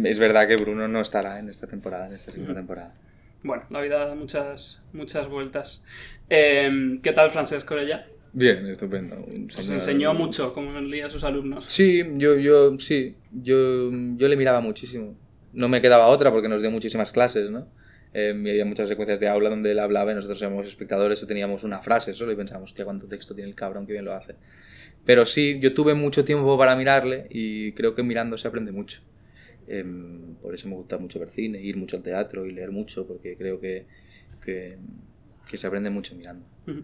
Es 0.06 0.20
verdad 0.20 0.48
que 0.48 0.56
Bruno 0.56 0.88
no 0.88 1.02
estará 1.02 1.40
en 1.40 1.50
esta 1.50 1.68
temporada, 1.68 2.08
en 2.08 2.14
esta 2.14 2.32
segunda 2.32 2.54
temporada. 2.56 2.94
Bueno, 3.44 3.64
la 3.70 3.82
vida 3.82 4.06
da 4.06 4.16
muchas, 4.16 4.82
muchas 4.94 5.28
vueltas. 5.28 5.84
Eh, 6.30 6.98
¿Qué 7.04 7.12
tal 7.12 7.32
Francesco 7.32 7.78
ella? 7.78 8.08
Bien, 8.34 8.66
estupendo. 8.66 9.16
Os 9.16 9.54
señor- 9.56 9.74
enseñó 9.76 10.14
mucho 10.14 10.54
cómo 10.54 10.72
leía 10.80 11.06
a 11.06 11.10
sus 11.10 11.24
alumnos. 11.24 11.66
Sí, 11.68 12.04
yo, 12.18 12.36
yo, 12.38 12.78
sí, 12.80 13.16
yo, 13.32 13.92
yo 14.18 14.28
le 14.28 14.36
miraba 14.36 14.60
muchísimo. 14.60 15.16
No 15.54 15.70
me 15.70 15.82
quedaba 15.82 16.08
otra 16.08 16.32
porque 16.32 16.50
nos 16.50 16.62
dio 16.62 16.72
muchísimas 16.72 17.12
clases, 17.12 17.52
¿no? 17.52 17.68
Eh, 18.16 18.34
y 18.44 18.50
había 18.50 18.66
muchas 18.66 18.90
secuencias 18.90 19.20
de 19.20 19.28
aula 19.28 19.50
donde 19.50 19.72
él 19.72 19.80
hablaba 19.80 20.12
y 20.12 20.16
nosotros 20.16 20.42
éramos 20.42 20.68
espectadores 20.68 21.22
y 21.22 21.28
teníamos 21.28 21.64
una 21.64 21.80
frase 21.82 22.14
solo 22.14 22.32
y 22.32 22.36
pensábamos, 22.36 22.72
hostia, 22.72 22.86
cuánto 22.86 23.08
texto 23.08 23.34
tiene 23.36 23.50
el 23.50 23.56
cabrón, 23.56 23.86
qué 23.86 23.94
bien 23.94 24.06
lo 24.06 24.14
hace. 24.14 24.36
Pero 25.06 25.26
sí, 25.26 25.60
yo 25.62 25.74
tuve 25.74 25.94
mucho 25.94 26.26
tiempo 26.26 26.58
para 26.58 26.76
mirarle 26.76 27.28
y 27.30 27.72
creo 27.74 27.94
que 27.94 28.02
mirando 28.04 28.38
se 28.38 28.48
aprende 28.48 28.72
mucho. 28.72 29.02
Em, 29.68 30.36
por 30.42 30.54
eso 30.56 30.68
me 30.68 30.76
gusta 30.76 30.98
mucho 30.98 31.20
ver 31.20 31.30
cine, 31.30 31.62
ir 31.62 31.78
mucho 31.78 31.98
al 31.98 32.04
teatro 32.04 32.46
y 32.46 32.52
leer 32.52 32.72
mucho 32.72 33.06
porque 33.08 33.36
creo 33.38 33.60
que, 33.60 33.86
que, 34.44 34.78
que 35.50 35.58
se 35.58 35.68
aprende 35.68 35.90
mucho 35.90 36.16
mirando. 36.16 36.46
Ujú. 36.68 36.82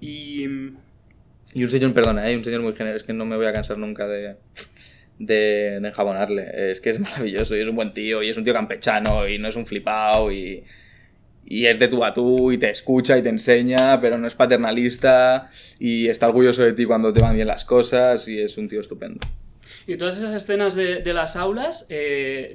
Y 0.00 0.44
Y 1.54 1.64
un 1.64 1.70
señor, 1.70 1.94
perdona, 1.94 2.22
hay 2.22 2.36
un 2.36 2.44
señor 2.44 2.60
muy 2.62 2.74
generoso, 2.74 2.96
es 2.98 3.02
que 3.04 3.12
no 3.12 3.24
me 3.24 3.36
voy 3.36 3.46
a 3.46 3.52
cansar 3.52 3.78
nunca 3.78 4.06
de, 4.06 4.36
de, 5.18 5.80
de 5.80 5.88
enjabonarle. 5.88 6.70
Es 6.70 6.80
que 6.80 6.90
es 6.90 7.00
maravilloso 7.00 7.56
y 7.56 7.60
es 7.60 7.68
un 7.68 7.76
buen 7.76 7.92
tío 7.92 8.22
y 8.22 8.28
es 8.28 8.36
un 8.36 8.44
tío 8.44 8.52
campechano 8.52 9.26
y 9.26 9.38
no 9.38 9.48
es 9.48 9.56
un 9.56 9.66
flipado 9.66 10.30
y, 10.30 10.62
y 11.46 11.64
es 11.64 11.78
de 11.78 11.88
tú 11.88 12.04
a 12.04 12.12
tú 12.12 12.52
y 12.52 12.58
te 12.58 12.68
escucha 12.68 13.16
y 13.16 13.22
te 13.22 13.30
enseña, 13.30 14.00
pero 14.00 14.18
no 14.18 14.26
es 14.26 14.34
paternalista 14.34 15.50
y 15.78 16.08
está 16.08 16.28
orgulloso 16.28 16.62
de 16.62 16.74
ti 16.74 16.84
cuando 16.84 17.12
te 17.12 17.20
van 17.20 17.34
bien 17.34 17.48
las 17.48 17.64
cosas 17.64 18.28
y 18.28 18.38
es 18.38 18.58
un 18.58 18.68
tío 18.68 18.80
estupendo. 18.80 19.20
¿Y 19.86 19.96
todas 19.96 20.18
esas 20.18 20.34
escenas 20.34 20.74
de, 20.74 21.00
de 21.00 21.12
las 21.14 21.34
aulas 21.34 21.86
eh, 21.88 22.50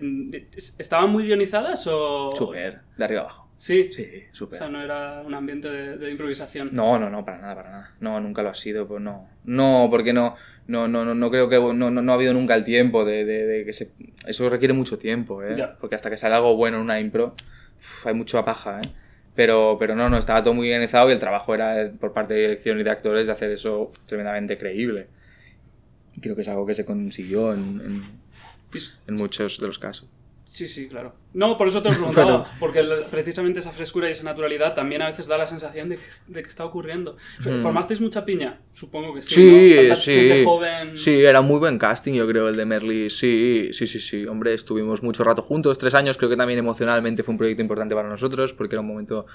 estaban 0.77 1.10
muy 1.10 1.25
guionizadas 1.25 1.88
o...? 1.88 2.29
Súper, 2.32 2.82
de 2.95 3.03
arriba 3.03 3.21
abajo. 3.21 3.42
Sí. 3.58 3.89
Sí, 3.94 4.08
O 4.32 4.36
súper. 4.36 4.60
sea, 4.60 4.68
no 4.70 4.82
era 4.82 5.22
un 5.22 5.34
ambiente 5.34 5.70
de, 5.70 5.98
de 5.98 6.12
improvisación. 6.12 6.70
No, 6.74 7.00
no, 7.00 7.10
no, 7.10 7.24
para 7.24 7.38
nada, 7.39 7.56
para 7.56 7.70
nada. 7.72 7.92
No, 8.00 8.20
nunca 8.20 8.44
lo 8.44 8.50
ha 8.50 8.56
sido, 8.56 8.88
pues 8.88 9.02
no. 9.02 9.30
No, 9.46 9.88
porque 9.89 10.12
no, 10.13 10.36
no, 10.68 10.88
no, 10.88 11.06
no, 11.06 11.16
no 11.16 11.32
creo 11.32 11.48
que 11.50 11.56
no, 11.58 11.74
no, 11.74 11.89
no 11.92 12.12
ha 12.12 12.16
habido 12.16 12.34
nunca 12.34 12.56
el 12.56 12.63
tiempo 12.63 13.06
de, 13.06 13.24
de- 13.26 13.46
de 13.46 13.66
que 13.66 13.72
se... 13.74 13.92
Eso 14.28 14.50
requiere 14.50 14.74
mucho 14.74 14.98
tiempo, 14.98 15.44
¿eh? 15.44 15.54
Ya. 15.56 15.78
Porque 15.78 15.96
hasta 15.96 16.10
que 16.10 16.18
sale 16.18 16.36
algo 16.36 16.56
bueno 16.58 16.78
en 16.78 16.84
una 16.84 17.00
impro, 17.00 17.36
uf, 17.80 18.08
hay 18.08 18.13
mucha 18.13 18.44
paja, 18.44 18.80
¿eh? 18.82 18.89
Pero, 19.36 19.78
pero 19.80 19.96
no, 19.96 20.10
no, 20.10 20.18
estaba 20.18 20.44
todo 20.44 20.54
muy 20.54 20.68
organizado 20.68 21.10
y 21.10 21.13
el 21.13 21.20
trabajo 21.20 21.56
era 21.56 21.82
eh, 21.82 21.92
por 22.00 22.13
parte 22.13 22.34
de 22.36 22.42
dirección 22.42 22.80
y 22.80 22.84
de 22.84 22.89
actores 22.92 23.26
de 23.28 23.34
hacer 23.34 23.50
eso 23.52 23.92
tremendamente 24.06 24.58
creíble. 24.58 25.08
Y 26.16 26.22
creo 26.22 26.36
que 26.36 26.42
es 26.42 26.48
algo 26.50 26.66
que 26.68 26.74
se 26.76 26.86
consiguió 26.86 27.54
en, 27.54 27.60
en, 27.84 28.04
en 29.08 29.16
muchos 29.16 29.60
de 29.60 29.66
los 29.68 29.80
casos. 29.80 30.08
Sí, 30.54 30.70
sí, 30.70 30.88
claro. 30.88 31.16
No, 31.34 31.58
por 31.58 31.68
eso 31.68 31.82
te 31.82 31.89
lo 31.89 31.96
preguntaba, 31.98 32.44
Pero- 32.44 32.60
porque 32.60 32.84
precisamente 33.10 33.60
esa 33.60 33.72
frescura 33.72 34.08
y 34.08 34.12
esa 34.12 34.24
naturalidad 34.24 34.76
también 34.76 35.02
a 35.02 35.08
veces 35.08 35.26
da 35.26 35.36
la 35.36 35.48
sensación 35.48 35.89
de 35.89 35.96
que, 35.98 36.04
de 36.28 36.44
que 36.44 36.48
está 36.48 36.63
ocurriendo. 36.63 37.18
¿Formasteis 37.63 38.00
mucha 38.00 38.24
piña? 38.24 38.60
Supongo 38.72 39.16
que 39.16 39.24
sí. 39.24 39.34
Sí, 39.34 39.72
¿no? 39.74 39.80
Tanta 39.82 39.96
sí. 39.96 40.12
gente 40.13 40.46
joven. 40.46 40.96
Sí, 40.96 41.24
era 41.24 41.42
muy 41.42 41.58
buen 41.58 41.80
casting, 41.80 42.13
yo 42.13 42.28
creo, 42.28 42.50
el 42.50 42.56
de 42.56 42.66
Merly. 42.66 43.10
Sí, 43.10 43.70
sí, 43.72 43.88
sí, 43.88 43.98
sí. 43.98 44.28
Hombre, 44.28 44.54
estuvimos 44.54 45.02
mucho 45.02 45.24
rato 45.24 45.42
juntos, 45.42 45.80
tres 45.80 45.96
años. 45.96 46.18
Creo 46.18 46.30
que 46.30 46.38
también 46.38 46.60
emocionalmente 46.60 47.24
fue 47.24 47.32
un 47.32 47.39
proyecto 47.39 47.63
importante 47.63 47.96
para 47.96 48.08
nosotros, 48.08 48.54
porque 48.54 48.76
era 48.76 48.82
un 48.82 48.88
momento, 48.89 49.26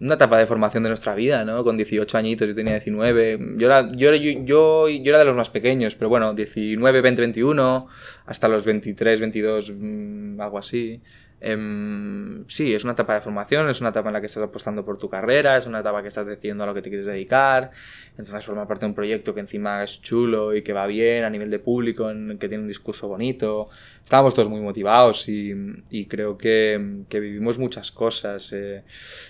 una 0.00 0.14
etapa 0.14 0.38
de 0.38 0.46
formación 0.46 0.82
de 0.84 0.90
nuestra 0.90 1.14
vida, 1.14 1.44
¿no? 1.44 1.64
Con 1.64 1.76
18 1.76 2.18
añitos, 2.18 2.48
yo 2.48 2.54
tenía 2.54 2.74
19. 2.74 3.38
Yo 3.56 3.66
era, 3.66 3.88
yo, 3.90 4.14
yo, 4.14 4.40
yo, 4.44 4.88
yo 4.88 5.10
era 5.10 5.18
de 5.18 5.24
los 5.24 5.34
más 5.34 5.50
pequeños, 5.50 5.96
pero 5.96 6.08
bueno, 6.08 6.34
19, 6.34 7.00
20, 7.00 7.20
21, 7.20 7.88
hasta 8.26 8.48
los 8.48 8.64
23, 8.64 9.20
22, 9.20 9.72
mm, 9.76 10.40
algo 10.40 10.58
así. 10.58 11.00
Em, 11.40 12.44
sí, 12.48 12.74
es 12.74 12.82
una 12.82 12.94
etapa 12.94 13.14
de 13.14 13.20
formación, 13.20 13.68
es 13.68 13.80
una 13.80 13.90
etapa 13.90 14.08
en 14.08 14.14
la 14.14 14.20
que 14.20 14.26
estás 14.26 14.42
apostando 14.42 14.84
por 14.84 14.98
tu 14.98 15.08
carrera, 15.08 15.56
es 15.56 15.66
una 15.66 15.80
etapa 15.80 16.02
que 16.02 16.08
estás 16.08 16.26
decidiendo 16.26 16.64
a 16.64 16.66
lo 16.66 16.74
que 16.74 16.82
te 16.82 16.88
quieres 16.88 17.06
dedicar. 17.06 17.70
Entonces 18.16 18.44
formar 18.44 18.66
parte 18.66 18.84
de 18.84 18.90
un 18.90 18.94
proyecto 18.94 19.34
que 19.34 19.40
encima 19.40 19.84
es 19.84 20.02
chulo 20.02 20.54
y 20.54 20.62
que 20.62 20.72
va 20.72 20.86
bien 20.86 21.24
a 21.24 21.30
nivel 21.30 21.50
de 21.50 21.60
público, 21.60 22.10
en 22.10 22.38
que 22.38 22.48
tiene 22.48 22.62
un 22.62 22.68
discurso 22.68 23.06
bonito. 23.06 23.68
Estábamos 24.02 24.34
todos 24.34 24.48
muy 24.48 24.60
motivados 24.60 25.28
y, 25.28 26.06
creo 26.08 26.36
que, 26.36 27.04
que 27.08 27.20
vivimos 27.20 27.58
muchas 27.58 27.92
cosas. 27.92 28.52
eh. 28.52 28.82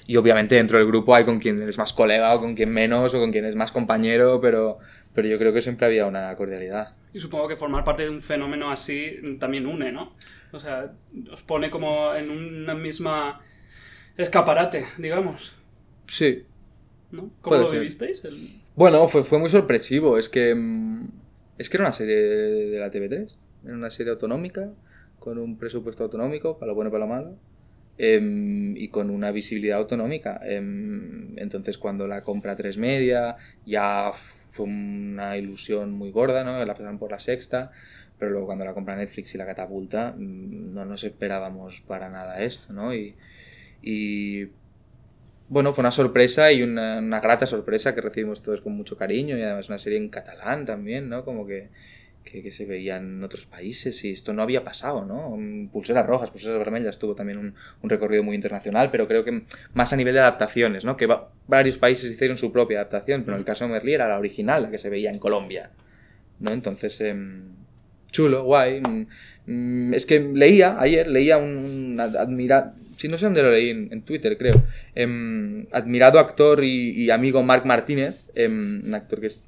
Y 0.07 0.16
obviamente 0.16 0.55
dentro 0.55 0.79
del 0.79 0.87
grupo 0.87 1.14
hay 1.14 1.25
con 1.25 1.38
quien 1.38 1.61
es 1.62 1.77
más 1.77 1.92
colega 1.92 2.35
o 2.35 2.40
con 2.40 2.55
quien 2.55 2.73
menos 2.73 3.12
o 3.12 3.18
con 3.18 3.33
quien 3.33 3.44
es 3.44 3.57
más 3.57 3.73
compañero, 3.73 4.40
pero, 4.40 4.79
pero 5.14 5.29
yo 5.29 5.38
creo 5.38 5.53
que 5.53 5.61
siempre 5.61 5.87
había 5.87 6.07
una 6.07 6.35
cordialidad. 6.37 6.94
Y 7.12 7.21
supongo 7.21 7.49
que 7.49 7.57
formar 7.57 7.85
parte 7.85 8.05
de 8.05 8.11
un 8.11 8.23
fenómeno 8.23 8.71
así 8.71 9.37
también 9.40 9.66
une, 9.66 9.90
¿no? 9.92 10.14
O 10.53 10.59
sea, 10.61 10.93
os 11.31 11.43
pone 11.43 11.71
como 11.71 12.15
en 12.15 12.31
una 12.31 12.75
misma 12.75 13.41
escaparate, 14.17 14.87
digamos. 14.99 15.55
Sí, 16.07 16.45
¿no? 17.11 17.31
¿Cómo 17.41 17.57
Puede 17.57 17.63
lo 17.63 17.69
ser. 17.69 17.79
vivisteis? 17.81 18.25
El- 18.25 18.63
Bueno, 18.75 19.07
fue, 19.09 19.25
fue 19.25 19.39
muy 19.39 19.51
sorpresivo. 19.51 20.19
Es 20.19 20.29
que. 20.29 20.55
mm, 20.55 21.09
Es 21.59 21.69
que 21.69 21.77
era 21.77 21.85
una 21.87 21.93
serie 21.93 22.17
de, 22.17 22.79
la 22.79 22.91
TV3. 22.91 23.39
Era 23.65 23.75
una 23.75 23.91
serie 23.91 24.13
autonómica, 24.13 24.71
con 25.19 25.39
un 25.39 25.59
presupuesto 25.59 26.05
autonómico, 26.05 26.57
para 26.59 26.69
lo 26.71 26.75
bueno 26.77 26.89
y 26.91 26.93
para 26.93 27.05
lo 27.05 27.11
malo. 27.11 27.39
em, 28.01 28.77
y 28.77 28.89
con 28.91 29.11
una 29.11 29.33
visibilidad 29.33 29.79
autonómica. 29.79 30.41
Em, 30.45 31.37
entonces, 31.39 31.79
cuando 31.79 32.07
la 32.07 32.23
compra 32.23 32.55
3 32.57 32.79
Media, 32.79 33.37
ya 33.67 34.13
fue 34.53 34.67
una 34.67 35.37
ilusión 35.37 35.93
muy 35.93 36.11
gorda, 36.13 36.45
¿no? 36.45 36.65
La 36.65 36.75
pasaron 36.75 36.99
por 37.01 37.11
la 37.11 37.19
sexta. 37.19 37.73
Pero 38.18 38.33
luego, 38.33 38.46
cuando 38.46 38.64
la 38.64 38.74
compra 38.74 38.96
Netflix 38.96 39.35
y 39.35 39.38
la 39.38 39.46
catapulta, 39.46 40.14
mm, 40.16 40.74
no 40.74 40.85
nos 40.85 41.04
esperábamos 41.04 41.81
para 41.87 42.09
nada 42.09 42.40
esto, 42.42 42.72
¿no? 42.72 42.94
Y. 42.94 43.14
y 43.83 44.48
bueno, 45.48 45.72
fue 45.72 45.83
una 45.83 45.90
sorpresa 45.90 46.52
y 46.52 46.62
una, 46.62 46.98
una 46.98 47.20
grata 47.20 47.46
sorpresa 47.46 47.94
que 47.94 48.02
recibimos 48.02 48.42
todos 48.42 48.61
con 48.61 48.74
mucho 48.74 48.96
cariño 48.98 49.37
y 49.38 49.42
además 49.42 49.68
una 49.70 49.78
serie 49.78 49.98
en 49.98 50.11
catalán 50.11 50.66
también, 50.66 51.09
¿no? 51.09 51.24
Como 51.24 51.46
que, 51.46 51.68
que, 52.22 52.42
que 52.42 52.50
se 52.50 52.66
veía 52.66 52.98
en 52.98 53.24
otros 53.24 53.46
países 53.46 54.04
y 54.04 54.11
esto 54.11 54.35
no 54.35 54.42
había 54.42 54.62
pasado, 54.62 55.07
¿no? 55.07 55.35
Mm, 55.38 55.68
Pulseras 55.68 56.04
rojas, 56.07 56.31
pulseras 56.31 56.59
vermelhas 56.59 56.98
tuvo 56.98 57.14
también 57.14 57.38
un, 57.38 57.54
un 57.83 57.88
recorrido 57.90 58.22
muy 58.22 58.35
internacional, 58.35 58.90
pero 58.90 59.09
creo 59.09 59.24
que 59.24 59.44
más 59.72 59.90
a 59.94 59.96
nivel 59.96 60.12
de 60.14 60.20
adaptaciones, 60.20 60.85
¿no? 60.85 60.98
Que 60.98 61.07
va- 61.07 61.31
varios 61.46 61.78
países 61.78 62.12
hicieron 62.12 62.37
su 62.37 62.52
propia 62.52 62.81
adaptación, 62.81 63.22
pero 63.24 63.37
en 63.37 63.40
el 63.40 63.46
caso 63.46 63.64
de 63.64 63.70
Merlí 63.72 63.94
era 63.94 64.07
la 64.07 64.18
original, 64.18 64.64
la 64.64 64.70
que 64.70 64.76
se 64.78 64.90
veía 64.90 65.11
en 65.11 65.18
Colombia, 65.18 65.70
¿no? 66.40 66.50
Entonces, 66.52 67.00
em, 67.00 67.54
chulo, 68.11 68.44
guay. 68.44 68.83
mm, 69.47 69.94
es 69.94 70.07
que 70.07 70.21
leía, 70.21 70.77
ayer 70.79 71.09
leía 71.09 71.38
un, 71.38 71.57
un 71.57 72.01
admira- 72.01 72.73
sí, 72.97 73.09
no 73.09 73.16
sé 73.18 73.27
dónde 73.27 73.42
lo 73.42 73.51
leí, 73.51 73.71
en, 73.71 73.88
en 73.92 74.03
Twitter 74.03 74.37
creo, 74.37 74.62
em, 74.94 75.66
admirado 75.73 76.18
actor 76.18 76.62
y, 76.64 76.90
y 77.05 77.11
amigo 77.11 77.42
Marc 77.42 77.64
Martínez, 77.64 78.31
em, 78.35 78.83
un 78.85 78.94
actor 78.94 79.21
que 79.21 79.27
es, 79.29 79.44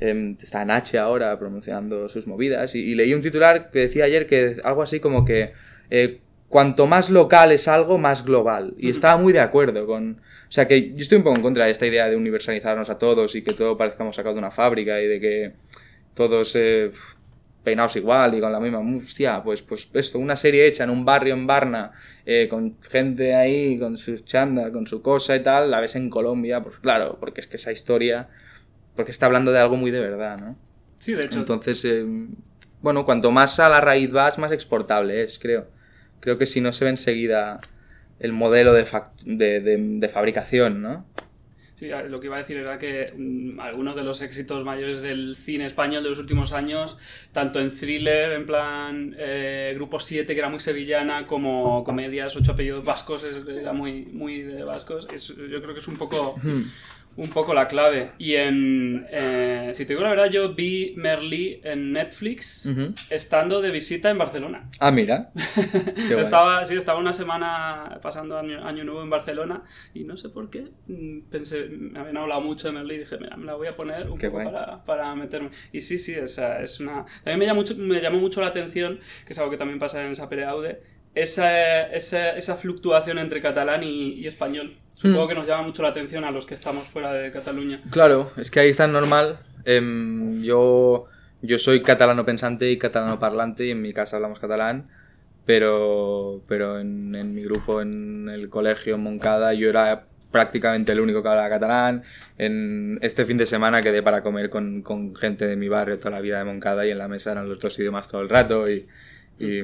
em, 0.00 0.36
está 0.40 0.62
en 0.62 0.70
H 0.70 0.98
ahora 0.98 1.38
promocionando 1.38 2.08
sus 2.08 2.26
movidas, 2.26 2.74
y, 2.74 2.80
y 2.80 2.94
leí 2.94 3.14
un 3.14 3.22
titular 3.22 3.70
que 3.70 3.80
decía 3.80 4.04
ayer 4.04 4.26
que 4.26 4.56
algo 4.64 4.82
así 4.82 5.00
como 5.00 5.24
que 5.24 5.52
eh, 5.90 6.18
cuanto 6.48 6.86
más 6.86 7.10
local 7.10 7.52
es 7.52 7.68
algo, 7.68 7.96
más 7.98 8.24
global. 8.24 8.74
Y 8.78 8.90
estaba 8.90 9.16
muy 9.16 9.32
de 9.32 9.38
acuerdo 9.40 9.86
con... 9.86 10.20
O 10.48 10.52
sea, 10.52 10.66
que 10.66 10.90
yo 10.90 10.96
estoy 10.98 11.18
un 11.18 11.22
poco 11.24 11.36
en 11.36 11.42
contra 11.42 11.64
de 11.66 11.70
esta 11.70 11.86
idea 11.86 12.08
de 12.08 12.16
universalizarnos 12.16 12.90
a 12.90 12.98
todos 12.98 13.36
y 13.36 13.42
que 13.42 13.52
todo 13.52 13.76
parezcamos 13.76 14.16
sacado 14.16 14.34
de 14.34 14.40
una 14.40 14.50
fábrica 14.50 15.00
y 15.00 15.06
de 15.06 15.20
que 15.20 15.52
todos 16.14 16.56
eh, 16.56 16.90
peinados 17.62 17.96
igual 17.96 18.34
y 18.34 18.40
con 18.40 18.50
la 18.52 18.60
misma... 18.60 18.80
Hostia, 18.80 19.42
pues, 19.42 19.62
pues 19.62 19.90
esto, 19.94 20.18
una 20.18 20.36
serie 20.36 20.66
hecha 20.66 20.84
en 20.84 20.90
un 20.90 21.04
barrio 21.04 21.34
en 21.34 21.46
Varna, 21.46 21.92
eh, 22.26 22.46
con 22.48 22.76
gente 22.82 23.34
ahí, 23.34 23.78
con 23.78 23.96
su 23.96 24.16
chanda, 24.20 24.70
con 24.72 24.86
su 24.86 25.02
cosa 25.02 25.36
y 25.36 25.40
tal, 25.42 25.70
la 25.70 25.80
ves 25.80 25.96
en 25.96 26.08
Colombia, 26.10 26.62
pues 26.62 26.78
claro, 26.78 27.16
porque 27.20 27.40
es 27.40 27.46
que 27.46 27.56
esa 27.56 27.72
historia... 27.72 28.28
Porque 28.96 29.12
está 29.12 29.26
hablando 29.26 29.52
de 29.52 29.58
algo 29.58 29.76
muy 29.76 29.90
de 29.90 30.00
verdad, 30.00 30.38
¿no? 30.38 30.56
Sí, 30.96 31.14
de 31.14 31.24
hecho. 31.24 31.38
Entonces, 31.38 31.84
eh, 31.84 32.04
bueno, 32.82 33.04
cuanto 33.04 33.30
más 33.30 33.58
a 33.60 33.68
la 33.68 33.80
raíz 33.80 34.10
vas, 34.10 34.38
más 34.38 34.52
exportable 34.52 35.22
es, 35.22 35.38
creo. 35.38 35.68
Creo 36.20 36.36
que 36.38 36.44
si 36.46 36.60
no 36.60 36.72
se 36.72 36.84
ve 36.84 36.90
enseguida 36.90 37.60
el 38.18 38.32
modelo 38.32 38.72
de, 38.74 38.84
de, 39.24 39.60
de- 39.60 39.76
de 39.78 40.08
fabricación, 40.08 40.82
¿no? 40.82 41.06
Sí, 41.80 41.88
lo 42.10 42.20
que 42.20 42.26
iba 42.26 42.36
a 42.36 42.40
decir 42.40 42.58
era 42.58 42.76
que 42.76 43.10
mm, 43.16 43.58
algunos 43.58 43.96
de 43.96 44.02
los 44.02 44.20
éxitos 44.20 44.62
mayores 44.66 45.00
del 45.00 45.34
cine 45.34 45.64
español 45.64 46.02
de 46.02 46.10
los 46.10 46.18
últimos 46.18 46.52
años, 46.52 46.98
tanto 47.32 47.58
en 47.58 47.70
thriller, 47.70 48.32
en 48.32 48.44
plan 48.44 49.16
eh, 49.18 49.72
Grupo 49.76 49.98
7, 49.98 50.34
que 50.34 50.38
era 50.38 50.50
muy 50.50 50.60
sevillana, 50.60 51.26
como 51.26 51.82
comedias, 51.82 52.36
ocho 52.36 52.52
apellidos 52.52 52.84
vascos, 52.84 53.24
es- 53.24 53.40
era 53.48 53.72
muy, 53.72 54.04
muy 54.12 54.42
de 54.42 54.62
vascos, 54.62 55.06
yo 55.08 55.62
creo 55.62 55.72
que 55.72 55.80
es 55.80 55.88
un 55.88 55.96
poco, 55.96 56.34
un 57.20 57.28
poco 57.28 57.52
la 57.52 57.68
clave. 57.68 58.12
Y 58.18 58.34
en. 58.34 59.06
eh, 59.10 59.72
si 59.74 59.84
te 59.84 59.92
digo 59.92 60.02
la 60.02 60.10
verdad, 60.10 60.30
yo 60.30 60.54
vi 60.54 60.94
Merlí 60.96 61.60
en 61.64 61.92
Netflix 61.92 62.66
estando 63.10 63.60
de 63.60 63.70
visita 63.70 64.08
en 64.10 64.16
Barcelona. 64.18 64.68
Ah, 64.78 64.90
mira. 64.90 65.30
Qué 65.94 66.14
guay. 66.14 66.20
estaba, 66.22 66.64
sí, 66.64 66.74
estaba 66.76 66.98
una 66.98 67.12
semana 67.12 67.98
pasando 68.02 68.38
año, 68.38 68.64
año 68.66 68.84
nuevo 68.84 69.02
en 69.02 69.10
Barcelona 69.10 69.62
y 69.92 70.04
no 70.04 70.16
sé 70.16 70.30
por 70.30 70.48
qué. 70.50 70.68
mm, 70.88 71.28
Pensé, 71.30 71.66
me 71.68 71.98
habían 71.98 72.16
hablado 72.16 72.40
mucho 72.40 72.68
de 72.68 72.72
Merlí 72.74 72.94
y 72.94 72.98
dije, 73.00 73.18
mira, 73.18 73.36
me 73.36 73.44
la 73.44 73.54
voy 73.54 73.68
a 73.68 73.76
poner 73.76 74.10
un 74.10 74.18
Qué 74.18 74.30
poco 74.30 74.44
para, 74.44 74.82
para 74.84 75.14
meterme. 75.14 75.50
Y 75.72 75.82
sí, 75.82 75.98
sí, 75.98 76.14
esa 76.14 76.62
es 76.62 76.80
una. 76.80 77.04
También 77.22 77.38
me 77.38 77.46
llamó 77.46 77.60
mucho, 77.60 77.76
me 77.76 78.00
llamó 78.00 78.18
mucho 78.18 78.40
la 78.40 78.46
atención, 78.46 78.98
que 79.26 79.32
es 79.34 79.38
algo 79.38 79.50
que 79.50 79.56
también 79.58 79.78
pasa 79.78 80.04
en 80.06 80.16
Sapere 80.16 80.44
Aude, 80.46 80.80
esa, 81.14 81.82
esa, 81.88 82.30
esa 82.30 82.54
fluctuación 82.56 83.18
entre 83.18 83.40
catalán 83.42 83.82
y, 83.84 84.14
y 84.14 84.26
español. 84.26 84.72
Supongo 85.00 85.24
Hmm. 85.24 85.28
que 85.28 85.34
nos 85.34 85.46
llama 85.46 85.62
mucho 85.62 85.82
la 85.82 85.88
atención 85.88 86.24
a 86.24 86.30
los 86.30 86.44
que 86.44 86.52
estamos 86.54 86.86
fuera 86.86 87.12
de 87.12 87.30
Cataluña. 87.30 87.80
Claro, 87.90 88.30
es 88.36 88.50
que 88.50 88.60
ahí 88.60 88.68
está 88.68 88.86
normal. 88.86 89.38
Em, 89.64 90.42
yo, 90.42 91.06
yo 91.40 91.58
soy 91.58 91.80
catalano 91.80 92.26
pensante 92.26 92.70
y 92.70 92.76
catalano 92.76 93.18
parlante 93.18 93.64
y 93.66 93.70
en 93.70 93.80
mi 93.80 93.94
casa 93.94 94.16
hablamos 94.16 94.38
catalán, 94.40 94.88
pero, 95.46 96.42
pero 96.46 96.78
en, 96.78 97.14
en 97.14 97.34
mi 97.34 97.42
grupo, 97.42 97.80
en 97.80 98.28
el 98.28 98.50
colegio, 98.50 98.96
en 98.96 99.02
Moncada, 99.02 99.54
yo 99.54 99.70
era 99.70 100.04
prácticamente 100.30 100.92
el 100.92 101.00
único 101.00 101.22
que 101.22 101.28
hablaba 101.30 101.48
catalán. 101.48 102.02
En 102.36 102.98
este 103.00 103.24
fin 103.24 103.38
de 103.38 103.46
semana 103.46 103.80
quedé 103.80 104.02
para 104.02 104.22
comer 104.22 104.50
con, 104.50 104.82
con 104.82 105.16
gente 105.16 105.46
de 105.46 105.56
mi 105.56 105.68
barrio 105.68 105.98
toda 105.98 106.10
la 106.10 106.20
vida 106.20 106.38
de 106.38 106.44
Moncada 106.44 106.86
y 106.86 106.90
en 106.90 106.98
la 106.98 107.08
mesa 107.08 107.32
eran 107.32 107.48
los 107.48 107.58
dos 107.58 107.78
idiomas 107.78 108.06
todo 108.08 108.20
el 108.20 108.28
rato 108.28 108.68
y, 108.70 108.86
y, 109.38 109.62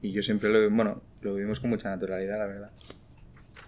y 0.00 0.12
yo 0.12 0.22
siempre 0.22 0.48
lo, 0.48 0.70
bueno, 0.70 1.02
lo 1.22 1.34
vivimos 1.34 1.58
con 1.58 1.70
mucha 1.70 1.90
naturalidad, 1.90 2.38
la 2.38 2.46
verdad. 2.46 2.70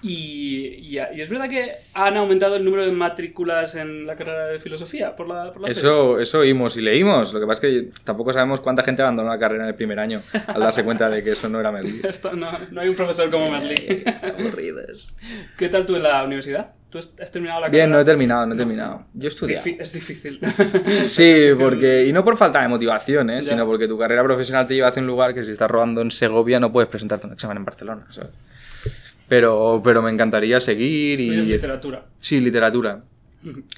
Y, 0.02 0.66
y, 0.80 0.98
y 0.98 1.20
es 1.20 1.28
verdad 1.28 1.48
que 1.48 1.72
han 1.94 2.16
aumentado 2.16 2.56
el 2.56 2.64
número 2.64 2.84
de 2.84 2.90
matrículas 2.92 3.76
en 3.76 4.06
la 4.06 4.16
carrera 4.16 4.46
de 4.48 4.58
filosofía 4.58 5.14
por 5.14 5.28
la, 5.28 5.52
por 5.52 5.62
la 5.62 5.68
serie? 5.68 5.80
Eso, 5.80 6.18
eso 6.18 6.38
oímos 6.40 6.76
y 6.76 6.80
leímos. 6.82 7.32
Lo 7.32 7.38
que 7.40 7.46
pasa 7.46 7.66
es 7.66 7.72
que 7.72 7.90
tampoco 8.04 8.32
sabemos 8.32 8.60
cuánta 8.60 8.82
gente 8.82 9.02
abandonó 9.02 9.28
la 9.30 9.38
carrera 9.38 9.62
en 9.62 9.68
el 9.68 9.74
primer 9.76 10.00
año 10.00 10.20
al 10.48 10.60
darse 10.60 10.82
cuenta 10.84 11.08
de 11.08 11.22
que 11.22 11.30
eso 11.30 11.48
no 11.48 11.60
era 11.60 11.70
Merlí. 11.70 12.00
Esto 12.08 12.32
no, 12.32 12.50
no 12.70 12.80
hay 12.80 12.88
un 12.88 12.96
profesor 12.96 13.30
como 13.30 13.50
Merlí. 13.50 14.02
Aburridos. 14.38 15.14
¿Qué 15.56 15.68
tal 15.68 15.86
tú 15.86 15.94
en 15.96 16.02
la 16.02 16.24
universidad? 16.24 16.72
¿Tú 16.90 16.98
has 16.98 17.32
terminado 17.32 17.60
la 17.62 17.68
Bien, 17.68 17.84
carrera? 17.84 17.96
no 17.96 18.00
he 18.00 18.04
terminado, 18.04 18.46
no 18.46 18.54
he 18.54 18.56
terminado. 18.56 19.06
Yo 19.14 19.28
estudié. 19.28 19.60
Es 19.78 19.92
difícil. 19.94 20.38
Sí, 21.04 21.46
porque. 21.58 22.04
Y 22.06 22.12
no 22.12 22.22
por 22.22 22.36
falta 22.36 22.60
de 22.60 22.68
motivación, 22.68 23.30
¿eh? 23.30 23.40
Sino 23.40 23.64
porque 23.64 23.88
tu 23.88 23.96
carrera 23.96 24.22
profesional 24.22 24.66
te 24.66 24.74
lleva 24.74 24.88
hacia 24.88 25.00
un 25.00 25.06
lugar 25.06 25.32
que 25.32 25.42
si 25.42 25.52
estás 25.52 25.70
rodando 25.70 26.02
en 26.02 26.10
Segovia 26.10 26.60
no 26.60 26.70
puedes 26.70 26.90
presentarte 26.90 27.26
un 27.26 27.32
examen 27.32 27.56
en 27.56 27.64
Barcelona. 27.64 28.06
¿sabes? 28.10 28.30
Pero, 29.32 29.80
pero 29.82 30.02
me 30.02 30.10
encantaría 30.10 30.60
seguir 30.60 31.18
Estudias 31.18 31.44
y. 31.46 31.52
literatura. 31.52 32.04
Sí, 32.18 32.38
literatura. 32.38 33.02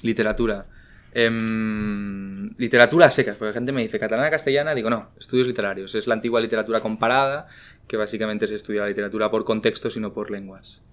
Literatura. 0.01 0.65
Em, 1.13 2.49
literatura 2.57 3.09
secas, 3.09 3.37
porque 3.37 3.51
la 3.51 3.53
gente 3.53 3.71
me 3.71 3.81
dice 3.81 3.97
catalana 3.97 4.29
castellana, 4.29 4.75
digo 4.75 4.89
no, 4.89 5.11
estudios 5.17 5.47
literarios. 5.47 5.95
Es 5.95 6.07
la 6.07 6.15
antigua 6.15 6.41
literatura 6.41 6.81
comparada, 6.81 7.47
que 7.87 7.95
básicamente 7.95 8.47
se 8.47 8.55
estudia 8.55 8.81
la 8.81 8.89
literatura 8.89 9.31
por 9.31 9.45
contextos 9.45 9.95
y 9.95 10.01
no 10.01 10.11
por 10.11 10.29
lenguas. 10.29 10.83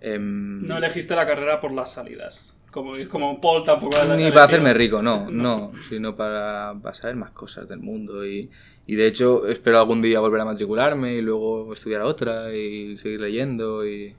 Em, 0.00 0.66
No 0.66 0.78
elegiste 0.78 1.14
la 1.14 1.26
carrera 1.26 1.60
por 1.60 1.70
las 1.70 1.92
salidas. 1.92 2.54
Como, 2.70 2.94
como 3.10 3.38
Paul 3.38 3.64
tampoco 3.64 3.98
ni 4.16 4.30
para 4.30 4.44
hacerme 4.44 4.72
rico, 4.72 5.02
no, 5.02 5.30
no, 5.30 5.72
sino 5.90 6.16
para, 6.16 6.74
para 6.82 6.94
saber 6.94 7.16
más 7.16 7.32
cosas 7.32 7.68
del 7.68 7.80
mundo. 7.80 8.26
Y, 8.26 8.48
y 8.86 8.96
de 8.96 9.06
hecho, 9.06 9.46
espero 9.46 9.78
algún 9.78 10.02
día 10.02 10.20
volver 10.20 10.40
a 10.42 10.44
matricularme 10.44 11.14
y 11.14 11.22
luego 11.22 11.72
estudiar 11.72 12.02
otra 12.02 12.54
y 12.54 12.98
seguir 12.98 13.20
leyendo. 13.20 13.86
Y, 13.86 14.14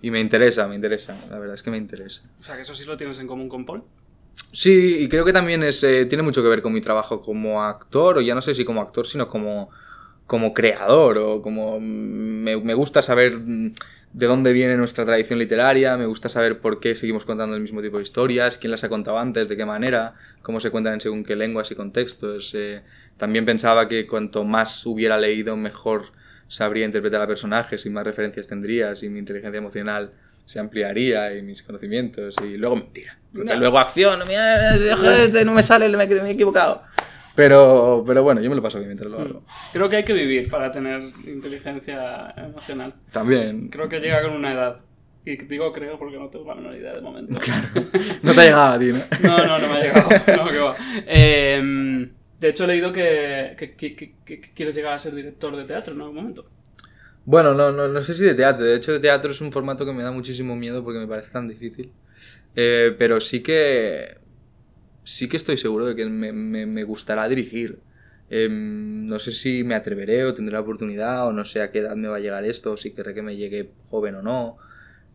y 0.00 0.10
me 0.10 0.20
interesa, 0.20 0.66
me 0.66 0.74
interesa, 0.74 1.16
la 1.30 1.38
verdad 1.38 1.54
es 1.54 1.62
que 1.62 1.70
me 1.70 1.76
interesa. 1.76 2.22
O 2.38 2.42
sea, 2.42 2.56
que 2.56 2.62
eso 2.62 2.74
sí 2.74 2.84
lo 2.84 2.96
tienes 2.96 3.18
en 3.18 3.26
común 3.26 3.48
con 3.48 3.66
Paul. 3.66 3.82
Sí, 4.52 4.98
y 5.00 5.08
creo 5.08 5.24
que 5.24 5.32
también 5.32 5.62
es, 5.62 5.82
eh, 5.82 6.06
tiene 6.06 6.22
mucho 6.22 6.42
que 6.42 6.48
ver 6.48 6.62
con 6.62 6.72
mi 6.72 6.80
trabajo 6.80 7.20
como 7.20 7.62
actor, 7.62 8.18
o 8.18 8.20
ya 8.20 8.34
no 8.34 8.40
sé 8.40 8.54
si 8.54 8.64
como 8.64 8.80
actor, 8.80 9.06
sino 9.06 9.28
como, 9.28 9.70
como 10.26 10.54
creador, 10.54 11.18
o 11.18 11.42
como... 11.42 11.78
Me, 11.78 12.56
me 12.56 12.74
gusta 12.74 13.02
saber 13.02 13.36
mm, 13.36 13.72
de 14.16 14.26
dónde 14.26 14.54
viene 14.54 14.78
nuestra 14.78 15.04
tradición 15.04 15.38
literaria, 15.38 15.94
me 15.98 16.06
gusta 16.06 16.30
saber 16.30 16.58
por 16.58 16.80
qué 16.80 16.94
seguimos 16.94 17.26
contando 17.26 17.54
el 17.54 17.60
mismo 17.60 17.82
tipo 17.82 17.98
de 17.98 18.02
historias, 18.02 18.56
quién 18.56 18.70
las 18.70 18.82
ha 18.82 18.88
contado 18.88 19.18
antes, 19.18 19.46
de 19.46 19.58
qué 19.58 19.66
manera, 19.66 20.14
cómo 20.40 20.58
se 20.58 20.70
cuentan 20.70 20.94
en 20.94 21.00
según 21.02 21.22
qué 21.22 21.36
lenguas 21.36 21.70
y 21.70 21.74
contextos. 21.74 22.54
eh. 22.54 22.80
también 23.18 23.44
pensaba 23.44 23.88
que 23.88 24.06
cuanto 24.06 24.42
más 24.42 24.86
hubiera 24.86 25.18
leído, 25.18 25.54
mejor 25.58 26.12
sabría 26.48 26.86
interpretar 26.86 27.20
a 27.20 27.26
personajes 27.26 27.84
y 27.84 27.90
más 27.90 28.04
referencias 28.04 28.48
tendrías 28.48 29.02
y 29.02 29.10
mi 29.10 29.18
inteligencia 29.18 29.58
emocional 29.58 30.12
se 30.46 30.60
ampliaría 30.60 31.36
y 31.36 31.42
mis 31.42 31.62
conocimientos 31.62 32.36
y 32.42 32.56
luego 32.56 32.76
mentira. 32.76 33.18
No. 33.34 33.54
luego 33.54 33.78
acción, 33.78 34.20
este 35.24 35.44
no 35.44 35.52
me 35.52 35.62
sale, 35.62 35.94
me, 35.94 36.06
me 36.06 36.28
he 36.30 36.30
equivocado. 36.30 36.84
Pero, 37.36 38.02
pero 38.06 38.22
bueno, 38.22 38.40
yo 38.40 38.48
me 38.50 38.56
lo 38.56 38.62
paso 38.62 38.78
bien 38.78 38.88
mientras 38.88 39.10
lo 39.10 39.20
hago. 39.20 39.42
Creo 39.72 39.88
que 39.88 39.96
hay 39.96 40.04
que 40.04 40.14
vivir 40.14 40.48
para 40.50 40.72
tener 40.72 41.02
inteligencia 41.26 42.32
emocional. 42.36 42.94
También. 43.12 43.68
Creo 43.68 43.88
que 43.88 44.00
llega 44.00 44.22
con 44.22 44.32
una 44.32 44.52
edad. 44.52 44.80
Y 45.24 45.36
digo 45.36 45.72
creo 45.72 45.98
porque 45.98 46.18
no 46.18 46.28
tengo 46.28 46.46
la 46.46 46.54
menor 46.54 46.74
idea 46.76 46.94
de 46.94 47.00
momento. 47.00 47.38
No 48.22 48.32
te 48.32 48.40
ha 48.40 48.44
llegado 48.44 48.72
a 48.74 48.78
ti, 48.78 48.86
¿no? 48.86 49.28
No, 49.28 49.46
no, 49.46 49.58
no 49.58 49.68
me 49.68 49.74
ha 49.74 49.82
llegado. 49.82 50.08
No, 50.44 50.50
que 50.50 50.58
va. 50.58 50.76
Eh, 51.06 52.08
de 52.40 52.48
hecho, 52.48 52.64
he 52.64 52.66
leído 52.68 52.92
que, 52.92 53.54
que- 53.58 53.74
que- 53.74 53.94
que- 53.96 54.14
que 54.24 54.40
quieres 54.54 54.74
llegar 54.74 54.94
a 54.94 54.98
ser 54.98 55.14
director 55.14 55.54
de 55.56 55.64
teatro 55.64 55.94
en 55.94 56.00
algún 56.00 56.16
momento. 56.16 56.46
Bueno, 57.24 57.54
no, 57.54 57.72
no, 57.72 57.88
no 57.88 58.00
sé 58.02 58.14
si 58.14 58.24
de 58.24 58.34
teatro. 58.34 58.64
De 58.64 58.76
hecho, 58.76 58.92
de 58.92 59.00
teatro 59.00 59.32
es 59.32 59.40
un 59.40 59.50
formato 59.50 59.84
que 59.84 59.92
me 59.92 60.02
da 60.04 60.12
muchísimo 60.12 60.54
miedo 60.54 60.84
porque 60.84 61.00
me 61.00 61.08
parece 61.08 61.32
tan 61.32 61.48
difícil. 61.48 61.90
Eh, 62.54 62.94
pero 62.98 63.20
sí 63.20 63.42
que. 63.42 64.16
Sí 65.12 65.28
que 65.28 65.36
estoy 65.36 65.56
seguro 65.56 65.86
de 65.86 65.94
que 65.96 66.04
me, 66.06 66.32
me- 66.32 66.66
me 66.66 66.82
gustará 66.84 67.28
dirigir. 67.28 67.70
Em, 68.28 69.06
no 69.06 69.18
sé 69.20 69.30
si 69.30 69.62
me 69.64 69.76
atreveré 69.76 70.24
o 70.24 70.34
tendré 70.34 70.54
la 70.54 70.60
oportunidad 70.60 71.28
o 71.28 71.32
no 71.32 71.44
sé 71.44 71.62
a 71.62 71.70
qué 71.70 71.78
edad 71.80 71.94
me 71.96 72.08
va 72.08 72.16
a 72.16 72.20
llegar 72.20 72.44
esto 72.44 72.72
o 72.72 72.76
si 72.76 72.92
querré 72.92 73.14
que 73.14 73.22
me 73.22 73.36
llegue 73.36 73.70
joven 73.88 74.16
o 74.16 74.22
no. 74.22 74.56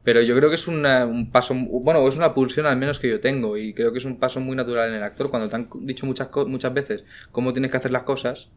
Pero 0.04 0.22
yo 0.22 0.36
creo 0.38 0.50
que 0.50 0.56
es 0.56 0.68
una- 0.68 1.06
un 1.08 1.32
paso, 1.32 1.56
bueno, 1.56 2.08
es 2.08 2.18
una 2.18 2.34
pulsión 2.36 2.66
al 2.68 2.78
menos 2.78 3.00
que 3.00 3.10
yo 3.10 3.20
tengo 3.22 3.58
y 3.58 3.74
creo 3.74 3.92
que 3.94 4.00
es 4.00 4.06
un 4.06 4.20
paso 4.20 4.40
muy 4.42 4.56
natural 4.58 4.90
en 4.90 4.96
el 4.98 5.04
actor. 5.04 5.30
Cuando 5.32 5.50
te 5.50 5.56
han 5.58 5.70
dicho 5.84 6.06
muchas, 6.08 6.30
muchas 6.48 6.74
veces 6.74 7.06
cómo 7.32 7.54
tienes 7.54 7.72
que 7.72 7.78
hacer 7.78 7.92
las 7.92 8.04
cosas 8.04 8.52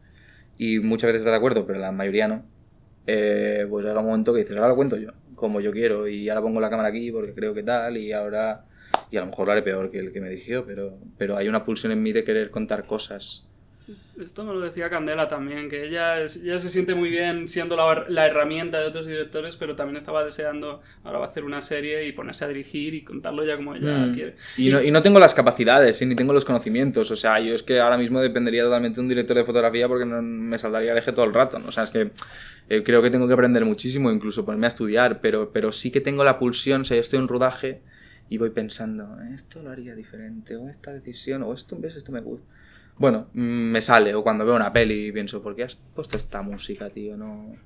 y 0.59 0.79
muchas 0.81 1.09
veces 1.09 1.23
estás 1.23 1.33
de 1.33 1.39
acuerdo, 1.39 1.67
pero 1.67 1.79
la 1.81 1.93
mayoría 1.93 2.29
no, 2.29 2.47
eh, 3.07 3.67
pues 3.69 3.85
llega 3.85 4.01
un 4.01 4.07
momento 4.07 4.33
que 4.33 4.41
dices, 4.41 4.57
ahora 4.57 4.69
lo 4.71 4.77
cuento 4.77 4.97
yo, 4.97 5.11
como 5.35 5.61
yo 5.61 5.73
quiero 5.73 6.09
y 6.09 6.29
ahora 6.29 6.43
pongo 6.43 6.61
la 6.61 6.71
cámara 6.71 6.89
aquí 6.91 7.11
porque 7.13 7.35
creo 7.35 7.55
que 7.55 7.63
tal 7.63 7.97
y 7.97 8.13
ahora... 8.13 8.67
Y 9.11 9.17
a 9.17 9.21
lo 9.21 9.27
mejor 9.27 9.47
lo 9.47 9.53
haré 9.53 9.63
peor 9.63 9.91
que 9.91 9.99
el 9.99 10.13
que 10.13 10.21
me 10.21 10.29
dirigió, 10.31 10.65
pero, 10.65 10.99
pero 11.19 11.37
hay 11.37 11.49
una 11.49 11.65
pulsión 11.65 11.93
en 11.93 12.03
mí 12.03 12.13
de 12.13 12.25
querer 12.25 12.51
contar 12.51 12.87
cosas. 12.87 13.47
Esto 14.19 14.45
me 14.45 14.55
lo 14.55 14.61
decía 14.61 14.89
Candela 14.89 15.29
también, 15.29 15.69
que 15.69 15.85
ella, 15.87 16.19
es- 16.19 16.37
ella 16.37 16.59
se 16.59 16.71
siente 16.71 16.95
muy 16.95 17.11
bien 17.11 17.49
siendo 17.49 17.77
la, 17.77 18.07
la 18.09 18.27
herramienta 18.27 18.81
de 18.81 18.87
otros 18.87 19.07
directores, 19.07 19.57
pero 19.57 19.77
también 19.77 19.99
estaba 19.99 20.25
deseando, 20.25 20.81
ahora 21.05 21.19
va 21.19 21.27
a 21.27 21.29
hacer 21.29 21.45
una 21.45 21.61
serie 21.61 22.07
y 22.09 22.13
ponerse 22.13 22.47
a 22.47 22.49
dirigir 22.49 22.95
y 22.95 23.03
contarlo 23.05 23.45
ya 23.45 23.57
como 23.57 23.75
ella 23.75 24.07
Mm. 24.07 24.15
quiere. 24.15 24.37
Y 24.57 24.71
no, 24.71 24.81
y 24.83 24.91
no 24.91 25.03
tengo 25.03 25.19
las 25.19 25.35
capacidades, 25.35 25.99
¿sí? 25.99 26.07
ni 26.07 26.15
tengo 26.15 26.33
los 26.33 26.47
conocimientos. 26.47 27.11
O 27.11 27.17
sea, 27.17 27.39
yo 27.41 27.55
es 27.55 27.63
que 27.63 27.79
ahora 27.79 27.99
mismo 27.99 28.23
dependería 28.23 28.63
totalmente 28.63 28.97
de 28.97 29.03
un 29.03 29.09
director 29.09 29.37
de 29.37 29.45
fotografía 29.45 29.87
porque 29.87 30.07
no, 30.07 30.23
me 30.23 30.59
saltaría 30.59 30.93
el 30.93 30.99
eje 30.99 31.13
todo 31.13 31.27
el 31.27 31.35
rato. 31.35 31.59
¿no? 31.59 31.69
O 31.69 31.71
sea, 31.73 31.85
es 31.85 31.91
que 31.91 32.11
eh, 32.71 32.83
creo 32.83 33.03
que 33.03 33.11
tengo 33.11 33.27
que 33.29 33.35
aprender 33.35 33.67
muchísimo, 33.67 34.11
incluso 34.11 34.47
ponerme 34.47 34.67
a 34.67 34.69
estudiar, 34.69 35.21
pero, 35.21 35.51
pero 35.53 35.73
sí 35.73 35.91
que 35.91 36.01
tengo 36.01 36.25
la 36.25 36.39
pulsión, 36.39 36.81
o 36.81 36.85
sea, 36.87 36.95
yo 36.97 37.03
estoy 37.03 37.19
en 37.19 37.29
rodaje 37.29 37.83
y 38.29 38.39
voy 38.39 38.51
pensando, 38.51 39.19
esto 39.35 39.63
lo 39.63 39.71
haría 39.71 39.95
diferente, 39.95 40.57
o 40.57 40.69
esta 40.69 40.93
decisión, 40.93 41.43
o 41.43 41.53
esto, 41.53 41.77
¿ves? 41.79 41.97
Esto 41.97 42.13
me 42.13 42.21
gusta. 42.21 42.47
Bueno, 42.97 43.29
mm, 43.33 43.41
me 43.73 43.83
sale, 43.83 44.15
o 44.15 44.23
cuando 44.23 44.45
veo 44.47 44.55
una 44.57 44.73
peli 44.73 45.11
pienso, 45.13 45.43
¿por 45.43 45.55
qué 45.57 45.65
has 45.65 45.77
puesto 45.95 46.17
esta 46.17 46.43
música, 46.43 46.89
tío? 46.91 47.17
No... 47.17 47.57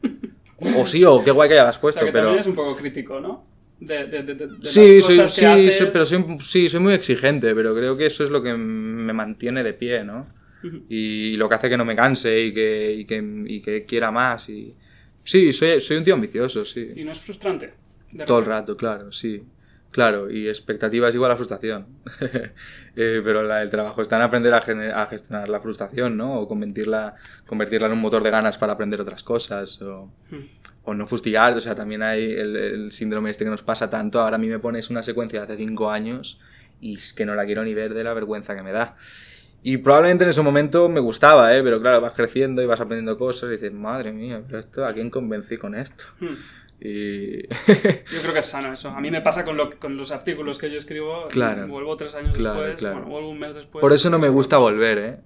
O 0.76 0.86
sí, 0.86 1.04
o 1.04 1.22
qué 1.22 1.30
guay 1.30 1.48
que 1.48 1.59
hayas 1.59 1.76
O 1.76 1.80
puesto, 1.80 2.00
sea, 2.00 2.06
que 2.06 2.12
pero... 2.12 2.24
también 2.26 2.40
es 2.40 2.46
un 2.46 2.54
poco 2.54 2.76
crítico, 2.76 3.20
¿no? 3.20 3.44
De, 3.78 4.06
de, 4.06 4.22
de, 4.24 4.34
de- 4.34 4.48
Sí, 4.62 5.00
soy, 5.02 5.14
sí, 5.28 5.44
haces. 5.44 5.78
soy- 5.78 5.88
pero 5.92 6.04
soy, 6.04 6.24
sí, 6.40 6.68
soy 6.68 6.80
muy 6.80 6.94
exigente, 6.94 7.54
pero 7.54 7.74
creo 7.76 7.96
que 7.96 8.06
eso 8.06 8.24
es 8.24 8.30
lo 8.30 8.42
que 8.42 8.54
me 8.54 9.12
mantiene 9.12 9.62
de 9.62 9.72
pie, 9.74 10.02
¿no? 10.02 10.26
Y 10.88 11.36
lo 11.36 11.48
que 11.48 11.54
hace 11.54 11.68
que 11.68 11.76
no 11.76 11.84
me 11.84 11.94
canse 11.94 12.36
y 12.46 12.52
que, 12.52 12.92
y 12.92 13.04
que, 13.04 13.22
y 13.46 13.61
que 13.61 13.84
quiera 13.84 14.11
más. 14.11 14.48
Y... 14.48 14.74
Sí, 15.22 15.52
soy, 15.52 15.80
soy 15.80 15.98
un 15.98 16.04
tío 16.04 16.14
ambicioso, 16.14 16.64
sí. 16.64 16.90
Y 16.96 17.04
no 17.04 17.12
es 17.12 17.20
frustrante. 17.20 17.74
Todo 18.26 18.40
el 18.40 18.46
rato, 18.46 18.74
claro, 18.76 19.12
sí. 19.12 19.40
Claro, 19.91 20.30
y 20.30 20.49
expectativa 20.49 21.09
es 21.09 21.14
igual 21.14 21.30
a 21.32 21.36
frustración. 21.36 21.86
Eh, 23.01 23.22
pero 23.24 23.45
la- 23.45 23.62
el 23.62 23.70
trabajo 23.70 24.03
está 24.03 24.16
en 24.16 24.22
aprender 24.22 24.53
a, 24.53 24.57
a 24.59 25.07
gestionar 25.07 25.49
la 25.49 25.61
frustración, 25.61 26.16
¿no? 26.16 26.41
O 26.41 26.49
convertirla, 26.49 27.14
convertirla 27.47 27.86
en 27.86 27.93
un 27.93 28.01
motor 28.01 28.24
de 28.24 28.30
ganas 28.30 28.59
para 28.59 28.72
aprender 28.72 29.01
otras 29.01 29.22
cosas. 29.22 29.80
O, 29.82 30.11
o 30.82 30.95
no 30.95 31.07
fustigar, 31.07 31.57
o 31.57 31.61
sea, 31.61 31.76
también 31.76 32.03
hay 32.03 32.24
el, 32.32 32.57
el 32.57 32.91
síndrome 32.91 33.30
este 33.30 33.45
que 33.45 33.51
nos 33.53 33.62
pasa 33.62 33.89
tanto. 33.89 34.20
Ahora 34.20 34.34
a 34.34 34.39
mí 34.41 34.49
me 34.49 34.59
pones 34.59 34.91
una 34.91 35.05
secuencia 35.05 35.39
de 35.39 35.45
hace 35.45 35.57
cinco 35.64 35.93
años 35.93 36.41
y 36.80 36.95
es 36.95 37.12
que 37.12 37.24
no 37.24 37.36
la 37.36 37.47
quiero 37.47 37.62
ni 37.62 37.72
ver 37.72 37.95
de 37.95 38.03
la 38.03 38.14
vergüenza 38.14 38.57
que 38.57 38.62
me 38.64 38.72
da. 38.72 38.97
Y 39.62 39.76
probablemente 39.76 40.24
en 40.24 40.30
ese 40.30 40.43
momento 40.43 40.89
me 40.89 40.99
gustaba, 40.99 41.55
¿eh? 41.55 41.62
Pero 41.62 41.80
claro, 41.80 42.01
vas 42.01 42.14
creciendo 42.14 42.62
y 42.62 42.66
vas 42.66 42.80
aprendiendo 42.80 43.16
cosas 43.16 43.49
y 43.51 43.53
dices, 43.53 43.72
madre 43.72 44.11
mía, 44.12 44.43
pero 44.45 44.59
esto, 44.59 44.84
¿a 44.84 44.93
quién 44.93 45.09
convencí 45.11 45.57
con 45.57 45.76
esto? 45.76 46.03
Hmm. 46.18 46.34
Y... 46.80 47.42
Yo 47.48 48.20
creo 48.22 48.32
que 48.32 48.38
es 48.38 48.46
sano 48.46 48.72
eso. 48.72 48.90
A 48.90 49.00
mí 49.00 49.10
me 49.10 49.20
pasa 49.20 49.44
con, 49.44 49.56
lo, 49.56 49.78
con 49.78 49.96
los 49.96 50.12
artículos 50.12 50.58
que 50.58 50.70
yo 50.70 50.78
escribo. 50.78 51.26
Claro. 51.28 51.66
Vuelvo 51.66 51.96
tres 51.96 52.14
años 52.14 52.36
Claro, 52.36 52.60
después, 52.60 52.78
claro. 52.78 52.94
bueno, 52.96 53.10
vuelvo 53.10 53.30
un 53.30 53.38
mes 53.40 53.54
después. 53.54 53.80
Por 53.80 53.92
eso 53.92 54.10
no 54.10 54.18
me 54.18 54.28
gusta 54.28 54.58
volver, 54.58 54.98
¿eh? 54.98 55.20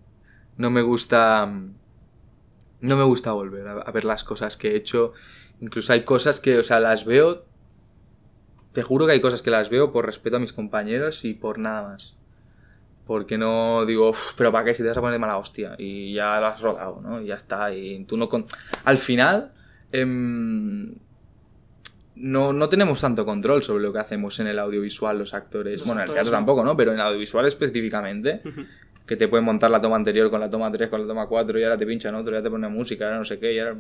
No 0.57 0.70
me 0.70 0.80
gusta... 0.82 1.46
No 2.80 2.96
me 2.96 3.05
gusta 3.05 3.32
volver 3.32 3.68
a, 3.68 3.72
a 3.82 3.90
ver 3.92 4.05
las 4.05 4.24
cosas 4.24 4.57
que 4.57 4.70
he 4.72 4.76
hecho. 4.76 5.12
Incluso 5.61 5.92
hay 5.92 6.03
cosas 6.05 6.40
que, 6.40 6.59
o 6.59 6.62
sea, 6.62 6.80
las 6.80 7.05
veo... 7.05 7.44
Te 8.72 8.82
juro 8.82 9.05
que 9.07 9.12
hay 9.12 9.20
cosas 9.20 9.42
que 9.42 9.50
las 9.50 9.68
veo 9.68 9.92
por 9.92 10.07
respeto 10.07 10.36
a 10.36 10.40
mis 10.40 10.53
compañeros 10.55 11.24
y 11.26 11.34
por 11.34 11.59
nada 11.59 11.82
más. 11.90 12.16
Porque 13.07 13.36
no 13.36 13.84
digo, 13.84 14.09
"Uf, 14.11 14.32
pero 14.36 14.50
¿para 14.50 14.64
qué? 14.64 14.72
Si 14.74 14.82
te 14.82 14.88
vas 14.88 14.96
a 14.96 15.00
poner 15.00 15.12
de 15.12 15.18
mala 15.18 15.36
hostia. 15.36 15.74
Y 15.78 16.14
ya 16.14 16.40
lo 16.40 16.46
has 16.46 16.61
rodado, 16.62 17.00
¿no? 17.03 17.20
Y 17.20 17.26
ya 17.26 17.34
está. 17.34 17.72
Y 17.74 18.05
tú 18.05 18.16
no... 18.16 18.28
Con... 18.28 18.46
Al 18.84 18.96
final... 18.96 19.53
em, 19.92 20.94
no, 22.15 22.53
no 22.53 22.69
tenemos 22.69 23.01
tanto 23.01 23.25
control 23.25 23.63
sobre 23.63 23.83
lo 23.83 23.93
que 23.93 23.99
hacemos 23.99 24.39
en 24.41 24.47
el 24.47 24.59
audiovisual 24.59 25.19
los 25.19 25.35
actores. 25.35 25.79
Los 25.79 25.87
bueno, 25.87 26.03
en 26.03 26.09
el 26.09 26.15
teatro 26.15 26.31
no. 26.33 26.39
tampoco, 26.39 26.65
¿no? 26.65 26.77
Pero 26.77 26.93
en 26.93 26.99
el 26.99 27.05
audiovisual 27.07 27.47
específicamente 27.47 28.43
Ujú. 28.45 28.63
que 29.07 29.17
te 29.17 29.29
pueden 29.29 29.45
montar 29.45 29.71
la 29.71 29.81
toma 29.81 29.97
anterior 29.97 30.31
con 30.31 30.41
la 30.41 30.51
toma 30.51 30.71
3, 30.71 30.89
con 30.91 31.01
la 31.03 31.07
toma 31.07 31.27
4, 31.27 31.59
y 31.59 31.65
ahora 31.65 31.79
te 31.79 31.87
pinchan 31.87 32.15
otro, 32.15 32.35
ya 32.35 32.43
te 32.43 32.51
ponen 32.51 32.73
música, 32.73 33.07
ahora 33.07 33.19
no 33.19 33.25
sé 33.25 33.39
qué, 33.39 33.53
y 33.55 33.59
ahora... 33.59 33.77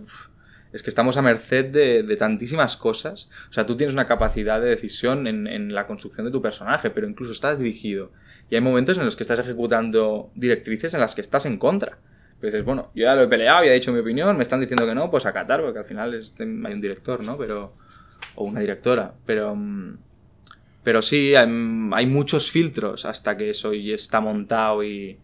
Es 0.72 0.82
que 0.82 0.88
estamos 0.88 1.18
a 1.18 1.22
merced 1.22 1.66
de, 1.66 2.02
de 2.02 2.16
tantísimas 2.16 2.78
cosas. 2.78 3.28
O 3.50 3.52
sea, 3.52 3.66
tú 3.66 3.76
tienes 3.76 3.92
una 3.92 4.06
capacidad 4.06 4.58
de 4.58 4.70
decisión 4.70 5.26
en, 5.26 5.46
en 5.46 5.74
la 5.74 5.86
construcción 5.86 6.24
de 6.24 6.32
tu 6.32 6.40
personaje, 6.40 6.88
pero 6.88 7.06
incluso 7.06 7.32
estás 7.32 7.58
dirigido. 7.58 8.10
Y 8.48 8.54
hay 8.54 8.62
momentos 8.62 8.96
en 8.96 9.04
los 9.04 9.14
que 9.14 9.22
estás 9.22 9.38
ejecutando 9.38 10.30
directrices 10.34 10.94
en 10.94 11.00
las 11.00 11.14
que 11.14 11.20
estás 11.20 11.44
en 11.44 11.58
contra. 11.58 11.98
Pero 12.40 12.50
dices, 12.52 12.64
bueno, 12.64 12.90
yo 12.94 13.02
ya 13.04 13.14
lo 13.14 13.22
he 13.24 13.28
peleado, 13.28 13.62
ya 13.66 13.70
he 13.70 13.74
dicho 13.74 13.92
mi 13.92 13.98
opinión, 14.00 14.34
me 14.34 14.42
están 14.42 14.60
diciendo 14.60 14.86
que 14.86 14.94
no, 14.94 15.10
pues 15.10 15.26
acatar, 15.26 15.60
porque 15.60 15.78
al 15.80 15.84
final 15.84 16.14
es- 16.14 16.34
hay 16.40 16.46
un 16.72 16.80
director, 16.80 17.22
¿no? 17.22 17.36
Pero... 17.36 17.74
O 18.34 18.44
una 18.44 18.60
directora, 18.60 19.14
pero... 19.26 19.54
mm, 19.56 19.98
pero 20.84 21.00
sí, 21.00 21.34
hay, 21.36 21.46
hay 21.92 22.06
muchos 22.06 22.50
filtros 22.50 23.04
hasta 23.04 23.36
que 23.36 23.50
eso 23.50 23.72
ya 23.72 23.94
está 23.94 24.20
montado 24.20 24.82
y, 24.82 25.16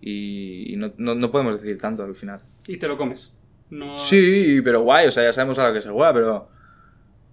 y, 0.00 0.72
y 0.72 0.76
no, 0.76 0.92
no- 0.96 1.14
no 1.14 1.30
podemos 1.30 1.60
decir 1.60 1.78
tanto 1.78 2.02
al 2.02 2.16
final. 2.16 2.40
Y 2.66 2.78
te 2.78 2.88
lo 2.88 2.96
comes. 2.96 3.32
No... 3.70 3.98
Sí, 4.00 4.60
pero 4.64 4.80
guay, 4.82 5.06
o 5.06 5.10
sea, 5.12 5.22
ya 5.22 5.32
sabemos 5.32 5.58
a 5.58 5.68
lo 5.68 5.74
que 5.74 5.82
se 5.82 5.90
juega, 5.90 6.12
pero... 6.12 6.48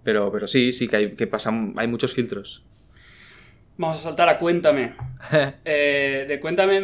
Pero, 0.04 0.30
pero 0.32 0.46
sí, 0.48 0.72
sí, 0.72 0.86
que 0.88 0.96
hay, 0.96 1.14
que 1.14 1.26
pasan, 1.26 1.74
hay 1.76 1.86
muchos 1.88 2.12
filtros. 2.12 2.64
Vamos 3.78 3.98
a 3.98 4.02
saltar 4.02 4.28
a 4.28 4.38
Cuéntame. 4.38 4.94
Eh, 5.64 6.24
de 6.28 6.40
Cuéntame 6.40 6.80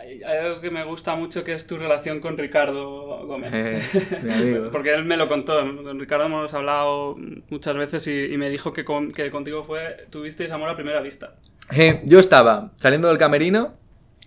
hay 0.00 0.22
algo 0.22 0.60
que 0.60 0.70
me 0.70 0.84
gusta 0.84 1.14
mucho 1.14 1.44
que 1.44 1.52
es 1.52 1.66
tu 1.66 1.76
relación 1.78 2.20
con 2.20 2.36
Ricardo 2.38 3.26
Gómez. 3.26 3.52
Eh. 3.54 4.62
Porque 4.72 4.92
él 4.94 5.04
me 5.04 5.16
lo 5.16 5.28
contó. 5.28 5.60
Con 5.82 5.98
Ricardo 5.98 6.26
hemos 6.26 6.52
hablado 6.54 7.16
muchas 7.50 7.76
veces 7.76 8.06
y, 8.06 8.24
y 8.32 8.36
me 8.38 8.48
dijo 8.50 8.72
que, 8.72 8.84
con- 8.84 9.12
que 9.12 9.30
contigo 9.30 9.64
fue 9.64 10.06
tuvisteis 10.10 10.50
amor 10.50 10.68
a 10.70 10.76
primera 10.76 11.00
vista. 11.00 11.34
Eh, 11.72 12.00
yo 12.04 12.18
estaba 12.18 12.72
saliendo 12.76 13.08
del 13.08 13.18
camerino. 13.18 13.76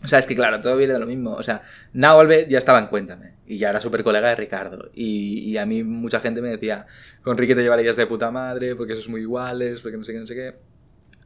O 0.03 0.07
sea, 0.07 0.19
es 0.19 0.27
que 0.27 0.35
claro, 0.35 0.59
todo 0.59 0.75
viene 0.75 0.93
de 0.93 0.99
lo 0.99 1.05
mismo. 1.05 1.33
O 1.33 1.43
sea, 1.43 1.61
Naolve 1.93 2.45
ya 2.49 2.57
estaba 2.57 2.79
en 2.79 2.87
Cuéntame. 2.87 3.33
Y 3.47 3.57
ya 3.57 3.69
era 3.69 3.79
súper 3.79 4.03
colega 4.03 4.29
de 4.29 4.35
Ricardo. 4.35 4.89
Y, 4.93 5.39
y 5.49 5.57
a 5.57 5.65
mí 5.65 5.83
mucha 5.83 6.19
gente 6.19 6.41
me 6.41 6.49
decía, 6.49 6.85
con 7.21 7.37
Ricky 7.37 7.55
te 7.55 7.61
llevarías 7.61 7.95
de 7.95 8.05
puta 8.05 8.29
madre, 8.31 8.75
porque 8.75 8.95
sois 8.95 9.07
muy 9.07 9.21
iguales, 9.21 9.79
porque 9.81 9.97
no 9.97 10.03
sé 10.03 10.13
qué, 10.13 10.19
no 10.19 10.25
sé 10.25 10.35
qué. 10.35 10.55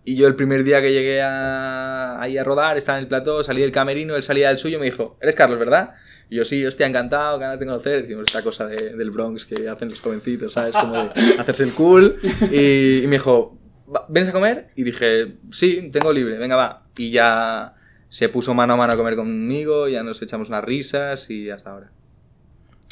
Y 0.09 0.15
yo 0.15 0.25
el 0.27 0.35
primer 0.35 0.63
día 0.63 0.79
que 0.81 0.93
llegué 0.93 1.21
a, 1.21 2.21
ahí 2.21 2.37
a 2.37 2.43
rodar, 2.45 2.77
estaba 2.77 2.97
en 2.97 3.03
el 3.03 3.07
plató, 3.09 3.43
salí 3.43 3.61
del 3.61 3.73
camerino, 3.73 4.15
él 4.15 4.23
salía 4.23 4.47
del 4.47 4.57
suyo, 4.57 4.79
me 4.79 4.85
dijo, 4.85 5.17
eres 5.21 5.35
Carlos, 5.35 5.59
¿verdad? 5.59 5.95
Y 6.29 6.37
yo, 6.37 6.45
sí, 6.45 6.65
hostia, 6.65 6.87
encantado, 6.87 7.37
ganas 7.39 7.59
de 7.59 7.65
conocer. 7.65 8.03
Decimos 8.03 8.23
esta 8.27 8.41
cosa 8.41 8.65
de- 8.67 8.95
del 8.95 9.11
Bronx 9.11 9.45
que 9.45 9.67
hacen 9.67 9.89
los 9.89 9.99
jovencitos, 9.99 10.53
¿sabes? 10.53 10.73
Como 10.75 10.93
de 10.95 11.11
hacerse 11.39 11.63
el 11.63 11.73
cool. 11.73 12.15
Y, 12.51 12.99
y 13.03 13.07
me 13.07 13.17
dijo, 13.17 13.57
"Va, 13.93 14.05
¿vienes 14.07 14.29
a 14.29 14.31
comer? 14.33 14.69
Y 14.75 14.83
dije, 14.83 15.39
sí, 15.51 15.89
tengo 15.91 16.13
libre, 16.13 16.37
venga, 16.37 16.55
va. 16.55 16.85
Y 16.97 17.11
ya 17.11 17.75
se 18.07 18.29
puso 18.29 18.53
mano 18.53 18.75
a 18.75 18.77
mano 18.77 18.93
a 18.93 18.95
comer 18.95 19.17
conmigo, 19.17 19.89
ya 19.89 20.03
nos 20.03 20.21
echamos 20.21 20.47
unas 20.47 20.63
risas 20.63 21.29
y 21.29 21.49
hasta 21.49 21.71
ahora. 21.71 21.91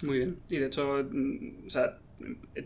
Muy 0.03 0.17
bien. 0.17 0.37
Y 0.49 0.57
de 0.57 0.65
hecho, 0.65 1.01
mm, 1.09 1.67
o 1.67 1.69
sea, 1.69 1.97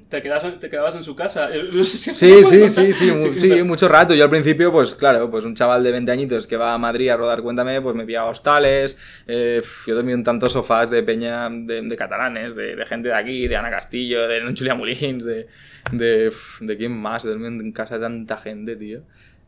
te, 0.10 0.22
quedas, 0.22 0.60
te 0.60 0.70
quedabas 0.70 0.95
en 0.95 1.04
su 1.04 1.16
casa. 1.16 1.54
Eh, 1.54 1.70
No 1.74 1.84
sé 1.84 1.97
si 1.97 2.10
esto 2.12 2.26
Sí, 2.26 2.43
sí, 2.43 2.70
sí, 2.70 2.93
sí, 2.93 3.12
mu- 3.12 3.34
sí, 3.34 3.64
mucho 3.64 3.88
rato. 3.88 4.14
Yo 4.14 4.24
al 4.24 4.30
principio, 4.30 4.72
pues 4.72 4.93
claro, 4.95 5.30
pues 5.32 5.45
un 5.45 5.56
chaval 5.56 5.84
de 5.84 5.91
20 5.91 6.12
añitos 6.12 6.47
que 6.47 6.58
va 6.58 6.74
a 6.74 6.78
Madrid 6.78 7.10
a 7.10 7.18
rodar 7.18 7.41
Cuéntame, 7.41 7.82
pues 7.82 7.95
me 7.95 8.06
pillaba 8.06 8.30
hostales. 8.30 8.97
eh, 9.28 9.62
yo 9.88 9.95
dormí 9.95 10.14
en 10.14 10.24
tantos 10.24 10.54
sofás 10.54 10.89
de 10.89 11.04
peña 11.04 11.50
de, 11.50 11.82
de 11.82 11.97
catalanes, 11.97 12.56
de, 12.56 12.76
de 12.76 12.86
gente 12.86 13.10
de 13.10 13.16
aquí, 13.16 13.47
de 13.47 13.56
Ana 13.56 13.70
Castillo, 13.72 14.28
de 14.28 14.41
Julia 14.58 14.76
Mulins, 14.76 15.24
de, 15.24 15.47
de, 15.91 16.32
de 16.62 16.78
quién 16.78 16.91
más. 17.00 17.24
Dormí 17.24 17.47
en 17.47 17.72
casa 17.72 17.95
de 17.95 18.02
tanta 18.02 18.38
gente, 18.38 18.76
tío. 18.76 19.02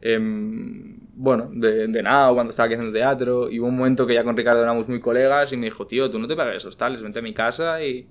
Em, 0.03 0.97
bueno, 1.13 1.51
de, 1.53 1.87
de 1.87 2.03
Nao, 2.03 2.33
cuando 2.33 2.49
estaba 2.49 2.65
aquí 2.65 2.73
haciendo 2.73 2.93
teatro. 2.97 3.49
Y 3.51 3.59
hubo 3.59 3.67
un 3.67 3.77
momento 3.77 4.07
que 4.07 4.15
ya 4.15 4.23
con 4.23 4.35
Ricardo 4.35 4.61
éramos 4.63 4.87
muy 4.87 4.99
colegas 4.99 5.53
y 5.53 5.57
me 5.57 5.65
dijo, 5.65 5.85
tío, 5.85 6.09
tú 6.09 6.17
no 6.19 6.27
te 6.27 6.35
pagues 6.35 6.65
hostales, 6.65 7.01
vente 7.01 7.19
a 7.19 7.21
mi 7.21 7.33
casa 7.33 7.83
y... 7.83 8.07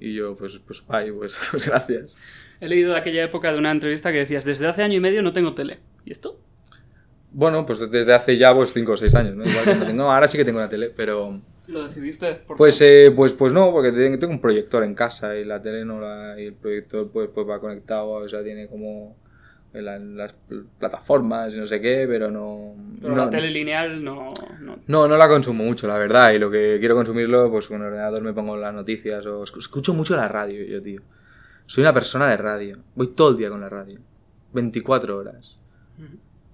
Y 0.00 0.14
yo, 0.14 0.34
pues, 0.36 0.58
pues, 0.66 0.82
guay, 0.84 1.12
pues, 1.12 1.36
pues 1.50 1.66
gracias. 1.66 2.16
He 2.60 2.68
leído 2.68 2.92
de 2.92 2.98
aquella 2.98 3.24
época 3.24 3.52
de 3.52 3.58
una 3.58 3.70
entrevista 3.70 4.12
que 4.12 4.18
decías, 4.18 4.44
desde 4.44 4.66
hace 4.66 4.82
año 4.82 4.94
y 4.94 5.00
medio 5.00 5.22
no 5.22 5.32
tengo 5.32 5.54
tele. 5.54 5.78
¿Y 6.04 6.12
esto? 6.12 6.40
Bueno, 7.32 7.64
pues 7.64 7.88
desde 7.90 8.12
hace 8.12 8.36
ya 8.36 8.54
pues 8.54 8.72
5 8.72 8.92
o 8.92 8.96
6 8.96 9.14
años, 9.14 9.36
¿no? 9.36 9.44
Igual 9.44 9.86
que 9.86 9.92
no 9.92 10.12
ahora 10.12 10.26
sí 10.26 10.36
que 10.36 10.44
tengo 10.44 10.58
la 10.58 10.68
tele, 10.68 10.90
pero... 10.90 11.40
¿Lo 11.68 11.84
decidiste? 11.84 12.34
¿Por 12.34 12.56
Pues, 12.56 12.80
eh, 12.82 13.12
pues, 13.14 13.32
pues 13.32 13.52
no, 13.52 13.70
porque 13.70 13.92
tengo 13.92 14.18
tengo 14.18 14.32
un 14.32 14.40
proyector 14.40 14.82
en 14.82 14.94
casa 14.94 15.36
y 15.36 15.44
la 15.44 15.62
tele 15.62 15.84
no 15.84 16.00
la... 16.00 16.40
Y 16.40 16.46
el 16.46 16.54
proyector 16.54 17.08
pues, 17.12 17.28
pues 17.32 17.48
va 17.48 17.60
conectado, 17.60 18.08
o 18.08 18.28
sea, 18.28 18.42
tiene 18.42 18.66
como 18.66 19.16
la- 19.72 19.98
las 19.98 20.32
pl- 20.32 20.64
plataformas 20.78 21.54
y 21.54 21.58
no 21.58 21.66
sé 21.66 21.80
qué, 21.80 22.06
pero 22.08 22.30
no... 22.30 22.74
Pero 23.00 23.14
no, 23.14 23.24
la 23.24 23.30
tele 23.30 23.50
lineal 23.50 24.02
no... 24.04 24.28
no. 24.60 24.78
no, 24.86 25.08
no 25.08 25.16
la 25.16 25.28
consumo 25.28 25.64
mucho, 25.64 25.86
la 25.86 25.96
verdad, 25.96 26.32
y 26.32 26.38
lo 26.38 26.50
que 26.50 26.76
quiero 26.80 26.94
consumirlo, 26.94 27.50
pues 27.50 27.68
con 27.68 27.80
el 27.80 27.86
ordenador 27.88 28.20
me 28.22 28.32
pongo 28.32 28.56
las 28.56 28.74
noticias 28.74 29.24
o... 29.26 29.42
escu- 29.44 29.58
Escucho 29.58 29.94
mucho 29.94 30.16
la 30.16 30.28
radio 30.28 30.64
yo, 30.64 30.82
tío. 30.82 31.02
Soy 31.66 31.82
una 31.82 31.94
persona 31.94 32.28
de 32.28 32.36
radio. 32.36 32.78
Voy 32.96 33.08
todo 33.08 33.30
el 33.30 33.36
día 33.36 33.48
con 33.48 33.60
la 33.60 33.68
radio. 33.68 34.00
24 34.52 35.16
horas. 35.16 35.56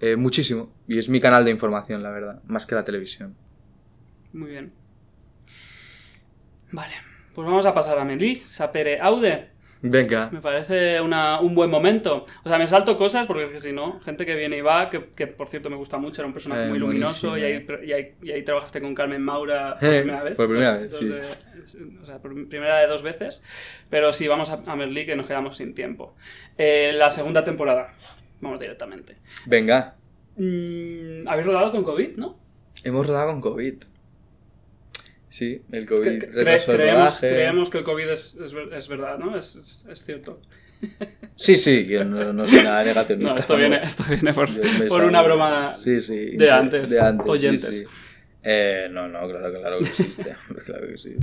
Eh, 0.01 0.15
muchísimo. 0.17 0.71
Y 0.87 0.99
es 0.99 1.09
mi 1.09 1.21
canal 1.21 1.45
de 1.47 1.51
información, 1.53 2.03
la 2.03 2.11
verdad. 2.11 2.43
Más 2.47 2.67
que 2.67 2.75
la 2.75 2.85
televisión. 2.85 3.35
Muy 4.35 4.51
bien. 4.51 4.71
Vale. 6.73 6.93
Pues 7.35 7.47
vamos 7.47 7.65
a 7.67 7.73
pasar 7.75 7.99
a 7.99 8.05
Meli, 8.05 8.43
Sapere 8.45 9.01
Aude. 9.01 9.51
Venga. 9.83 10.31
Me 10.33 10.41
parece 10.41 11.01
una- 11.01 11.41
un 11.41 11.55
buen 11.55 11.71
momento. 11.71 12.25
O 12.45 12.49
sea, 12.49 12.59
me 12.59 12.67
salto 12.67 12.97
cosas 12.97 13.27
porque 13.27 13.45
es 13.45 13.51
que 13.51 13.59
si 13.59 13.73
no, 13.73 14.01
gente 14.01 14.25
que 14.27 14.35
viene 14.35 14.57
y 14.59 14.61
va, 14.63 14.89
que, 14.91 15.11
que, 15.15 15.27
por 15.27 15.49
cierto 15.49 15.71
me 15.71 15.77
gusta 15.77 15.99
mucho, 15.99 16.23
era 16.23 16.27
un 16.27 16.33
personaje 16.33 16.65
Eh, 16.65 16.69
muy 16.69 16.79
luminoso 16.79 17.37
y 17.39 17.43
ahí, 17.45 17.67
y, 17.85 17.93
ahí, 17.93 18.15
y 18.23 18.31
ahí 18.33 18.43
trabajaste 18.43 18.81
con 18.81 18.95
Carmen 18.95 19.23
Maura 19.23 19.77
por 19.79 19.89
Eh, 19.89 20.01
primera 20.01 20.23
vez. 20.23 20.35
por 20.35 20.49
primera 20.49 20.77
vez, 20.79 20.97
sí. 20.97 21.05
de- 21.07 21.21
o 22.03 22.07
sea, 22.07 22.19
por 22.21 22.49
primera 22.49 22.79
de 22.79 22.87
dos 22.87 23.03
veces. 23.03 23.43
Pero 23.91 24.13
sí, 24.13 24.27
vamos 24.29 24.51
a, 24.51 24.63
a 24.67 24.77
Merlí 24.77 25.05
que 25.07 25.17
nos 25.17 25.27
quedamos 25.27 25.57
sin 25.57 25.75
tiempo. 25.75 26.15
Eh, 26.57 26.93
la 26.97 27.11
segunda 27.11 27.45
temporada. 27.45 27.93
Vamos 28.41 28.61
directamente. 28.61 29.17
Venga. 29.47 29.95
Mm, 30.37 31.27
Habéis 31.29 31.47
rodado 31.47 31.71
con 31.73 31.83
COVID, 31.85 32.17
¿no? 32.17 32.39
Hemos 32.85 33.07
rodado 33.07 33.29
con 33.33 33.41
COVID. 33.41 33.75
Sí, 35.37 35.61
el 35.71 35.85
COVID 35.87 36.07
Cre- 36.07 36.19
cre- 36.31 36.33
retrasó 36.33 36.71
el 36.73 36.77
creemos, 36.79 36.99
rodaje. 37.01 37.29
creemos 37.29 37.69
que 37.69 37.79
el 37.79 37.85
COVID 37.85 38.09
es, 38.09 38.37
es, 38.43 38.55
es 38.73 38.89
verdad, 38.89 39.19
¿no? 39.19 39.37
Es, 39.37 39.85
es, 39.87 40.03
cierto. 40.03 40.41
Sí, 41.35 41.57
sí, 41.59 41.85
yo 41.87 42.05
no, 42.05 42.33
no 42.33 42.47
soy 42.47 42.63
nada 42.63 42.83
negacionista. 42.83 43.33
No, 43.35 43.39
esto 43.39 43.57
viene, 43.59 43.83
esto 43.83 44.05
viene 44.09 44.33
por, 44.33 44.49
por 44.89 45.05
una 45.05 45.21
broma 45.21 45.75
Sí, 45.77 46.01
sí. 46.01 46.39
de 46.39 46.51
antes, 46.51 46.89
De 46.89 47.01
antes, 47.01 47.25
sí, 47.27 47.31
oyentes. 47.31 47.79
sí. 47.81 47.85
Eh, 48.43 48.89
no, 48.91 49.09
no, 49.09 49.29
claro, 49.29 49.53
claro 49.61 49.79
que 49.79 49.85
existe. 49.89 50.35
claro 50.65 50.87
que 50.89 50.97
sí. 50.97 51.17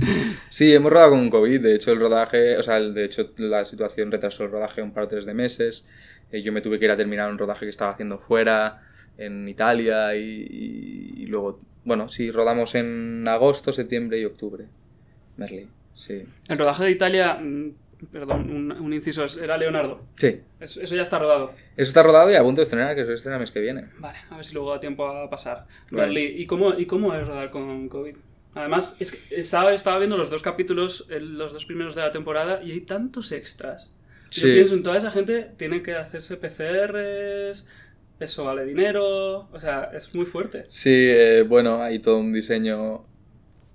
Sí, 0.48 0.72
hemos 0.72 0.92
rodado 0.92 1.10
con 1.10 1.28
COVID. 1.28 1.60
De 1.60 1.74
hecho, 1.74 1.90
el 1.90 1.98
rodaje, 1.98 2.56
o 2.56 2.62
sea, 2.62 2.76
el- 2.76 2.94
de 2.94 3.06
hecho, 3.06 3.32
la 3.38 3.64
situación 3.64 4.12
retrasó 4.12 4.44
el 4.44 4.52
rodaje 4.52 4.80
un 4.80 4.92
par 4.92 5.04
o 5.04 5.08
tres 5.08 5.24
de 5.26 5.34
meses. 5.34 5.84
Eh, 6.30 6.40
yo 6.42 6.52
me 6.52 6.60
tuve 6.60 6.78
que 6.78 6.84
ir 6.84 6.90
a 6.92 6.96
terminar 6.96 7.28
un 7.32 7.38
rodaje 7.38 7.66
que 7.66 7.70
estaba 7.70 7.90
haciendo 7.90 8.18
fuera, 8.18 8.80
en 9.18 9.48
Italia, 9.48 10.14
y, 10.16 10.20
y- 10.22 11.22
y 11.22 11.26
luego, 11.26 11.58
bueno, 11.84 12.08
sí, 12.08 12.30
rodamos 12.30 12.74
en 12.74 13.26
agosto, 13.28 13.72
septiembre 13.72 14.18
y 14.20 14.24
octubre. 14.24 14.66
Merlí, 15.36 15.68
sí. 15.94 16.22
El 16.48 16.58
rodaje 16.58 16.84
de 16.84 16.90
Italia, 16.90 17.34
mm, 17.40 17.70
perdón, 18.12 18.50
un, 18.50 18.72
un 18.72 18.92
inciso, 18.92 19.24
era 19.42 19.56
Leonardo. 19.56 20.02
Sí. 20.16 20.40
Eso, 20.60 20.80
eso 20.82 20.94
ya 20.94 21.02
está 21.02 21.18
rodado. 21.18 21.50
Eso 21.76 21.88
está 21.88 22.02
rodado 22.02 22.30
y 22.30 22.34
a 22.34 22.42
punto 22.42 22.60
de 22.60 22.64
estrenar, 22.64 22.94
que 22.94 23.04
se 23.04 23.12
estrena 23.14 23.36
el 23.36 23.40
mes 23.40 23.50
que 23.50 23.60
viene. 23.60 23.86
Vale, 23.98 24.18
a 24.30 24.36
ver 24.36 24.44
si 24.44 24.54
luego 24.54 24.70
da 24.72 24.80
tiempo 24.80 25.06
a 25.06 25.28
pasar. 25.30 25.66
Vale. 25.90 26.06
Merlí, 26.06 26.24
¿y 26.42 26.46
cómo, 26.46 26.74
¿y 26.78 26.86
cómo 26.86 27.14
es 27.14 27.26
rodar 27.26 27.50
con 27.50 27.88
COVID? 27.88 28.16
Además, 28.56 28.96
es 29.00 29.10
que 29.10 29.40
estaba, 29.40 29.74
estaba 29.74 29.98
viendo 29.98 30.16
los 30.16 30.30
dos 30.30 30.42
capítulos, 30.42 31.06
los 31.08 31.52
dos 31.52 31.66
primeros 31.66 31.94
de 31.96 32.02
la 32.02 32.12
temporada, 32.12 32.62
y 32.62 32.70
hay 32.70 32.80
tantos 32.82 33.32
extras. 33.32 33.92
Yo 34.30 34.42
Sí. 34.46 34.52
pienso 34.54 34.74
en 34.74 34.82
toda 34.84 34.96
esa 34.96 35.10
gente, 35.10 35.50
tienen 35.56 35.82
que 35.82 35.94
hacerse 35.94 36.36
PCRs, 36.36 37.66
eso 38.20 38.44
vale 38.44 38.64
dinero, 38.64 39.48
o 39.50 39.60
sea, 39.60 39.90
es 39.94 40.14
muy 40.14 40.26
fuerte. 40.26 40.64
Sí, 40.68 40.90
eh, 40.92 41.42
bueno, 41.42 41.82
hay 41.82 41.98
todo 41.98 42.18
un 42.18 42.32
diseño. 42.32 43.04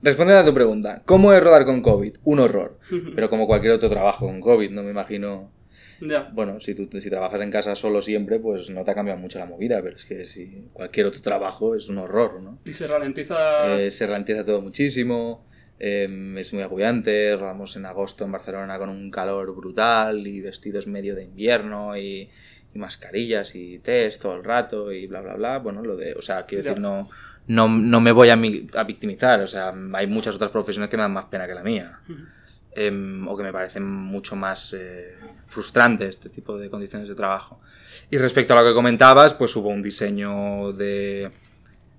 Respondiendo 0.02 0.42
a 0.42 0.46
tu 0.46 0.54
pregunta, 0.54 1.02
¿cómo 1.06 1.34
es 1.34 1.44
rodar 1.44 1.66
con 1.66 1.82
COVID? 1.82 2.18
Un 2.24 2.40
horror. 2.40 2.80
Pero 3.16 3.30
como 3.30 3.48
cualquier 3.48 3.74
otro 3.74 3.90
trabajo 3.90 4.28
con 4.28 4.40
COVID, 4.40 4.70
no 4.72 4.82
me 4.82 4.92
imagino 4.92 5.52
Ya. 6.00 6.30
Bueno, 6.34 6.62
si 6.62 6.74
tú 6.74 6.88
si 7.02 7.10
trabajas 7.10 7.42
en 7.42 7.52
casa 7.52 7.76
solo 7.76 8.02
siempre, 8.02 8.40
pues 8.40 8.70
no 8.70 8.86
te 8.86 8.92
ha 8.92 8.96
cambiado 8.96 9.20
mucho 9.20 9.40
la 9.40 9.46
movida, 9.46 9.82
pero 9.82 9.98
es 9.98 10.06
que 10.06 10.24
si 10.24 10.70
cualquier 10.72 11.08
otro 11.08 11.22
trabajo 11.22 11.76
es 11.76 11.90
un 11.90 11.98
horror, 11.98 12.42
¿no? 12.42 12.60
Y 12.66 12.72
se 12.72 12.88
ralentiza. 12.88 13.78
Eh, 13.78 13.92
se 13.92 14.08
ralentiza 14.08 14.46
todo 14.46 14.62
muchísimo, 14.62 15.46
eh, 15.78 16.08
es 16.38 16.54
muy 16.54 16.64
agobiante, 16.64 17.36
rodamos 17.36 17.76
en 17.76 17.86
agosto 17.86 18.24
en 18.24 18.32
Barcelona 18.32 18.78
con 18.78 18.90
un 18.90 19.12
calor 19.12 19.54
brutal 19.56 20.26
y 20.28 20.40
vestidos 20.40 20.88
medio 20.88 21.16
de 21.16 21.24
invierno 21.24 21.98
y, 21.98 22.30
y 22.74 22.80
mascarillas 22.80 23.56
y 23.56 23.80
test 23.80 24.22
todo 24.22 24.36
el 24.36 24.44
rato 24.44 24.92
y 24.92 25.08
bla, 25.08 25.22
bla, 25.22 25.36
bla. 25.36 25.58
Bueno, 25.60 25.82
lo 25.82 25.96
de, 25.96 26.14
o 26.14 26.22
sea, 26.22 26.46
quiero 26.46 26.64
decir, 26.64 26.82
no, 26.82 27.10
no, 27.48 27.68
no 27.68 28.00
me 28.02 28.12
voy 28.12 28.30
a, 28.30 28.36
mi- 28.36 28.68
a 28.76 28.84
victimizar, 28.84 29.40
o 29.42 29.48
sea, 29.48 29.74
hay 29.94 30.08
muchas 30.08 30.36
otras 30.36 30.52
profesiones 30.52 30.90
que 30.90 30.98
me 30.98 31.02
dan 31.04 31.14
más 31.14 31.26
pena 31.26 31.48
que 31.48 31.54
la 31.56 31.64
mía. 31.64 32.00
Em, 32.76 33.28
o 33.28 33.36
que 33.36 33.42
me 33.44 33.52
parecen 33.52 33.84
mucho 33.84 34.36
más 34.36 34.74
eh, 34.78 35.16
frustrantes 35.48 36.10
este 36.10 36.30
tipo 36.30 36.58
de 36.58 36.70
condiciones 36.70 37.10
de 37.10 37.16
trabajo. 37.16 37.60
Y 38.12 38.18
respecto 38.20 38.54
a 38.54 38.62
lo 38.62 38.68
que 38.70 38.76
comentabas, 38.76 39.34
pues 39.34 39.56
hubo 39.56 39.70
un 39.70 39.82
diseño 39.82 40.72
de, 40.74 41.32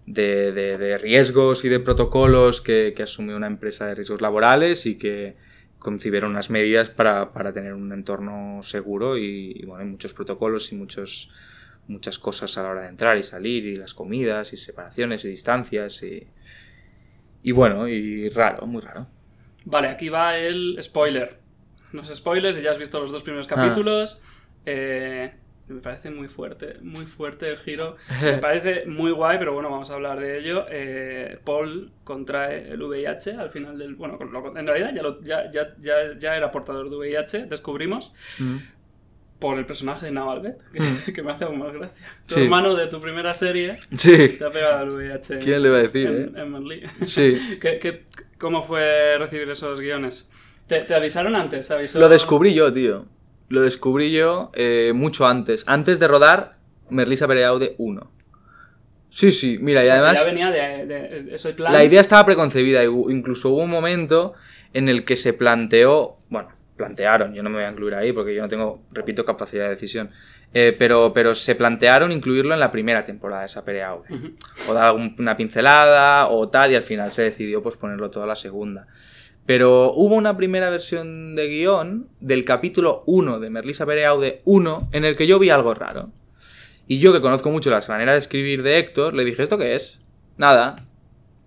de, 0.07 0.53
de- 0.53 0.79
de 0.79 0.99
riesgos 0.99 1.65
y 1.65 1.69
de 1.69 1.81
protocolos 1.81 2.61
que, 2.61 2.93
que 2.97 3.03
asumió 3.03 3.37
una 3.37 3.49
empresa 3.49 3.87
de 3.87 3.97
riesgos 3.97 4.21
laborales 4.21 4.87
y 4.87 4.97
que 4.97 5.35
concibieron 5.81 6.31
unas 6.31 6.49
medidas 6.51 6.89
para, 6.91 7.33
para 7.33 7.53
tener 7.53 7.75
un 7.75 7.93
entorno 7.93 8.63
seguro 8.63 9.19
y, 9.19 9.53
y, 9.57 9.67
bueno, 9.67 9.83
hay 9.83 9.89
muchos 9.91 10.13
protocolos 10.15 10.71
y 10.71 10.77
muchos, 10.77 11.33
muchas 11.89 12.19
cosas 12.21 12.57
a 12.59 12.63
la 12.63 12.69
hora 12.71 12.83
de 12.83 12.89
entrar 12.89 13.17
y 13.19 13.25
salir 13.25 13.65
y 13.67 13.75
las 13.77 13.93
comidas 13.95 14.53
y 14.53 14.57
separaciones 14.57 15.25
y 15.25 15.31
distancias 15.31 16.03
y, 16.05 16.29
y 17.43 17.51
bueno, 17.53 17.89
y 17.89 18.29
raro, 18.29 18.67
muy 18.67 18.81
raro. 18.83 19.07
Vale, 19.65 19.89
aquí 19.89 20.09
va 20.09 20.39
el 20.39 20.79
spoiler. 20.81 21.39
No 21.93 22.03
es 22.03 22.09
spoilers, 22.15 22.55
si 22.57 22.63
ya 22.63 22.71
has 22.71 22.79
visto 22.79 23.01
los 23.01 23.11
dos 23.11 23.23
Ah. 23.23 23.25
primeros 23.25 23.47
capítulos. 23.49 24.21
Eh, 24.67 25.33
me 25.71 25.81
parece 25.81 26.11
muy 26.11 26.29
fuerte, 26.29 26.77
muy 26.83 27.07
fuerte 27.07 27.49
el 27.49 27.59
giro. 27.59 27.97
Me 28.23 28.39
parece 28.39 28.85
muy 28.87 29.11
guay, 29.13 29.39
pero 29.39 29.53
bueno, 29.53 29.71
vamos 29.71 29.91
a 29.91 29.95
hablar 29.95 30.19
de 30.21 30.39
ello. 30.39 30.67
Eh, 30.71 31.39
Paul 31.45 31.91
contrae 32.05 32.65
el 32.65 32.83
VIH 32.83 33.33
al 33.35 33.51
final 33.51 33.79
del... 33.79 33.95
Bueno, 33.95 34.19
lo- 34.31 34.57
en 34.57 34.67
realidad 34.67 34.93
ya, 34.95 35.03
lo- 35.03 35.21
ya, 35.21 35.51
ya, 35.51 35.75
ya, 36.19 36.37
era 36.37 36.51
portador 36.51 36.91
de 36.91 36.97
VIH, 36.97 37.47
descubrimos, 37.47 38.13
por 39.39 39.59
el 39.59 39.65
personaje 39.65 40.07
de 40.07 40.13
Navalbet, 40.13 40.63
que, 40.73 41.13
que 41.15 41.23
me 41.23 41.33
hace 41.33 41.45
aún 41.45 41.59
más 41.61 41.73
gracia. 41.73 42.05
Tu 42.27 42.35
Sí. 42.35 42.43
hermano 42.43 42.75
de 42.75 42.87
tu 42.89 43.01
primera 43.01 43.33
serie 43.33 43.77
Sí. 43.97 44.37
te 44.39 44.45
ha 44.45 44.51
pegado 44.51 44.85
el 44.85 44.91
VIH. 44.91 45.39
¿Quién 45.39 45.63
le 45.63 45.69
iba 45.69 45.79
a 45.79 45.83
decir, 45.83 46.07
en, 46.09 46.37
eh? 46.37 46.41
en 46.43 46.53
Merlí. 46.53 46.83
Sí. 47.07 47.59
¿Qué, 47.61 47.79
qué, 47.79 48.05
cómo 48.39 48.63
fue 48.63 49.17
recibir 49.19 49.49
esos 49.51 49.81
guiones? 49.81 50.29
¿Te, 50.67 50.81
te 50.81 50.95
avisaron 50.95 51.35
antes? 51.37 51.67
¿Te 51.69 51.75
avisó... 51.75 51.99
Lo 51.99 52.09
descubrí 52.09 52.53
yo, 52.55 52.73
tío. 52.73 53.07
Lo 53.51 53.61
descubrí 53.63 54.11
yo 54.13 54.51
eh, 54.55 54.93
mucho 54.95 55.27
antes. 55.27 55.65
Antes 55.67 55.99
de 56.01 56.09
rodar 56.09 56.53
Merlisa 56.89 57.29
Pereaude 57.29 57.75
1. 57.79 58.11
Sí, 59.11 59.33
sí, 59.33 59.59
mira, 59.61 59.85
y 59.85 59.89
O 59.89 59.93
además... 59.93 60.15
Ya 60.21 60.25
venía 60.25 60.51
de, 60.51 60.87
de, 60.87 61.23
de- 61.25 61.35
ese 61.35 61.53
plan. 61.53 61.73
La 61.73 61.85
idea 61.85 62.01
estaba 62.01 62.25
preconcebida, 62.25 62.85
incluso 62.85 63.51
hubo 63.51 63.63
un 63.63 63.71
momento 63.71 64.35
en 64.73 64.89
el 64.89 65.05
que 65.05 65.17
se 65.17 65.33
planteó, 65.33 66.19
bueno, 66.29 66.49
plantearon, 66.77 67.35
yo 67.35 67.43
no 67.43 67.51
me 67.51 67.57
voy 67.57 67.65
a 67.65 67.71
incluir 67.73 67.95
ahí 67.95 68.13
porque 68.13 68.35
yo 68.35 68.43
no 68.43 68.49
tengo, 68.49 68.83
repito, 68.93 69.25
capacidad 69.25 69.65
de 69.65 69.71
decisión, 69.71 70.11
eh, 70.55 70.75
pero, 70.79 71.13
pero 71.13 71.35
se 71.35 71.57
plantearon 71.57 72.13
incluirlo 72.13 72.55
en 72.55 72.61
la 72.61 72.71
primera 72.71 73.05
temporada 73.05 73.41
de 73.43 73.47
esa 73.49 73.65
Pereaude. 73.65 74.15
Ujú. 74.15 74.31
O 74.69 74.75
dar 74.75 74.95
una 74.95 75.37
pincelada 75.37 76.29
o 76.29 76.49
tal, 76.49 76.71
y 76.71 76.77
al 76.77 76.83
final 76.85 77.11
se 77.13 77.23
decidió 77.23 77.63
pues 77.65 77.77
ponerlo 77.77 78.11
todo 78.11 78.23
a 78.23 78.27
la 78.29 78.37
segunda. 78.37 78.87
Pero 79.51 79.93
hubo 79.95 80.15
una 80.15 80.37
primera 80.37 80.71
versión 80.71 81.35
de 81.35 81.49
guion 81.49 82.07
del 82.21 82.45
capítulo 82.45 83.03
1 83.07 83.41
de 83.41 83.51
Merlisa 83.51 83.85
Pereaude 83.85 84.43
1 84.45 84.91
en 84.93 85.05
el 85.05 85.17
que 85.17 85.27
yo 85.27 85.41
vi 85.41 85.51
algo 85.51 85.75
raro. 85.75 86.11
Y 86.87 87.01
yo, 87.01 87.13
que 87.13 87.21
conozco 87.21 87.51
mucho 87.51 87.69
la 87.69 87.83
manera 87.89 88.13
de 88.13 88.21
escribir 88.21 88.63
de 88.63 88.79
Héctor, 88.79 89.13
le 89.13 89.25
dije, 89.25 89.43
¿esto 89.43 89.59
qué 89.59 89.75
es? 89.75 90.03
Nada. 90.37 90.87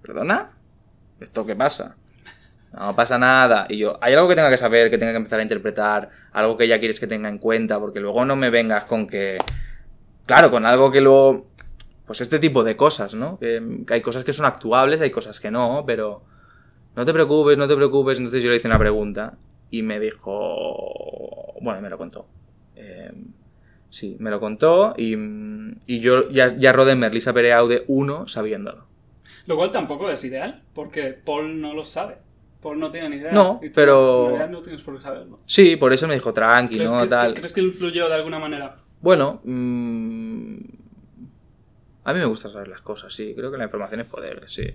¿Perdona? 0.01 0.51
¿Esto 1.21 1.45
qué 1.45 1.55
pasa? 1.55 1.95
No 2.73 2.93
pasa 2.93 3.17
nada. 3.17 3.67
Y 3.69 3.77
yo, 3.77 3.97
¿hay 4.01 4.13
algo 4.13 4.27
que 4.27 4.35
tenga 4.35 4.49
que 4.49 4.57
saber, 4.57 4.89
que 4.89 4.97
tenga 4.97 5.13
que 5.13 5.19
empezar 5.19 5.39
a 5.39 5.43
interpretar? 5.43 6.09
Algo 6.33 6.57
que 6.57 6.67
ya 6.67 6.79
quieres 6.79 6.99
que 6.99 7.07
tenga 7.07 7.29
en 7.29 7.37
cuenta, 7.37 7.79
porque 7.79 8.01
luego 8.01 8.25
no 8.25 8.35
me 8.35 8.49
vengas 8.49 8.83
con 8.83 9.07
que... 9.07 9.37
Claro, 10.25 10.51
con 10.51 10.65
algo 10.65 10.91
que 10.91 10.99
luego... 10.99 11.47
Pues 12.05 12.19
este 12.19 12.39
tipo 12.39 12.65
de 12.65 12.75
cosas, 12.75 13.13
¿no? 13.13 13.39
Que, 13.39 13.61
hay 13.87 14.01
cosas 14.01 14.25
que 14.25 14.33
son 14.33 14.45
actuables, 14.45 14.99
hay 14.99 15.09
cosas 15.09 15.39
que 15.39 15.49
no, 15.49 15.85
pero... 15.87 16.32
No 16.95 17.05
te 17.05 17.13
preocupes, 17.13 17.57
no 17.57 17.67
te 17.67 17.75
preocupes. 17.75 18.17
Entonces 18.17 18.43
yo 18.43 18.49
le 18.49 18.57
hice 18.57 18.67
una 18.67 18.79
pregunta 18.79 19.37
y 19.69 19.81
me 19.81 19.99
dijo... 19.99 21.53
Bueno, 21.61 21.81
me 21.81 21.89
lo 21.89 21.97
contó. 21.97 22.27
Eh, 22.75 23.11
sí, 23.89 24.15
me 24.19 24.29
lo 24.29 24.39
contó 24.39 24.93
y, 24.97 25.13
y 25.87 25.99
yo 25.99 26.29
ya, 26.29 26.55
ya 26.57 26.71
rodé 26.71 26.95
Merlisa 26.95 27.33
Pereaude 27.33 27.83
1 27.87 28.27
sabiéndolo. 28.27 28.85
Lo 29.45 29.55
cual 29.55 29.71
tampoco 29.71 30.09
es 30.09 30.23
ideal, 30.23 30.63
porque 30.73 31.13
Paul 31.13 31.59
no 31.59 31.73
lo 31.73 31.83
sabe. 31.85 32.17
Paul 32.61 32.79
no 32.79 32.89
tiene 32.91 33.09
ni 33.09 33.15
idea. 33.17 33.31
No, 33.33 33.59
y 33.61 33.67
tú, 33.67 33.73
pero- 33.75 34.23
en 34.23 34.29
realidad 34.37 34.49
no 34.49 34.61
tienes 34.61 34.81
por 34.83 34.95
qué 34.95 35.03
saberlo. 35.03 35.37
Sí, 35.45 35.75
por 35.75 35.91
eso 35.91 36.07
me 36.07 36.13
dijo 36.13 36.33
tranqui, 36.33 36.75
¿Crees, 36.77 36.91
¿no? 36.91 37.01
que, 37.01 37.07
Tal. 37.07 37.33
¿Crees 37.33 37.51
que 37.53 37.61
influyó 37.61 38.07
de 38.07 38.15
alguna 38.15 38.39
manera? 38.39 38.75
Bueno, 39.01 39.41
mm, 39.43 40.57
a 42.05 42.13
mí 42.13 42.19
me 42.19 42.25
gusta 42.25 42.49
saber 42.49 42.67
las 42.67 42.81
cosas, 42.81 43.13
sí. 43.13 43.33
Creo 43.35 43.49
que 43.51 43.57
la 43.57 43.63
información 43.65 44.01
es 44.01 44.07
poder, 44.07 44.43
sí. 44.47 44.69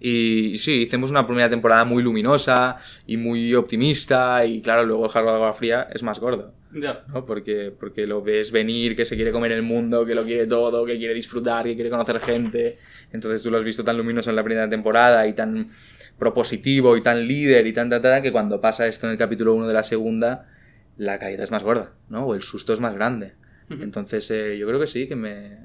Y, 0.00 0.54
sí, 0.58 0.82
hicimos 0.82 1.10
una 1.10 1.26
primera 1.26 1.48
temporada 1.48 1.84
muy 1.84 2.02
luminosa 2.02 2.76
y 3.06 3.16
muy 3.16 3.54
optimista. 3.54 4.44
Y 4.44 4.60
claro, 4.60 4.84
luego 4.84 5.06
el 5.06 5.10
jarro 5.10 5.30
de 5.30 5.36
agua 5.36 5.52
fría 5.54 5.88
es 5.92 6.02
más 6.02 6.18
gordo, 6.20 6.52
Ya. 6.72 7.04
¿no? 7.08 7.24
Porque, 7.24 7.72
porque 7.78 8.06
lo 8.06 8.20
ves 8.20 8.52
venir, 8.52 8.94
que 8.94 9.04
se 9.06 9.16
quiere 9.16 9.32
comer 9.32 9.52
el 9.52 9.62
mundo, 9.62 10.04
que 10.04 10.14
lo 10.14 10.24
quiere 10.24 10.46
todo, 10.46 10.84
que 10.84 10.98
quiere 10.98 11.14
disfrutar, 11.14 11.64
que 11.64 11.74
quiere 11.74 11.88
conocer 11.88 12.20
gente. 12.20 12.78
Entonces 13.12 13.42
tú 13.42 13.50
lo 13.50 13.58
has 13.58 13.64
visto 13.64 13.82
tan 13.82 13.96
luminoso 13.96 14.28
en 14.28 14.36
la 14.36 14.44
primera 14.44 14.68
temporada 14.68 15.26
y 15.26 15.32
tan 15.32 15.68
propositivo 16.18 16.96
y 16.96 17.02
tan 17.02 17.26
líder 17.26 17.66
y 17.66 17.72
tan, 17.72 17.88
tan, 17.88 18.02
tan, 18.02 18.22
que 18.22 18.30
cuando 18.30 18.60
pasa 18.60 18.86
esto 18.86 19.06
en 19.06 19.12
el 19.12 19.18
capítulo 19.18 19.54
1 19.54 19.66
de 19.68 19.74
la 19.74 19.82
segunda, 19.82 20.48
la 20.96 21.18
caída 21.18 21.44
es 21.44 21.50
más 21.50 21.62
gorda, 21.62 21.92
¿no? 22.08 22.26
O 22.26 22.34
el 22.34 22.42
susto 22.42 22.72
es 22.72 22.80
más 22.80 22.94
grande. 22.94 23.32
Entonces, 23.70 24.30
eh, 24.30 24.58
yo 24.58 24.66
creo 24.66 24.78
que 24.78 24.86
sí, 24.86 25.08
que 25.08 25.16
me. 25.16 25.58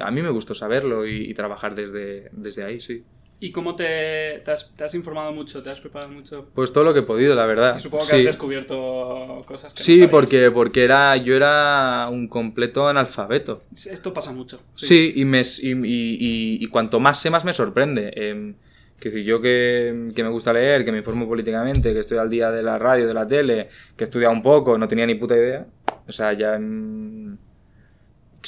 A 0.00 0.10
mí 0.10 0.22
me 0.22 0.30
gustó 0.30 0.54
saberlo 0.54 1.06
y, 1.06 1.30
y 1.30 1.34
trabajar 1.34 1.74
desde, 1.74 2.28
desde 2.32 2.64
ahí, 2.64 2.80
sí. 2.80 3.04
¿Y 3.42 3.52
cómo 3.52 3.74
te, 3.74 4.42
te, 4.44 4.50
has, 4.50 4.70
te 4.76 4.84
has 4.84 4.94
informado 4.94 5.32
mucho? 5.32 5.62
¿Te 5.62 5.70
has 5.70 5.80
preparado 5.80 6.12
mucho? 6.12 6.50
Pues 6.54 6.74
todo 6.74 6.84
lo 6.84 6.92
que 6.92 6.98
he 7.00 7.02
podido, 7.04 7.34
la 7.34 7.46
verdad. 7.46 7.74
Y 7.74 7.80
supongo 7.80 8.04
que 8.04 8.10
sí, 8.10 8.16
has 8.18 8.24
descubierto 8.26 9.42
cosas 9.46 9.72
que 9.72 9.82
sí 9.82 10.06
porque, 10.08 10.50
porque 10.50 10.84
era, 10.84 11.16
yo 11.16 11.34
era 11.34 12.08
un 12.12 12.28
completo 12.28 12.86
analfabeto. 12.86 13.62
Esto 13.74 14.12
pasa 14.12 14.32
mucho. 14.32 14.60
Sí, 14.74 15.14
y, 15.16 15.24
me, 15.24 15.40
y, 15.40 15.70
y- 15.70 15.74
y- 15.86 16.58
y 16.60 16.66
cuanto 16.66 17.00
más 17.00 17.18
sé, 17.18 17.30
más 17.30 17.46
me 17.46 17.54
sorprende. 17.54 18.12
Eh, 18.14 18.54
que 18.98 19.08
decir, 19.08 19.24
yo 19.24 19.40
que, 19.40 20.12
que 20.14 20.22
me 20.22 20.28
gusta 20.28 20.52
leer, 20.52 20.84
que 20.84 20.92
me 20.92 20.98
informo 20.98 21.26
políticamente, 21.26 21.94
que 21.94 22.00
estoy 22.00 22.18
al 22.18 22.28
día 22.28 22.50
de 22.50 22.62
la 22.62 22.78
radio, 22.78 23.06
de 23.06 23.14
la 23.14 23.26
tele, 23.26 23.70
que 23.96 24.04
he 24.04 24.06
estudiado 24.06 24.34
un 24.34 24.42
poco, 24.42 24.76
no 24.76 24.86
tenía 24.86 25.06
ni 25.06 25.14
puta 25.14 25.34
idea. 25.34 25.66
O 26.06 26.12
sea, 26.12 26.34
ya... 26.34 26.58
mm, 26.58 27.38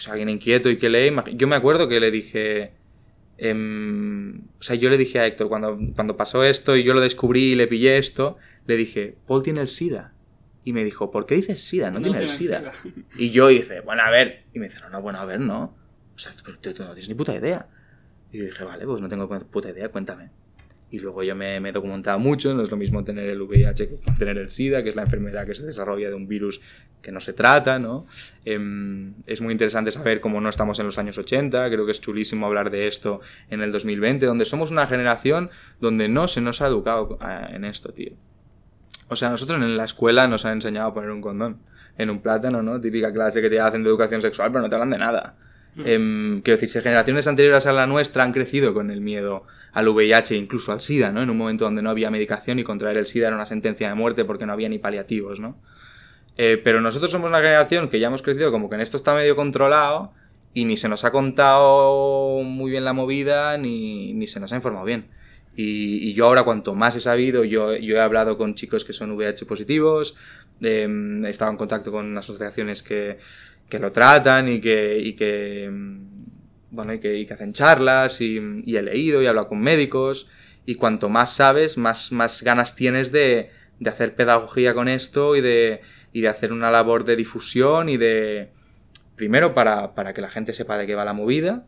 soy 0.01 0.13
alguien 0.13 0.29
inquieto 0.29 0.71
y 0.71 0.77
que 0.77 0.89
lee. 0.89 1.13
Yo 1.35 1.47
me 1.49 1.57
acuerdo 1.57 1.89
que 1.89 2.01
le 2.01 2.11
dije... 2.11 2.73
em, 3.39 4.43
o 4.59 4.63
sea, 4.63 4.77
yo 4.77 4.89
le 4.91 4.99
dije 4.99 5.19
a 5.19 5.27
Héctor, 5.27 5.49
cuando, 5.49 5.79
cuando 5.95 6.17
pasó 6.17 6.45
esto 6.45 6.77
y 6.77 6.85
yo 6.85 6.95
lo 6.95 7.01
descubrí 7.01 7.53
y 7.53 7.55
le 7.55 7.67
pillé 7.67 7.99
esto, 7.99 8.37
le 8.67 8.77
dije, 8.77 9.17
Paul 9.27 9.43
tiene 9.43 9.61
el 9.61 9.69
SIDA. 9.69 10.13
Y 10.65 10.73
me 10.73 10.85
dijo, 10.85 11.11
¿por 11.11 11.27
qué 11.27 11.35
dices 11.35 11.61
SIDA? 11.61 11.91
No, 11.91 12.01
tiene 12.01 12.19
el 12.21 12.29
SIDA. 12.29 12.73
Y 13.17 13.31
yo 13.31 13.51
hice, 13.51 13.81
bueno, 13.81 14.03
a 14.03 14.11
ver. 14.11 14.45
Y 14.55 14.61
me 14.61 14.67
dice, 14.67 14.79
no, 14.81 14.91
no, 14.91 15.03
bueno, 15.03 15.19
a 15.19 15.25
ver, 15.25 15.41
no. 15.41 15.77
O 16.15 16.19
sea, 16.19 16.33
pero 16.45 16.59
tú, 16.59 16.73
tú 16.73 16.85
no 16.85 16.91
tienes 16.93 17.09
ni 17.09 17.15
puta 17.17 17.35
idea. 17.35 17.69
Y 18.31 18.39
yo 18.39 18.45
dije, 18.45 18.63
vale, 18.63 18.87
pues 18.87 19.01
no 19.01 19.09
tengo 19.09 19.29
puta 19.29 19.71
idea, 19.71 19.89
cuéntame. 19.89 20.31
Y 20.93 20.99
luego 20.99 21.23
yo 21.23 21.35
me, 21.35 21.59
me 21.59 21.71
he 21.71 21.73
documentado 21.73 22.19
mucho, 22.19 22.53
no 22.55 22.63
es 22.63 22.71
lo 22.71 22.77
mismo 22.77 23.03
tener 23.03 23.27
el 23.27 23.41
VIH 23.41 23.89
que 23.89 23.97
tener 24.19 24.37
el 24.37 24.51
SIDA, 24.51 24.83
que 24.83 24.91
es 24.91 24.95
la 24.95 25.03
enfermedad 25.03 25.47
que 25.47 25.55
se 25.55 25.65
desarrolla 25.65 26.11
de 26.11 26.15
un 26.15 26.29
virus 26.29 26.61
que 27.01 27.11
no 27.11 27.19
se 27.19 27.33
trata, 27.33 27.79
¿no? 27.79 28.07
Em, 28.45 29.15
es 29.27 29.41
muy 29.41 29.53
interesante 29.53 29.91
saber 29.91 30.21
cómo 30.21 30.39
no 30.43 30.51
estamos 30.51 30.79
en 30.81 30.85
los 30.85 30.99
años 30.99 31.17
80, 31.17 31.71
creo 31.71 31.87
que 31.87 31.93
es 31.93 32.01
chulísimo 32.03 32.45
hablar 32.45 32.71
de 32.71 32.89
esto 32.89 33.23
en 33.49 33.63
el 33.63 33.73
2020, 33.73 34.27
donde 34.27 34.45
somos 34.45 34.71
una 34.71 34.87
generación 34.87 35.49
donde 35.81 36.09
no 36.09 36.29
se 36.29 36.43
nos 36.43 36.61
ha 36.61 36.67
educado 36.67 37.19
eh, 37.27 37.55
en 37.55 37.65
esto, 37.65 37.95
tío. 37.95 38.13
O 39.09 39.17
sea, 39.17 39.31
nosotros 39.31 39.63
en 39.63 39.79
la 39.79 39.85
escuela 39.85 40.29
nos 40.29 40.45
han 40.45 40.53
enseñado 40.53 40.91
a 40.91 40.95
poner 40.95 41.11
un 41.11 41.23
condón 41.23 41.61
en 41.97 42.11
un 42.11 42.21
plátano, 42.21 42.63
¿no? 42.63 42.79
Típica 42.83 43.15
clase 43.15 43.41
que 43.41 43.49
te 43.49 43.59
hacen 43.61 43.83
de 43.83 43.89
educación 43.89 44.21
sexual, 44.21 44.53
pero 44.53 44.61
no 44.61 44.69
te 44.69 44.75
hablan 44.75 44.91
de 44.91 44.99
nada. 44.99 45.37
Em, 45.77 46.43
quiero 46.43 46.59
decir, 46.59 46.69
si 46.69 46.81
generaciones 46.83 47.27
anteriores 47.27 47.67
a 47.67 47.73
la 47.73 47.87
nuestra 47.87 48.25
han 48.25 48.33
crecido 48.33 48.75
con 48.75 48.91
el 48.91 49.01
miedo 49.01 49.47
al 49.73 49.89
VIH, 49.89 50.37
incluso 50.37 50.73
al 50.73 50.81
SIDA, 50.81 51.11
¿no? 51.11 51.23
En 51.23 51.31
un 51.31 51.37
momento 51.37 51.65
donde 51.65 51.83
no 51.83 51.91
había 51.91 52.11
medicación 52.11 52.59
y 52.59 52.65
contraer 52.65 52.99
el 52.99 53.07
SIDA 53.07 53.29
era 53.29 53.37
una 53.37 53.47
sentencia 53.47 53.89
de 53.89 53.95
muerte 53.95 54.25
porque 54.25 54.47
no 54.47 54.53
había 54.53 54.69
ni 54.69 54.79
paliativos, 54.79 55.41
¿no? 55.41 55.57
Eh, 56.37 56.61
pero 56.63 56.81
nosotros 56.81 57.11
somos 57.11 57.29
una 57.29 57.41
generación 57.41 57.89
que 57.89 57.99
ya 57.99 58.09
hemos 58.09 58.23
crecido 58.23 58.51
como 58.51 58.69
que 58.69 58.77
en 58.77 58.81
esto 58.81 58.97
está 58.97 59.15
medio 59.15 59.37
controlado 59.37 60.13
y 60.55 60.65
ni 60.65 60.77
se 60.77 60.89
nos 60.89 61.05
ha 61.05 61.11
contado 61.11 62.43
muy 62.43 62.71
bien 62.71 62.85
la 62.85 62.93
movida 62.93 63.57
ni, 63.59 64.13
ni 64.15 64.27
se 64.27 64.41
nos 64.41 64.53
ha 64.53 64.57
informado 64.57 64.85
bien. 64.85 65.07
Y, 65.55 66.09
y 66.09 66.15
yo 66.15 66.27
ahora 66.27 66.45
cuanto 66.45 66.75
más 66.75 66.97
he 66.97 67.01
sabido, 67.01 67.45
yo, 67.45 67.77
yo 67.77 67.97
he 67.97 68.01
hablado 68.01 68.39
con 68.39 68.55
chicos 68.55 68.85
que 68.85 68.93
son 68.93 69.13
VIH 69.13 69.45
positivos, 69.45 70.17
em, 70.61 71.25
he 71.25 71.31
estado 71.31 71.51
en 71.51 71.57
contacto 71.59 71.93
con 71.93 72.17
asociaciones 72.17 72.83
que, 72.83 73.19
que 73.69 73.79
lo 73.79 73.93
tratan 73.93 74.49
y 74.49 74.61
que, 74.61 74.99
y 74.99 75.15
que, 75.15 75.65
em, 75.65 76.12
bueno, 76.73 76.95
y 76.95 76.99
que, 76.99 77.27
hacen 77.31 77.53
charlas 77.53 78.21
y, 78.23 78.63
y 78.65 78.77
he 78.77 78.83
leído 78.83 79.21
y 79.21 79.27
he 79.27 79.29
hablado 79.29 79.49
con 79.49 79.61
médicos 79.61 80.27
y 80.65 80.77
cuanto 80.77 81.11
más 81.11 81.31
sabes, 81.35 81.77
más, 81.77 82.13
más 82.13 82.43
ganas 82.43 82.75
tienes 82.75 83.13
de, 83.13 83.51
de 83.79 83.91
hacer 83.91 84.15
pedagogía 84.15 84.73
con 84.75 84.89
esto 84.89 85.37
y 85.37 85.43
de, 85.43 85.83
y 86.13 86.23
de 86.23 86.29
hacer 86.29 86.51
una 86.51 86.71
labor 86.71 87.05
de 87.05 87.17
difusión 87.17 87.91
y 87.91 87.99
de, 87.99 88.53
primero 89.17 89.55
para, 89.55 89.95
para 89.95 90.15
que 90.15 90.23
la 90.23 90.31
gente 90.31 90.55
sepa 90.55 90.79
de 90.79 90.87
qué 90.87 90.95
va 90.95 91.05
la 91.05 91.13
movida, 91.13 91.67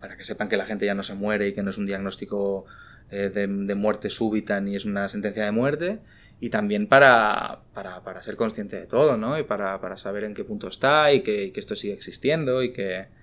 para 0.00 0.18
que 0.18 0.24
sepan 0.24 0.48
que 0.48 0.58
la 0.58 0.66
gente 0.66 0.84
ya 0.84 0.94
no 0.94 1.02
se 1.02 1.14
muere 1.14 1.48
y 1.48 1.54
que 1.54 1.62
no 1.62 1.70
es 1.70 1.78
un 1.78 1.86
diagnóstico 1.86 2.66
eh, 3.10 3.30
de, 3.32 3.46
de 3.46 3.74
muerte 3.74 4.10
súbita 4.10 4.60
ni 4.60 4.76
es 4.76 4.84
una 4.84 5.08
sentencia 5.08 5.46
de 5.46 5.50
muerte, 5.50 6.00
y 6.40 6.50
también 6.50 6.88
para, 6.88 7.60
para, 7.72 8.02
para 8.02 8.22
ser 8.22 8.36
consciente 8.36 8.78
de 8.78 8.86
todo, 8.86 9.16
¿no? 9.16 9.38
Y 9.38 9.44
para, 9.44 9.80
para 9.80 9.96
saber 9.96 10.24
en 10.24 10.34
qué 10.34 10.44
punto 10.44 10.68
está 10.68 11.10
y 11.12 11.20
que, 11.22 11.44
y 11.44 11.52
que 11.52 11.60
esto 11.60 11.74
sigue 11.74 11.94
existiendo 11.94 12.62
y 12.62 12.74
que... 12.74 13.18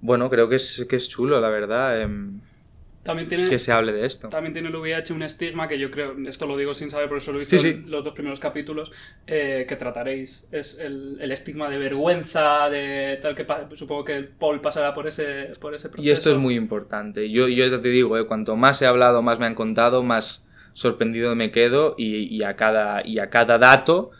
Bueno, 0.00 0.30
creo 0.30 0.48
que 0.48 0.56
es, 0.56 0.86
que 0.88 0.96
es 0.96 1.08
chulo, 1.08 1.40
la 1.40 1.48
verdad, 1.48 2.00
em, 2.00 2.40
También 3.02 3.28
tiene, 3.28 3.44
que 3.44 3.58
se 3.58 3.72
hable 3.72 3.92
de 3.92 4.04
esto. 4.06 4.28
también 4.28 4.52
tiene 4.52 4.68
el 4.68 4.76
VIH 4.76 5.12
un 5.14 5.22
estigma 5.22 5.66
que 5.66 5.78
yo 5.78 5.90
creo, 5.90 6.14
esto 6.26 6.46
lo 6.46 6.56
digo 6.56 6.74
sin 6.74 6.90
saber, 6.90 7.08
por 7.08 7.18
eso 7.18 7.32
lo 7.32 7.38
he 7.38 7.40
visto 7.40 7.58
Sí, 7.58 7.62
sí. 7.62 7.68
en 7.82 7.90
los 7.90 8.04
dos 8.04 8.12
primeros 8.14 8.38
capítulos, 8.38 8.92
eh, 9.26 9.64
que 9.68 9.76
trataréis. 9.76 10.46
Es 10.52 10.78
el, 10.78 11.16
el 11.20 11.32
estigma 11.32 11.68
de 11.70 11.78
vergüenza, 11.78 12.68
de 12.70 13.18
tal 13.22 13.34
que 13.34 13.46
supongo 13.74 14.04
que 14.04 14.22
Paul 14.22 14.60
pasará 14.60 14.92
por 14.92 15.06
ese, 15.06 15.50
por 15.60 15.74
ese 15.74 15.88
proceso. 15.88 16.06
Y 16.06 16.10
esto 16.10 16.30
es 16.30 16.38
muy 16.38 16.54
importante. 16.54 17.30
Yo, 17.30 17.48
yo 17.48 17.66
ya 17.66 17.80
te 17.80 17.88
digo, 17.88 18.16
eh, 18.18 18.26
cuanto 18.26 18.56
más 18.56 18.80
he 18.82 18.86
hablado, 18.86 19.22
más 19.22 19.38
me 19.38 19.46
han 19.46 19.54
contado, 19.54 20.02
más 20.02 20.46
sorprendido 20.74 21.34
me 21.34 21.50
quedo 21.50 21.94
y, 21.98 22.32
y 22.32 22.44
a, 22.44 22.54
cada, 22.54 23.04
y 23.04 23.18
a 23.18 23.30
cada 23.30 23.58
dato 23.58 24.10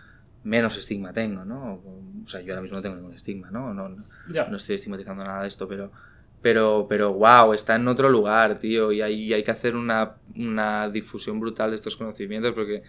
menos 0.45 0.76
estigma 0.76 1.12
tengo, 1.12 1.45
¿no? 1.45 1.82
O 2.24 2.28
sea, 2.28 2.41
yo 2.41 2.53
ahora 2.53 2.62
mismo 2.62 2.76
no 2.76 2.82
tengo 2.82 2.97
ningún 2.97 3.14
estigma, 3.14 3.51
¿no? 3.51 3.74
No, 3.74 3.89
no, 3.89 4.57
estoy 4.57 4.74
estigmatizando 4.74 5.24
nada 5.24 5.43
de 5.43 5.49
esto, 5.49 5.66
pero, 5.68 5.91
pero, 6.43 6.86
pero 6.89 7.12
wow, 7.12 7.53
está 7.53 7.76
en 7.76 7.89
otro 7.89 8.09
lugar, 8.09 8.59
tío, 8.59 8.93
y 8.93 9.01
hay, 9.01 9.14
y 9.24 9.32
hay 9.32 9.43
que 9.43 9.51
hacer 9.51 9.76
una, 9.76 10.16
una 10.36 10.89
difusión 10.89 11.41
brutal 11.41 11.70
de 11.70 11.76
estos 11.76 11.97
conocimientos 11.97 12.53
porque, 12.55 12.82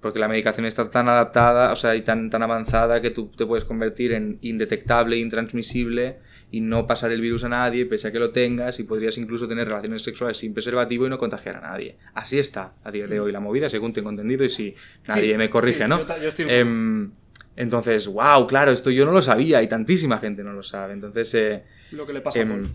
porque 0.00 0.18
la 0.18 0.28
medicación 0.28 0.66
está 0.66 0.88
tan 0.88 1.08
adaptada, 1.08 1.72
o 1.72 1.76
sea, 1.76 1.94
y 1.94 2.02
tan, 2.02 2.30
tan 2.30 2.42
avanzada 2.42 3.00
que 3.00 3.10
tú 3.10 3.28
te 3.28 3.46
puedes 3.46 3.64
convertir 3.64 4.12
en 4.12 4.38
indetectable, 4.42 5.16
intransmisible 5.16 6.18
y 6.56 6.60
no 6.60 6.86
pasar 6.86 7.10
el 7.12 7.20
virus 7.20 7.44
a 7.44 7.48
nadie, 7.48 7.86
pese 7.86 8.08
a 8.08 8.12
que 8.12 8.18
lo 8.18 8.30
tengas, 8.30 8.78
y 8.80 8.84
podrías 8.84 9.16
incluso 9.18 9.48
tener 9.48 9.66
relaciones 9.66 10.02
sexuales 10.02 10.36
sin 10.36 10.52
preservativo 10.54 11.06
y 11.06 11.10
no 11.10 11.18
contagiar 11.18 11.56
a 11.56 11.60
nadie. 11.60 11.96
Así 12.14 12.38
está 12.38 12.74
a 12.84 12.90
día 12.90 13.06
de 13.06 13.18
hoy 13.20 13.32
la 13.32 13.40
movida, 13.40 13.68
según 13.68 13.92
tengo 13.92 14.10
entendido, 14.10 14.44
y 14.44 14.48
si 14.48 14.74
nadie 15.08 15.32
Sí, 15.32 15.38
me 15.38 15.50
corrige, 15.50 15.84
sí, 15.84 15.88
¿no? 15.88 15.98
yo 15.98 16.06
ta- 16.06 16.18
yo 16.20 16.28
estoy 16.28 16.44
informado. 16.44 16.60
Em, 16.70 17.10
entonces, 17.56 18.06
wow, 18.06 18.46
claro, 18.46 18.72
esto 18.72 18.90
yo 18.90 19.04
no 19.04 19.12
lo 19.12 19.22
sabía 19.22 19.62
y 19.62 19.68
tantísima 19.68 20.18
gente 20.18 20.42
no 20.44 20.52
lo 20.52 20.62
sabe. 20.62 20.92
Entonces, 20.92 21.32
eh, 21.34 21.62
Lo 21.92 22.06
que 22.06 22.12
le 22.12 22.20
pasa 22.20 22.38
a 22.38 22.42
em, 22.42 22.48
Paul. 22.48 22.68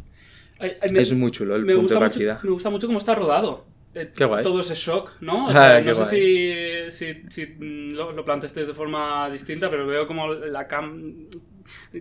Ay, 0.60 0.74
ay, 0.82 0.92
me- 0.92 1.02
es 1.02 1.14
muy 1.14 1.32
chulo 1.32 1.56
el 1.56 1.64
me 1.64 1.74
punto 1.74 1.82
gusta, 1.84 1.96
de 1.96 2.00
mucho, 2.02 2.10
partida. 2.12 2.40
me 2.44 2.50
gusta 2.52 2.70
mucho 2.70 2.88
cómo 2.88 3.00
está 3.00 3.16
rodado. 3.16 3.66
Eh, 3.96 4.12
Qué 4.16 4.24
guay. 4.26 4.44
Todo 4.44 4.60
ese 4.60 4.76
shock, 4.76 5.14
¿no? 5.22 5.48
O 5.48 5.52
sea, 5.52 5.82
qué 5.84 5.90
no 5.92 6.06
sé 6.06 6.90
si, 6.90 6.92
si, 6.92 7.24
si, 7.30 7.46
mm, 7.58 7.94
lo, 7.94 8.12
lo 8.12 8.24
planteaste 8.26 8.66
de 8.66 8.74
forma 8.74 9.30
distinta, 9.32 9.70
pero 9.70 9.88
veo 9.88 10.06
como 10.06 10.34
la 10.34 10.68
cam... 10.68 11.12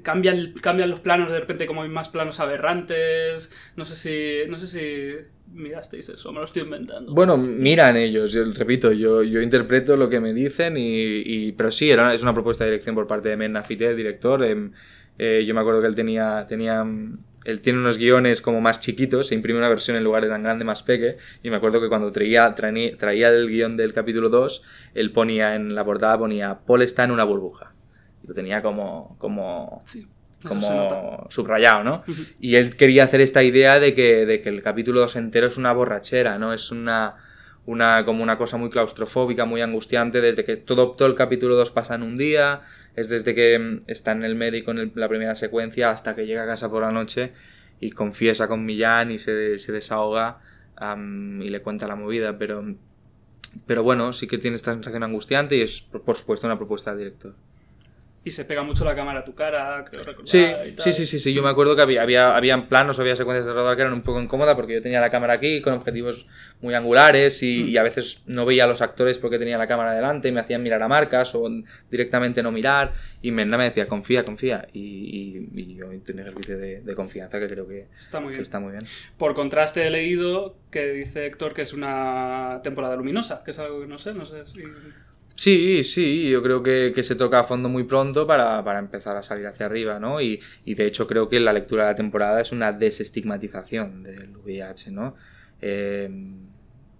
cambian, 0.02 0.52
cambian 0.60 0.90
los 0.90 1.00
planos, 1.00 1.30
de 1.30 1.40
repente 1.40 1.66
como 1.66 1.82
hay 1.82 1.88
más 1.88 2.08
planos 2.08 2.40
aberrantes. 2.40 3.50
No 3.76 3.84
sé 3.84 3.96
si, 3.96 4.50
no 4.50 4.58
sé 4.58 4.66
si 4.66 5.26
mirasteis 5.52 6.08
eso, 6.10 6.30
me 6.32 6.38
lo 6.40 6.44
estoy 6.44 6.62
inventando. 6.62 7.12
Bueno, 7.14 7.36
miran 7.36 7.96
ellos, 7.96 8.32
yo 8.32 8.44
repito, 8.52 8.92
yo, 8.92 9.22
yo 9.22 9.40
interpreto 9.40 9.96
lo 9.96 10.08
que 10.10 10.20
me 10.20 10.32
dicen, 10.34 10.76
y, 10.76 11.22
y- 11.24 11.52
pero 11.52 11.70
sí, 11.70 11.90
era, 11.90 12.12
es 12.14 12.22
una 12.22 12.34
propuesta 12.34 12.64
de 12.64 12.70
dirección 12.72 12.94
por 12.94 13.06
parte 13.06 13.28
de 13.30 13.36
Menna 13.36 13.62
Fité, 13.62 13.88
el 13.90 13.96
director. 13.96 14.44
em, 14.44 14.72
eh, 15.18 15.44
yo 15.46 15.54
me 15.54 15.60
acuerdo 15.60 15.80
que 15.80 15.86
él 15.88 15.94
tenía, 15.96 16.46
tenía, 16.46 16.84
él 17.44 17.60
tiene 17.60 17.78
unos 17.78 17.98
guiones 17.98 18.40
como 18.42 18.60
más 18.60 18.78
chiquitos, 18.78 19.28
se 19.28 19.34
imprime 19.34 19.58
una 19.58 19.68
versión 19.68 19.96
en 19.96 20.04
lugar 20.04 20.22
de 20.22 20.28
tan 20.28 20.42
grande, 20.42 20.64
más 20.64 20.82
peque, 20.82 21.16
y 21.42 21.50
me 21.50 21.56
acuerdo 21.56 21.80
que 21.80 21.88
cuando 21.88 22.12
traía, 22.12 22.54
traía, 22.54 22.96
traía 22.96 23.28
el 23.30 23.48
guion 23.48 23.76
del 23.76 23.92
capítulo 23.94 24.28
2, 24.28 24.62
él 24.94 25.12
ponía 25.12 25.54
en 25.56 25.74
la 25.74 25.84
portada, 25.84 26.18
ponía, 26.18 26.58
Paul 26.66 26.82
está 26.82 27.04
en 27.04 27.10
una 27.10 27.24
burbuja. 27.24 27.72
Lo 28.28 28.34
tenía 28.34 28.62
como, 28.62 29.16
como, 29.18 29.80
sí, 29.86 30.06
como 30.48 31.26
subrayado, 31.30 31.82
¿no? 31.82 32.04
Y 32.38 32.54
él 32.54 32.76
quería 32.76 33.02
hacer 33.04 33.20
esta 33.20 33.42
idea 33.42 33.80
de 33.80 33.94
que, 33.94 34.24
de 34.26 34.40
que 34.40 34.50
el 34.50 34.62
capítulo 34.62 35.00
2 35.00 35.16
entero 35.16 35.46
es 35.48 35.56
una 35.56 35.72
borrachera, 35.72 36.38
¿no? 36.38 36.52
Es 36.52 36.70
una, 36.70 37.16
una, 37.66 38.04
como 38.04 38.22
una 38.22 38.38
cosa 38.38 38.56
muy 38.56 38.70
claustrofóbica, 38.70 39.44
muy 39.46 39.62
angustiante, 39.62 40.20
desde 40.20 40.44
que 40.44 40.56
todo, 40.56 40.92
todo 40.92 41.08
el 41.08 41.14
capítulo 41.16 41.56
2 41.56 41.70
pasa 41.72 41.94
en 41.96 42.02
un 42.04 42.16
día, 42.16 42.60
es 42.94 43.08
desde 43.08 43.34
que 43.34 43.58
mm, 43.58 43.82
está 43.90 44.12
en 44.12 44.22
el 44.24 44.34
médico 44.36 44.70
en 44.70 44.78
el- 44.78 44.92
la 44.94 45.08
primera 45.08 45.34
secuencia 45.34 45.90
hasta 45.90 46.14
que 46.14 46.26
llega 46.26 46.44
a 46.44 46.46
casa 46.46 46.70
por 46.70 46.82
la 46.82 46.92
noche 46.92 47.32
y 47.80 47.90
confiesa 47.90 48.46
con 48.46 48.64
Millán 48.64 49.10
y 49.10 49.18
se, 49.18 49.58
se 49.58 49.72
desahoga 49.72 50.38
y 51.40 51.48
le 51.50 51.60
cuenta 51.62 51.88
la 51.88 51.96
movida, 51.96 52.38
pero, 52.38 52.64
pero 53.66 53.82
bueno, 53.82 54.12
sí 54.12 54.26
que 54.28 54.38
tiene 54.38 54.54
esta 54.56 54.72
sensación 54.72 55.02
angustiante 55.02 55.56
y 55.56 55.62
es, 55.62 55.80
por 55.80 56.02
por 56.02 56.16
supuesto, 56.16 56.46
una 56.46 56.56
propuesta 56.56 56.90
del 56.92 56.98
director. 57.00 57.34
Y 58.28 58.30
se 58.30 58.44
pega 58.44 58.62
mucho 58.62 58.84
la 58.84 58.94
cámara 58.94 59.20
a 59.20 59.24
tu 59.24 59.34
cara, 59.34 59.84
creo 59.90 60.04
recordar. 60.04 60.28
Sí, 60.28 60.38
y 60.68 60.72
tal. 60.72 60.84
sí, 60.84 60.92
sí, 60.92 61.06
sí, 61.06 61.18
sí, 61.18 61.32
yo 61.32 61.42
me 61.42 61.48
acuerdo 61.48 61.74
que 61.74 61.82
había, 61.82 62.02
había, 62.02 62.36
habían 62.36 62.68
planos 62.68 62.98
había 63.00 63.16
secuencias 63.16 63.46
de 63.46 63.52
rodar 63.54 63.74
que 63.76 63.82
eran 63.82 63.94
un 63.94 64.02
poco 64.02 64.20
incómodas 64.20 64.54
porque 64.54 64.74
yo 64.74 64.82
tenía 64.82 65.00
la 65.00 65.08
cámara 65.10 65.32
aquí 65.34 65.62
con 65.62 65.72
objetivos 65.72 66.26
muy 66.60 66.74
angulares 66.74 67.42
y, 67.42 67.64
Mm. 67.64 67.68
y 67.68 67.76
a 67.78 67.82
veces 67.82 68.22
no 68.26 68.44
veía 68.44 68.64
a 68.64 68.66
los 68.66 68.82
actores 68.82 69.16
porque 69.18 69.38
tenía 69.38 69.56
la 69.56 69.66
cámara 69.66 69.94
delante 69.94 70.28
y 70.28 70.32
me 70.32 70.40
hacían 70.40 70.62
mirar 70.62 70.82
a 70.82 70.88
marcas 70.88 71.34
o 71.34 71.48
directamente 71.90 72.42
no 72.42 72.50
mirar 72.52 72.92
y 73.22 73.30
Menda 73.30 73.56
me 73.56 73.64
decía 73.64 73.86
confía, 73.86 74.24
confía 74.24 74.66
y, 74.72 75.48
y- 75.54 75.60
y 75.60 75.74
yo 75.76 75.86
tenía 76.04 76.22
ejercicio 76.24 76.58
de, 76.58 76.80
de 76.82 76.94
confianza 76.94 77.38
que 77.40 77.48
creo 77.48 77.66
que, 77.66 77.86
Está 77.98 78.18
muy 78.20 78.28
que 78.28 78.32
bien. 78.34 78.42
está 78.42 78.60
muy 78.60 78.72
bien. 78.72 78.84
Por 79.16 79.34
contraste 79.34 79.86
he 79.86 79.90
leído 79.90 80.56
que 80.70 80.86
dice 80.92 81.26
Héctor 81.26 81.54
que 81.54 81.62
es 81.62 81.72
una 81.72 82.60
temporada 82.62 82.96
luminosa, 82.96 83.42
que 83.44 83.52
es 83.52 83.58
algo 83.58 83.80
que 83.80 83.86
no 83.86 83.98
sé, 83.98 84.12
no 84.14 84.26
sé 84.26 84.44
si... 84.44 84.62
Sí, 85.40 85.84
sí, 85.84 86.28
yo 86.28 86.42
creo 86.42 86.64
que, 86.64 86.90
que 86.92 87.04
se 87.04 87.14
toca 87.14 87.38
a 87.38 87.44
fondo 87.44 87.68
muy 87.68 87.84
pronto 87.84 88.26
para, 88.26 88.64
para 88.64 88.80
empezar 88.80 89.16
a 89.16 89.22
salir 89.22 89.46
hacia 89.46 89.66
arriba, 89.66 90.00
¿no? 90.00 90.20
Y, 90.20 90.40
y 90.64 90.74
de 90.74 90.84
hecho 90.86 91.06
creo 91.06 91.28
que 91.28 91.38
la 91.38 91.52
lectura 91.52 91.84
de 91.84 91.90
la 91.90 91.94
temporada 91.94 92.40
es 92.40 92.50
una 92.50 92.72
desestigmatización 92.72 94.02
del 94.02 94.36
VIH, 94.36 94.90
¿no? 94.90 95.14
Eh, 95.60 96.10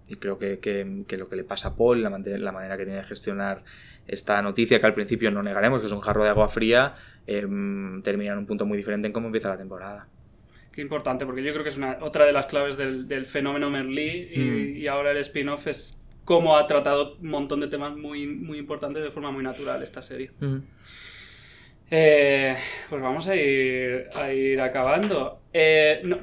y 0.07 0.15
creo 0.15 0.37
que, 0.37 0.59
que- 0.59 1.03
que 1.05 1.17
lo 1.17 1.27
que 1.27 1.35
le 1.35 1.43
pasa 1.43 1.67
a 1.69 1.75
Paul, 1.75 2.01
la, 2.01 2.09
la 2.09 2.51
manera 2.53 2.77
que 2.77 2.85
tiene 2.85 2.99
de 3.01 3.05
gestionar 3.05 3.61
esta 4.07 4.41
noticia, 4.41 4.79
que 4.79 4.85
al 4.85 4.93
principio 4.93 5.31
no 5.31 5.43
negaremos 5.43 5.81
que 5.81 5.87
es 5.87 5.91
un 5.91 5.99
jarro 5.99 6.23
de 6.23 6.29
agua 6.29 6.47
fría, 6.47 6.95
eh, 7.27 7.41
termina 8.03 8.31
en 8.31 8.37
un 8.39 8.45
punto 8.45 8.65
muy 8.65 8.77
diferente 8.77 9.05
en 9.07 9.11
cómo 9.13 9.25
empieza 9.27 9.49
la 9.49 9.57
temporada. 9.57 10.07
Qué 10.71 10.81
importante, 10.81 11.25
porque 11.25 11.43
yo 11.43 11.51
creo 11.51 11.63
que 11.63 11.69
es 11.71 11.77
una, 11.77 11.97
otra 11.99 12.23
de 12.25 12.31
las 12.31 12.45
claves 12.45 12.77
del, 12.77 13.05
del 13.05 13.25
fenómeno 13.25 13.69
Merlí 13.69 14.29
y, 14.33 14.39
Mm. 14.39 14.77
y 14.77 14.87
ahora 14.87 15.11
el 15.11 15.17
spin-off 15.17 15.67
es 15.67 15.98
cómo 16.29 16.55
ha 16.55 16.67
tratado 16.67 17.15
un 17.19 17.27
montón 17.27 17.59
de 17.59 17.67
temas 17.69 17.97
muy, 17.97 18.27
muy 18.27 18.59
importantes 18.59 19.01
de 19.01 19.09
forma 19.09 19.31
muy 19.31 19.43
natural 19.43 19.81
esta 19.81 20.03
serie. 20.03 20.29
Eh, 21.89 22.55
pues 22.87 23.01
vamos 23.01 23.27
a 23.27 23.35
ir, 23.35 24.07
a 24.15 24.31
ir 24.31 24.61
acabando. 24.61 25.41
Eh, 25.51 26.01
no, 26.03 26.19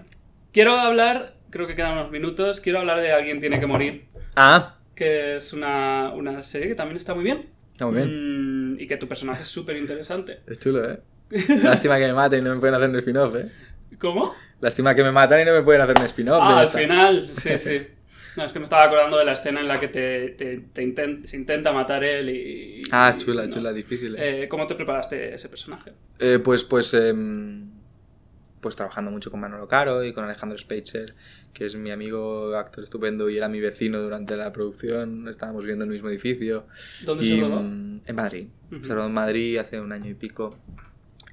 quiero 0.52 0.78
hablar, 0.78 1.34
creo 1.50 1.66
que 1.66 1.74
quedan 1.74 1.94
unos 1.94 2.12
minutos, 2.12 2.60
quiero 2.60 2.78
hablar 2.78 3.00
de 3.00 3.10
Alguien 3.10 3.40
tiene 3.40 3.58
que 3.58 3.66
morir, 3.66 4.04
Ah, 4.36 4.76
que 4.94 5.38
es 5.38 5.52
una, 5.52 6.12
una 6.14 6.40
serie 6.40 6.68
que 6.68 6.76
también 6.76 6.98
está 6.98 7.12
muy 7.12 7.24
bien. 7.24 7.48
está 7.72 7.86
muy 7.86 7.96
bien. 7.96 8.74
Mm, 8.74 8.80
y 8.80 8.86
que 8.86 8.98
tu 8.98 9.08
personaje 9.08 9.42
es 9.42 9.48
súper 9.48 9.76
interesante. 9.76 10.38
Es 10.46 10.60
chulo, 10.60 10.88
¿eh? 10.88 11.00
Lástima 11.64 11.98
que 11.98 12.06
me 12.06 12.12
maten 12.12 12.38
y 12.38 12.42
no 12.44 12.54
me 12.54 12.60
pueden 12.60 12.76
hacer 12.76 12.90
un 12.90 12.96
spin-off, 12.96 13.34
¿eh? 13.34 13.50
¿Cómo? 13.98 14.34
Lástima 14.60 14.94
que 14.94 15.02
me 15.02 15.10
matan 15.10 15.40
y 15.40 15.44
no 15.46 15.52
me 15.52 15.62
pueden 15.62 15.80
hacer 15.82 15.98
un 15.98 16.04
spin-off. 16.04 16.38
Ah, 16.40 16.60
al 16.60 16.66
final, 16.68 17.30
sí, 17.32 17.58
sí. 17.58 17.86
No, 18.36 18.44
es 18.44 18.52
que 18.52 18.58
me 18.58 18.64
estaba 18.64 18.84
acordando 18.84 19.16
de 19.18 19.24
la 19.24 19.32
escena 19.32 19.60
en 19.60 19.68
la 19.68 19.78
que 19.80 19.88
te, 19.88 20.30
te- 20.30 21.26
se 21.26 21.36
intenta 21.36 21.72
matar 21.72 22.04
él 22.04 22.28
y... 22.30 22.82
Ah, 22.92 23.12
y- 23.14 23.18
chula, 23.18 23.46
no. 23.46 23.52
chula, 23.52 23.72
difícil. 23.72 24.14
¿eh? 24.16 24.42
Eh, 24.44 24.48
¿Cómo 24.48 24.66
te 24.66 24.74
preparaste 24.74 25.34
ese 25.34 25.48
personaje? 25.48 25.92
Eh, 26.18 26.38
pues, 26.42 26.62
pues, 26.64 26.92
em, 26.94 27.70
pues 28.60 28.76
trabajando 28.76 29.10
mucho 29.10 29.30
con 29.30 29.40
Manolo 29.40 29.66
Caro 29.68 30.04
y 30.04 30.12
con 30.12 30.24
Alejandro 30.24 30.58
Speitzer, 30.58 31.14
que 31.54 31.64
es 31.66 31.76
mi 31.76 31.90
amigo, 31.90 32.54
actor 32.56 32.84
estupendo 32.84 33.30
y 33.30 33.36
era 33.38 33.48
mi 33.48 33.60
vecino 33.60 34.00
durante 34.02 34.36
la 34.36 34.52
producción. 34.52 35.28
Estábamos 35.28 35.62
viviendo 35.62 35.84
en 35.84 35.90
el 35.90 35.94
mismo 35.94 36.10
edificio. 36.10 36.66
¿Dónde 37.04 37.24
y, 37.24 37.36
se 37.36 37.40
rodó? 37.40 37.62
mm, 37.62 38.00
En 38.06 38.16
Madrid. 38.16 38.48
Se 38.82 38.94
rodó 38.94 39.06
en 39.06 39.14
Madrid 39.14 39.56
hace 39.58 39.80
un 39.80 39.92
año 39.92 40.10
y 40.10 40.14
pico. 40.14 40.58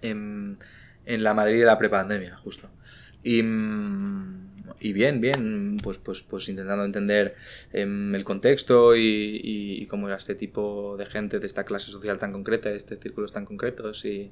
En, 0.02 0.58
en 1.06 1.24
la 1.24 1.34
Madrid 1.34 1.60
de 1.60 1.66
la 1.66 1.78
prepandemia, 1.78 2.38
justo. 2.38 2.70
Y, 3.24 3.42
mm, 3.42 4.53
y 4.80 4.94
bien, 4.94 5.20
bien, 5.22 5.78
pues, 5.84 5.98
pues, 5.98 6.22
pues 6.24 6.48
intentando 6.50 6.86
entender 6.86 7.36
em, 7.74 8.14
el 8.16 8.24
contexto 8.24 8.96
y, 8.96 9.02
y- 9.02 9.84
y 9.84 9.86
cómo 9.88 10.08
era 10.08 10.18
este 10.18 10.36
tipo 10.36 10.96
de 10.98 11.06
gente 11.06 11.40
de 11.40 11.46
esta 11.46 11.64
clase 11.66 11.92
social 11.92 12.18
tan 12.18 12.32
concreta, 12.32 12.70
de 12.70 12.76
este 12.76 12.98
círculos 12.98 13.34
tan 13.34 13.46
concretos 13.46 14.06
y, 14.06 14.32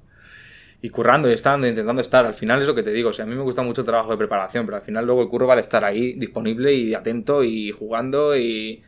y 0.81 0.89
currando 0.89 1.29
y 1.29 1.33
estando, 1.33 1.67
intentando 1.67 2.01
estar. 2.01 2.25
Al 2.25 2.33
final 2.33 2.61
es 2.61 2.67
lo 2.67 2.75
que 2.75 2.83
te 2.83 2.91
digo, 2.91 3.09
o 3.09 3.13
sea, 3.13 3.25
a 3.25 3.27
mí 3.27 3.35
me 3.35 3.41
gusta 3.43 3.61
mucho 3.61 3.81
el 3.81 3.85
trabajo 3.87 4.11
de 4.11 4.17
preparación, 4.17 4.65
pero 4.65 4.77
al 4.77 4.83
final 4.83 5.05
luego 5.05 5.21
el 5.21 5.27
curro 5.29 5.47
va 5.47 5.55
de 5.55 5.61
estar 5.61 5.83
ahí, 5.83 6.13
disponible 6.13 6.73
y 6.73 6.93
atento 6.93 7.43
y 7.43 7.71
jugando 7.71 8.35
y, 8.37 8.83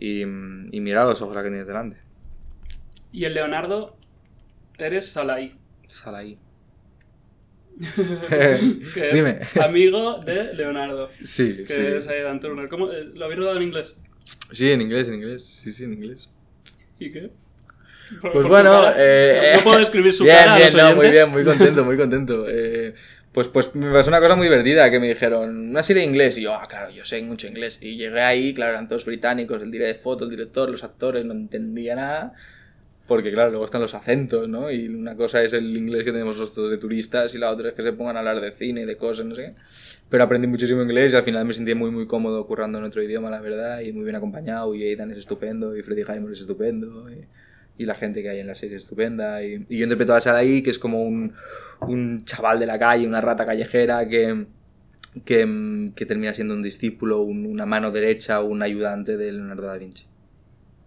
y, 0.00 0.22
y 0.22 0.80
mirar 0.80 1.06
los 1.06 1.22
ojos 1.22 1.36
a 1.36 1.42
que 1.42 1.48
tienes 1.48 1.66
delante. 1.66 1.96
Y 3.12 3.24
el 3.24 3.34
Leonardo, 3.34 3.96
eres 4.78 5.06
Salai. 5.10 5.52
Sal 5.86 6.14
ahí. 6.14 6.38
que 8.94 9.10
es 9.10 9.14
Dime. 9.14 9.40
amigo 9.62 10.18
de 10.24 10.54
Leonardo. 10.54 11.10
Sí, 11.22 11.64
Que 11.66 11.74
sí. 11.74 11.82
es 11.98 12.06
Aidan 12.08 12.40
Turner. 12.40 12.68
¿Cómo? 12.68 12.90
eh, 12.92 13.04
¿Lo 13.14 13.24
habéis 13.24 13.40
rodado 13.40 13.56
en 13.58 13.64
inglés? 13.64 13.96
Sí, 14.50 14.70
en 14.70 14.80
inglés, 14.80 15.08
en 15.08 15.14
inglés. 15.14 15.44
Sí, 15.44 15.72
sí, 15.72 15.84
en 15.84 15.94
inglés. 15.94 16.28
¿Y 16.98 17.10
qué? 17.10 17.30
Por- 18.20 18.32
Pues 18.32 18.42
por 18.42 18.48
bueno, 18.48 18.84
eh, 18.96 19.52
no, 19.56 19.62
puedo 19.62 19.78
describir 19.78 20.12
su 20.12 20.24
bien, 20.24 20.36
cara 20.36 20.54
a 20.54 20.58
bien, 20.58 20.66
los 20.72 20.82
no, 20.84 20.96
muy 20.96 21.08
bien, 21.10 21.30
muy 21.30 21.44
contento, 21.44 21.84
muy 21.84 21.96
contento. 22.04 22.44
Eh, 22.48 22.94
pues, 23.32 23.48
pues 23.48 23.74
me 23.74 23.90
pasó 23.90 24.10
una 24.10 24.20
cosa 24.20 24.36
muy 24.36 24.46
divertida, 24.46 24.90
que 24.90 25.00
me 25.00 25.08
dijeron, 25.08 25.70
una 25.70 25.82
serie 25.82 26.02
de 26.02 26.08
inglés, 26.08 26.36
y 26.36 26.42
yo, 26.42 26.54
ah, 26.54 26.66
claro, 26.68 26.90
yo 26.90 27.04
sé 27.04 27.22
mucho 27.22 27.46
inglés. 27.46 27.78
Y 27.80 27.96
llegué 27.96 28.20
ahí, 28.20 28.52
claro, 28.52 28.72
eran 28.72 28.88
todos 28.88 29.06
británicos, 29.06 29.62
el 29.62 29.70
director 29.70 29.96
de 29.96 30.02
foto, 30.02 30.24
el 30.24 30.30
director, 30.30 30.68
los 30.68 30.84
actores, 30.84 31.24
no 31.24 31.32
entendía 31.32 31.94
nada. 31.96 32.34
Porque 33.12 33.30
claro, 33.30 33.50
luego 33.50 33.66
están 33.66 33.82
los 33.82 33.92
acentos, 33.94 34.48
¿no? 34.48 34.70
Y 34.70 34.88
una 34.88 35.14
cosa 35.16 35.42
es 35.42 35.52
el 35.52 35.76
inglés 35.76 36.02
que 36.02 36.12
tenemos 36.12 36.38
nosotros 36.38 36.70
de 36.70 36.78
turistas 36.78 37.34
y 37.34 37.38
la 37.38 37.50
otra 37.50 37.68
es 37.68 37.74
que 37.74 37.82
se 37.82 37.92
pongan 37.92 38.16
a 38.16 38.20
hablar 38.20 38.40
de 38.40 38.52
cine, 38.52 38.86
de 38.86 38.96
cosas, 38.96 39.26
no 39.26 39.34
sé. 39.34 39.54
Pero 40.08 40.24
aprendí 40.24 40.48
muchísimo 40.48 40.80
inglés 40.80 41.12
y 41.12 41.16
al 41.16 41.22
final 41.22 41.44
me 41.44 41.52
sentí 41.52 41.74
muy, 41.74 41.90
muy 41.90 42.06
cómodo 42.06 42.46
currando 42.46 42.78
en 42.78 42.84
otro 42.84 43.02
idioma, 43.02 43.28
la 43.28 43.42
verdad, 43.42 43.80
y 43.82 43.92
muy 43.92 44.04
bien 44.04 44.16
acompañado. 44.16 44.74
Y 44.74 44.82
Aidan 44.82 45.10
es 45.10 45.18
estupendo, 45.18 45.76
y 45.76 45.82
Freddie 45.82 46.04
Highmore 46.08 46.32
es 46.32 46.40
estupendo, 46.40 47.10
y, 47.10 47.26
y 47.76 47.84
la 47.84 47.94
gente 47.94 48.22
que 48.22 48.30
hay 48.30 48.40
en 48.40 48.46
la 48.46 48.54
serie 48.54 48.76
es 48.76 48.84
estupenda. 48.84 49.44
Y, 49.44 49.66
y 49.68 49.76
yo 49.76 49.82
interpreto 49.84 50.14
a 50.14 50.20
Sarai, 50.22 50.62
que 50.62 50.70
es 50.70 50.78
como 50.78 51.02
un, 51.04 51.34
un 51.82 52.24
chaval 52.24 52.60
de 52.60 52.64
la 52.66 52.78
calle, 52.78 53.06
una 53.06 53.20
rata 53.20 53.44
callejera 53.44 54.08
que, 54.08 54.46
que, 55.26 55.90
que 55.94 56.06
termina 56.06 56.32
siendo 56.32 56.54
un 56.54 56.62
discípulo, 56.62 57.20
un- 57.20 57.44
una 57.44 57.66
mano 57.66 57.90
derecha, 57.90 58.40
un 58.40 58.62
ayudante 58.62 59.18
de 59.18 59.32
Leonardo 59.32 59.66
da 59.66 59.76
Vinci. 59.76 60.06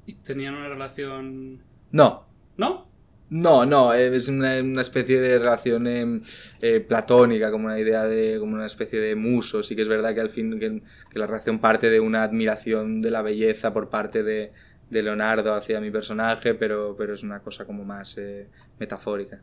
Y 0.07 0.13
tenían 0.15 0.55
una 0.55 0.69
relación... 0.69 1.61
No, 1.95 2.27
¿No? 2.57 2.89
No, 3.29 3.65
no, 3.65 3.93
eh, 3.93 4.13
es 4.13 4.27
una, 4.27 4.59
una 4.59 4.81
especie 4.81 5.17
de 5.21 5.39
relación 5.39 5.87
eh, 5.87 6.21
eh, 6.61 6.81
platónica, 6.81 7.49
como 7.51 7.67
una 7.67 7.79
idea 7.79 8.03
de, 8.03 8.37
como 8.37 8.53
una 8.53 8.65
especie 8.65 8.99
de 8.99 9.15
muso. 9.15 9.63
Sí 9.63 9.77
que 9.77 9.83
es 9.83 9.87
verdad 9.87 10.13
que 10.13 10.19
al 10.19 10.29
fin, 10.29 10.59
que, 10.59 10.81
que 11.09 11.19
la 11.19 11.25
relación 11.25 11.59
parte 11.59 11.89
de 11.89 12.01
una 12.01 12.23
admiración 12.23 13.01
de 13.01 13.11
la 13.11 13.21
belleza 13.21 13.71
por 13.71 13.89
parte 13.89 14.23
de, 14.23 14.51
de 14.89 15.03
Leonardo 15.03 15.53
hacia 15.53 15.79
mi 15.79 15.89
personaje, 15.89 16.53
pero, 16.53 16.95
pero 16.97 17.15
es 17.15 17.23
una 17.23 17.39
cosa 17.39 17.63
como 17.63 17.85
más 17.85 18.17
eh, 18.17 18.49
metafórica. 18.77 19.41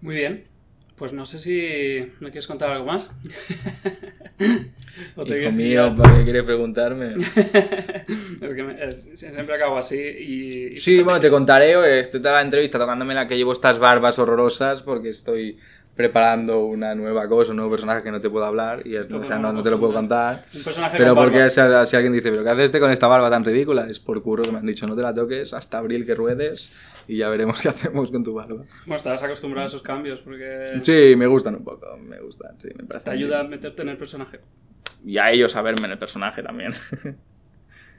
Muy 0.00 0.16
bien. 0.16 0.51
Pues 1.02 1.12
no 1.12 1.26
sé 1.26 1.40
si 1.40 2.12
me 2.20 2.30
quieres 2.30 2.46
contar 2.46 2.70
algo 2.70 2.86
más. 2.86 3.10
o 5.16 5.24
te 5.24 5.42
Hijo 5.42 5.50
mío? 5.50 5.92
¿para 5.96 6.18
qué 6.18 6.22
quieres 6.22 6.44
preguntarme? 6.44 7.16
Es 8.06 8.54
que 8.54 8.62
me- 8.62 8.84
es- 8.84 9.08
siempre 9.16 9.52
acabo 9.52 9.78
así 9.78 9.98
y... 9.98 10.74
y 10.74 10.76
Sí, 10.76 11.02
bueno, 11.02 11.20
te 11.20 11.28
contaré, 11.28 11.72
eh, 11.72 12.04
toda 12.06 12.34
la 12.34 12.42
entrevista 12.42 12.78
tocándome 12.78 13.14
la 13.14 13.26
que 13.26 13.36
llevo 13.36 13.50
estas 13.50 13.80
barbas 13.80 14.20
horrorosas 14.20 14.82
porque 14.82 15.08
estoy 15.08 15.58
preparando 15.94 16.64
una 16.64 16.94
nueva 16.94 17.28
cosa, 17.28 17.50
un 17.50 17.56
nuevo 17.58 17.70
personaje 17.70 18.02
que 18.02 18.10
no 18.10 18.20
te 18.20 18.30
puedo 18.30 18.44
hablar 18.46 18.86
y 18.86 18.96
es- 18.96 19.12
o 19.12 19.24
sea, 19.24 19.38
no, 19.38 19.52
no 19.52 19.62
te 19.62 19.70
lo 19.70 19.78
puedo 19.78 19.92
contar. 19.92 20.44
Un 20.54 20.62
personaje 20.62 20.96
Pero 20.96 21.14
con 21.14 21.24
porque 21.24 21.38
barba. 21.38 21.84
si, 21.84 21.90
si 21.90 21.96
alguien 21.96 22.12
dice, 22.14 22.30
¿pero 22.30 22.42
qué 22.42 22.50
haces 22.50 22.64
este 22.64 22.80
con 22.80 22.90
esta 22.90 23.06
barba 23.08 23.28
tan 23.28 23.44
ridícula? 23.44 23.86
Es 23.88 24.00
por 24.00 24.22
curro 24.22 24.42
que 24.42 24.52
me 24.52 24.58
han 24.58 24.66
dicho, 24.66 24.86
no 24.86 24.96
te 24.96 25.02
la 25.02 25.12
toques 25.12 25.52
hasta 25.52 25.78
abril 25.78 26.06
que 26.06 26.14
ruedes 26.14 26.74
y 27.06 27.18
ya 27.18 27.28
veremos 27.28 27.58
qué 27.60 27.68
hacemos 27.68 28.10
con 28.10 28.24
tu 28.24 28.32
barba. 28.34 28.62
Bueno, 28.86 28.96
estarás 28.96 29.22
acostumbrado 29.22 29.64
a 29.64 29.66
esos 29.68 29.82
cambios 29.82 30.20
porque 30.20 30.80
Sí, 30.82 31.14
me 31.16 31.26
gustan 31.26 31.56
un 31.56 31.64
poco, 31.64 31.96
me 31.98 32.18
gustan, 32.20 32.58
sí, 32.58 32.68
me 32.76 32.84
parece. 32.84 33.04
te 33.04 33.10
ayuda 33.10 33.40
a 33.40 33.44
meterte 33.44 33.82
en 33.82 33.90
el 33.90 33.98
personaje. 33.98 34.40
Y 35.04 35.18
a 35.18 35.30
ellos 35.30 35.54
a 35.56 35.62
verme 35.62 35.86
en 35.86 35.92
el 35.92 35.98
personaje 35.98 36.42
también. 36.42 36.72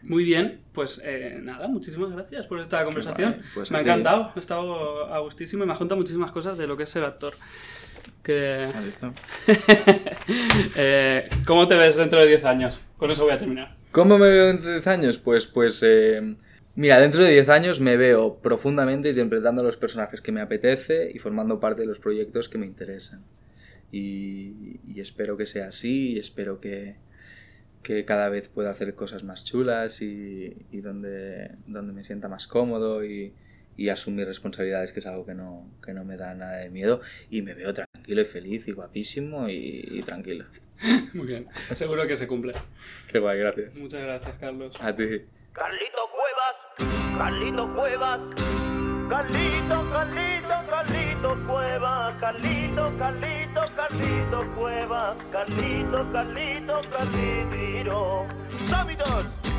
Muy 0.03 0.25
bien, 0.25 0.59
pues 0.73 1.01
eh, 1.05 1.39
nada, 1.41 1.67
muchísimas 1.69 2.11
gracias 2.11 2.45
por 2.47 2.59
esta 2.59 2.83
conversación. 2.83 3.31
guay, 3.33 3.43
pues 3.53 3.71
me 3.71 3.77
ha 3.77 3.81
encantado, 3.81 4.31
he 4.35 4.39
estado 4.39 5.05
a 5.05 5.19
gustísimo 5.19 5.63
y 5.63 5.67
me 5.67 5.71
has 5.71 5.79
contado 5.79 5.97
muchísimas 5.97 6.31
cosas 6.33 6.57
de 6.57 6.67
lo 6.67 6.75
que 6.75 6.83
es 6.83 6.89
ser 6.89 7.05
actor. 7.05 7.35
Que... 8.23 8.67
Eh, 10.75 11.25
¿Cómo 11.45 11.67
te 11.67 11.75
ves 11.75 11.95
dentro 11.95 12.21
de 12.21 12.27
10 12.27 12.45
años? 12.45 12.81
Con 12.97 13.11
eso 13.11 13.23
voy 13.23 13.33
a 13.33 13.37
terminar. 13.37 13.75
¿Cómo 13.91 14.17
me 14.17 14.29
veo 14.29 14.47
dentro 14.47 14.67
de 14.67 14.75
10 14.75 14.87
años? 14.87 15.17
Pues, 15.17 15.45
pues, 15.45 15.83
eh, 15.83 16.35
mira, 16.75 16.99
dentro 16.99 17.23
de 17.23 17.31
10 17.31 17.49
años 17.49 17.79
me 17.79 17.97
veo 17.97 18.39
profundamente 18.41 19.09
interpretando 19.09 19.61
los 19.63 19.77
personajes 19.77 20.21
que 20.21 20.31
me 20.31 20.41
apetece 20.41 21.11
y 21.13 21.19
formando 21.19 21.59
parte 21.59 21.81
de 21.81 21.87
los 21.87 21.99
proyectos 21.99 22.49
que 22.49 22.57
me 22.57 22.65
interesan. 22.65 23.23
Y, 23.91 24.79
y 24.87 24.99
espero 24.99 25.37
que 25.37 25.45
sea 25.45 25.67
así 25.67 26.13
y 26.13 26.19
espero 26.19 26.59
que, 26.59 26.95
que 27.83 28.05
cada 28.05 28.29
vez 28.29 28.47
pueda 28.47 28.71
hacer 28.71 28.95
cosas 28.95 29.23
más 29.23 29.43
chulas 29.45 30.01
y, 30.01 30.65
y 30.71 30.81
donde, 30.81 31.51
donde 31.67 31.93
me 31.93 32.03
sienta 32.03 32.27
más 32.29 32.47
cómodo 32.47 33.03
y, 33.05 33.33
y 33.77 33.89
asumir 33.89 34.25
responsabilidades, 34.27 34.91
que 34.91 34.99
es 34.99 35.07
algo 35.07 35.25
que 35.25 35.33
no, 35.33 35.69
que 35.83 35.93
no 35.93 36.03
me 36.03 36.17
da 36.17 36.33
nada 36.33 36.57
de 36.57 36.69
miedo. 36.69 37.01
Y 37.29 37.41
me 37.41 37.53
veo 37.53 37.73
tranquilo 37.73 38.21
y 38.21 38.25
feliz 38.25 38.67
y 38.67 38.71
guapísimo 38.71 39.49
y, 39.49 39.85
y 39.91 40.01
tranquilo. 40.01 40.45
Muy 41.13 41.27
bien, 41.27 41.47
seguro 41.73 42.07
que 42.07 42.15
se 42.15 42.27
cumple. 42.27 42.53
Qué 43.11 43.19
guay, 43.19 43.39
gracias. 43.39 43.77
Muchas 43.77 44.01
gracias, 44.01 44.33
Carlos. 44.39 44.75
A 44.81 44.95
ti. 44.95 45.21
Carlito 45.53 46.01
Cuevas, 46.11 47.17
Carlito 47.17 47.73
Cuevas, 47.75 48.19
Carlito, 49.07 49.89
Carlito, 49.91 50.67
Carlito 50.69 51.47
Cuevas, 51.47 52.13
Carlito, 52.19 52.97
Carlito, 52.97 53.61
Carlito 53.75 54.55
Cuevas, 54.55 55.17
Carlito, 55.31 56.11
Carlito, 56.11 56.81
Carlito. 56.91 58.27
¡Hábitos! 58.75 59.52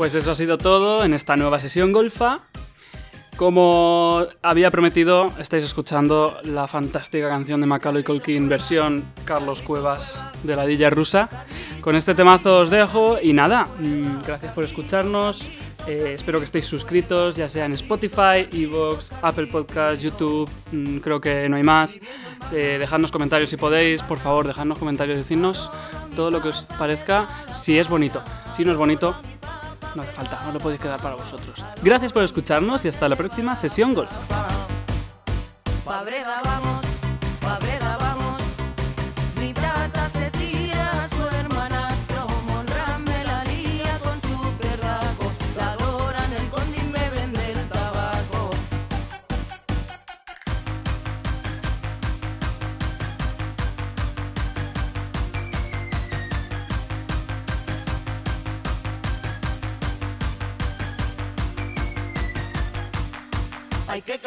Pues 0.00 0.14
eso 0.14 0.30
ha 0.30 0.34
sido 0.34 0.56
todo 0.56 1.04
en 1.04 1.12
esta 1.12 1.36
nueva 1.36 1.58
sesión 1.58 1.92
golfa. 1.92 2.40
Como 3.36 4.24
había 4.40 4.70
prometido, 4.70 5.30
estáis 5.38 5.62
escuchando 5.62 6.38
la 6.42 6.66
fantástica 6.66 7.28
canción 7.28 7.60
de 7.60 7.66
Macaulay 7.66 8.02
Culkin 8.02 8.48
versión 8.48 9.04
Carlos 9.26 9.60
Cuevas 9.60 10.18
de 10.42 10.56
la 10.56 10.64
Dilla 10.64 10.88
Rusa. 10.88 11.28
Con 11.82 11.96
este 11.96 12.14
temazo 12.14 12.60
os 12.60 12.70
dejo 12.70 13.18
y 13.22 13.34
nada, 13.34 13.66
mm, 13.78 14.22
gracias 14.26 14.54
por 14.54 14.64
escucharnos. 14.64 15.46
eh, 15.86 16.12
espero 16.14 16.38
que 16.38 16.44
estéis 16.44 16.66
suscritos, 16.66 17.36
ya 17.36 17.48
sea 17.48 17.64
en 17.64 17.72
Spotify, 17.72 18.46
Evox, 18.52 19.12
Apple 19.22 19.46
Podcast, 19.46 20.02
YouTube, 20.02 20.48
mm, 20.72 20.98
creo 20.98 21.20
que 21.20 21.48
no 21.48 21.56
hay 21.56 21.62
más. 21.62 21.98
Eh, 22.52 22.76
dejadnos 22.78 23.10
comentarios 23.10 23.50
si 23.50 23.56
podéis, 23.56 24.02
por 24.02 24.18
favor, 24.18 24.46
dejadnos 24.46 24.78
comentarios, 24.78 25.16
decidnos 25.16 25.70
todo 26.14 26.30
lo 26.30 26.42
que 26.42 26.48
os 26.48 26.66
parezca, 26.78 27.28
si 27.50 27.78
es 27.78 27.88
bonito. 27.88 28.22
Si 28.52 28.64
no 28.64 28.72
es 28.72 28.78
bonito, 28.78 29.14
no 29.94 30.02
hace 30.02 30.12
falta, 30.12 30.42
no 30.44 30.52
lo 30.52 30.58
podéis 30.58 30.80
quedar 30.80 31.00
para 31.00 31.14
vosotros. 31.14 31.64
Gracias 31.82 32.12
por 32.12 32.22
escucharnos 32.22 32.84
y 32.84 32.88
hasta 32.88 33.08
la 33.08 33.16
próxima 33.16 33.56
sesión 33.56 33.94
golf. 33.94 34.10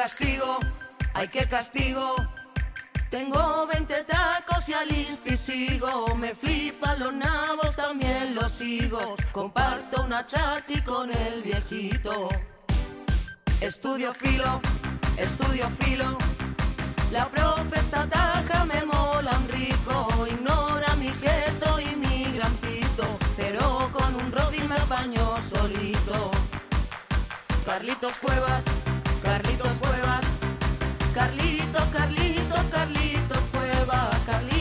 Castigo, 0.03 0.59
ay, 1.13 1.29
qué 1.29 1.45
castigo. 1.47 2.15
Tengo 3.09 3.65
20 3.67 4.03
tacos 4.03 4.67
y 4.67 4.73
al 4.73 4.91
insti 4.91 5.37
sigo. 5.37 6.13
Me 6.17 6.35
flipan 6.35 6.99
los 6.99 7.13
nabos, 7.13 7.73
también 7.77 8.35
los 8.35 8.51
sigo. 8.51 9.15
Comparto 9.31 10.03
una 10.03 10.25
chati 10.25 10.81
con 10.81 11.09
el 11.09 11.41
viejito. 11.41 12.27
Estudio 13.61 14.13
filo, 14.13 14.59
estudio 15.17 15.69
filo. 15.79 16.17
La 17.13 17.25
profe 17.27 17.79
está 17.79 18.05
taca, 18.05 18.65
me 18.65 18.83
mola 18.83 19.31
un 19.37 19.47
rico. 19.47 20.27
Ignora 20.29 20.95
mi 20.95 21.11
gueto 21.21 21.79
y 21.79 21.95
mi 21.95 22.23
gran 22.33 22.53
pito. 22.55 23.05
Pero 23.37 23.89
con 23.93 24.13
un 24.15 24.29
rodín 24.33 24.67
me 24.67 24.75
apaño 24.75 25.25
solito. 25.47 26.29
Carlitos 27.65 28.17
Cuevas, 28.17 28.65
Carlitos 29.23 29.79
Cuevas, 29.79 30.25
Carlito, 31.13 31.79
Carlito, 31.91 32.55
Carlito 32.71 33.35
Cuevas, 33.51 34.23
Carlito, 34.25 34.52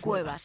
Cuevas. 0.00 0.43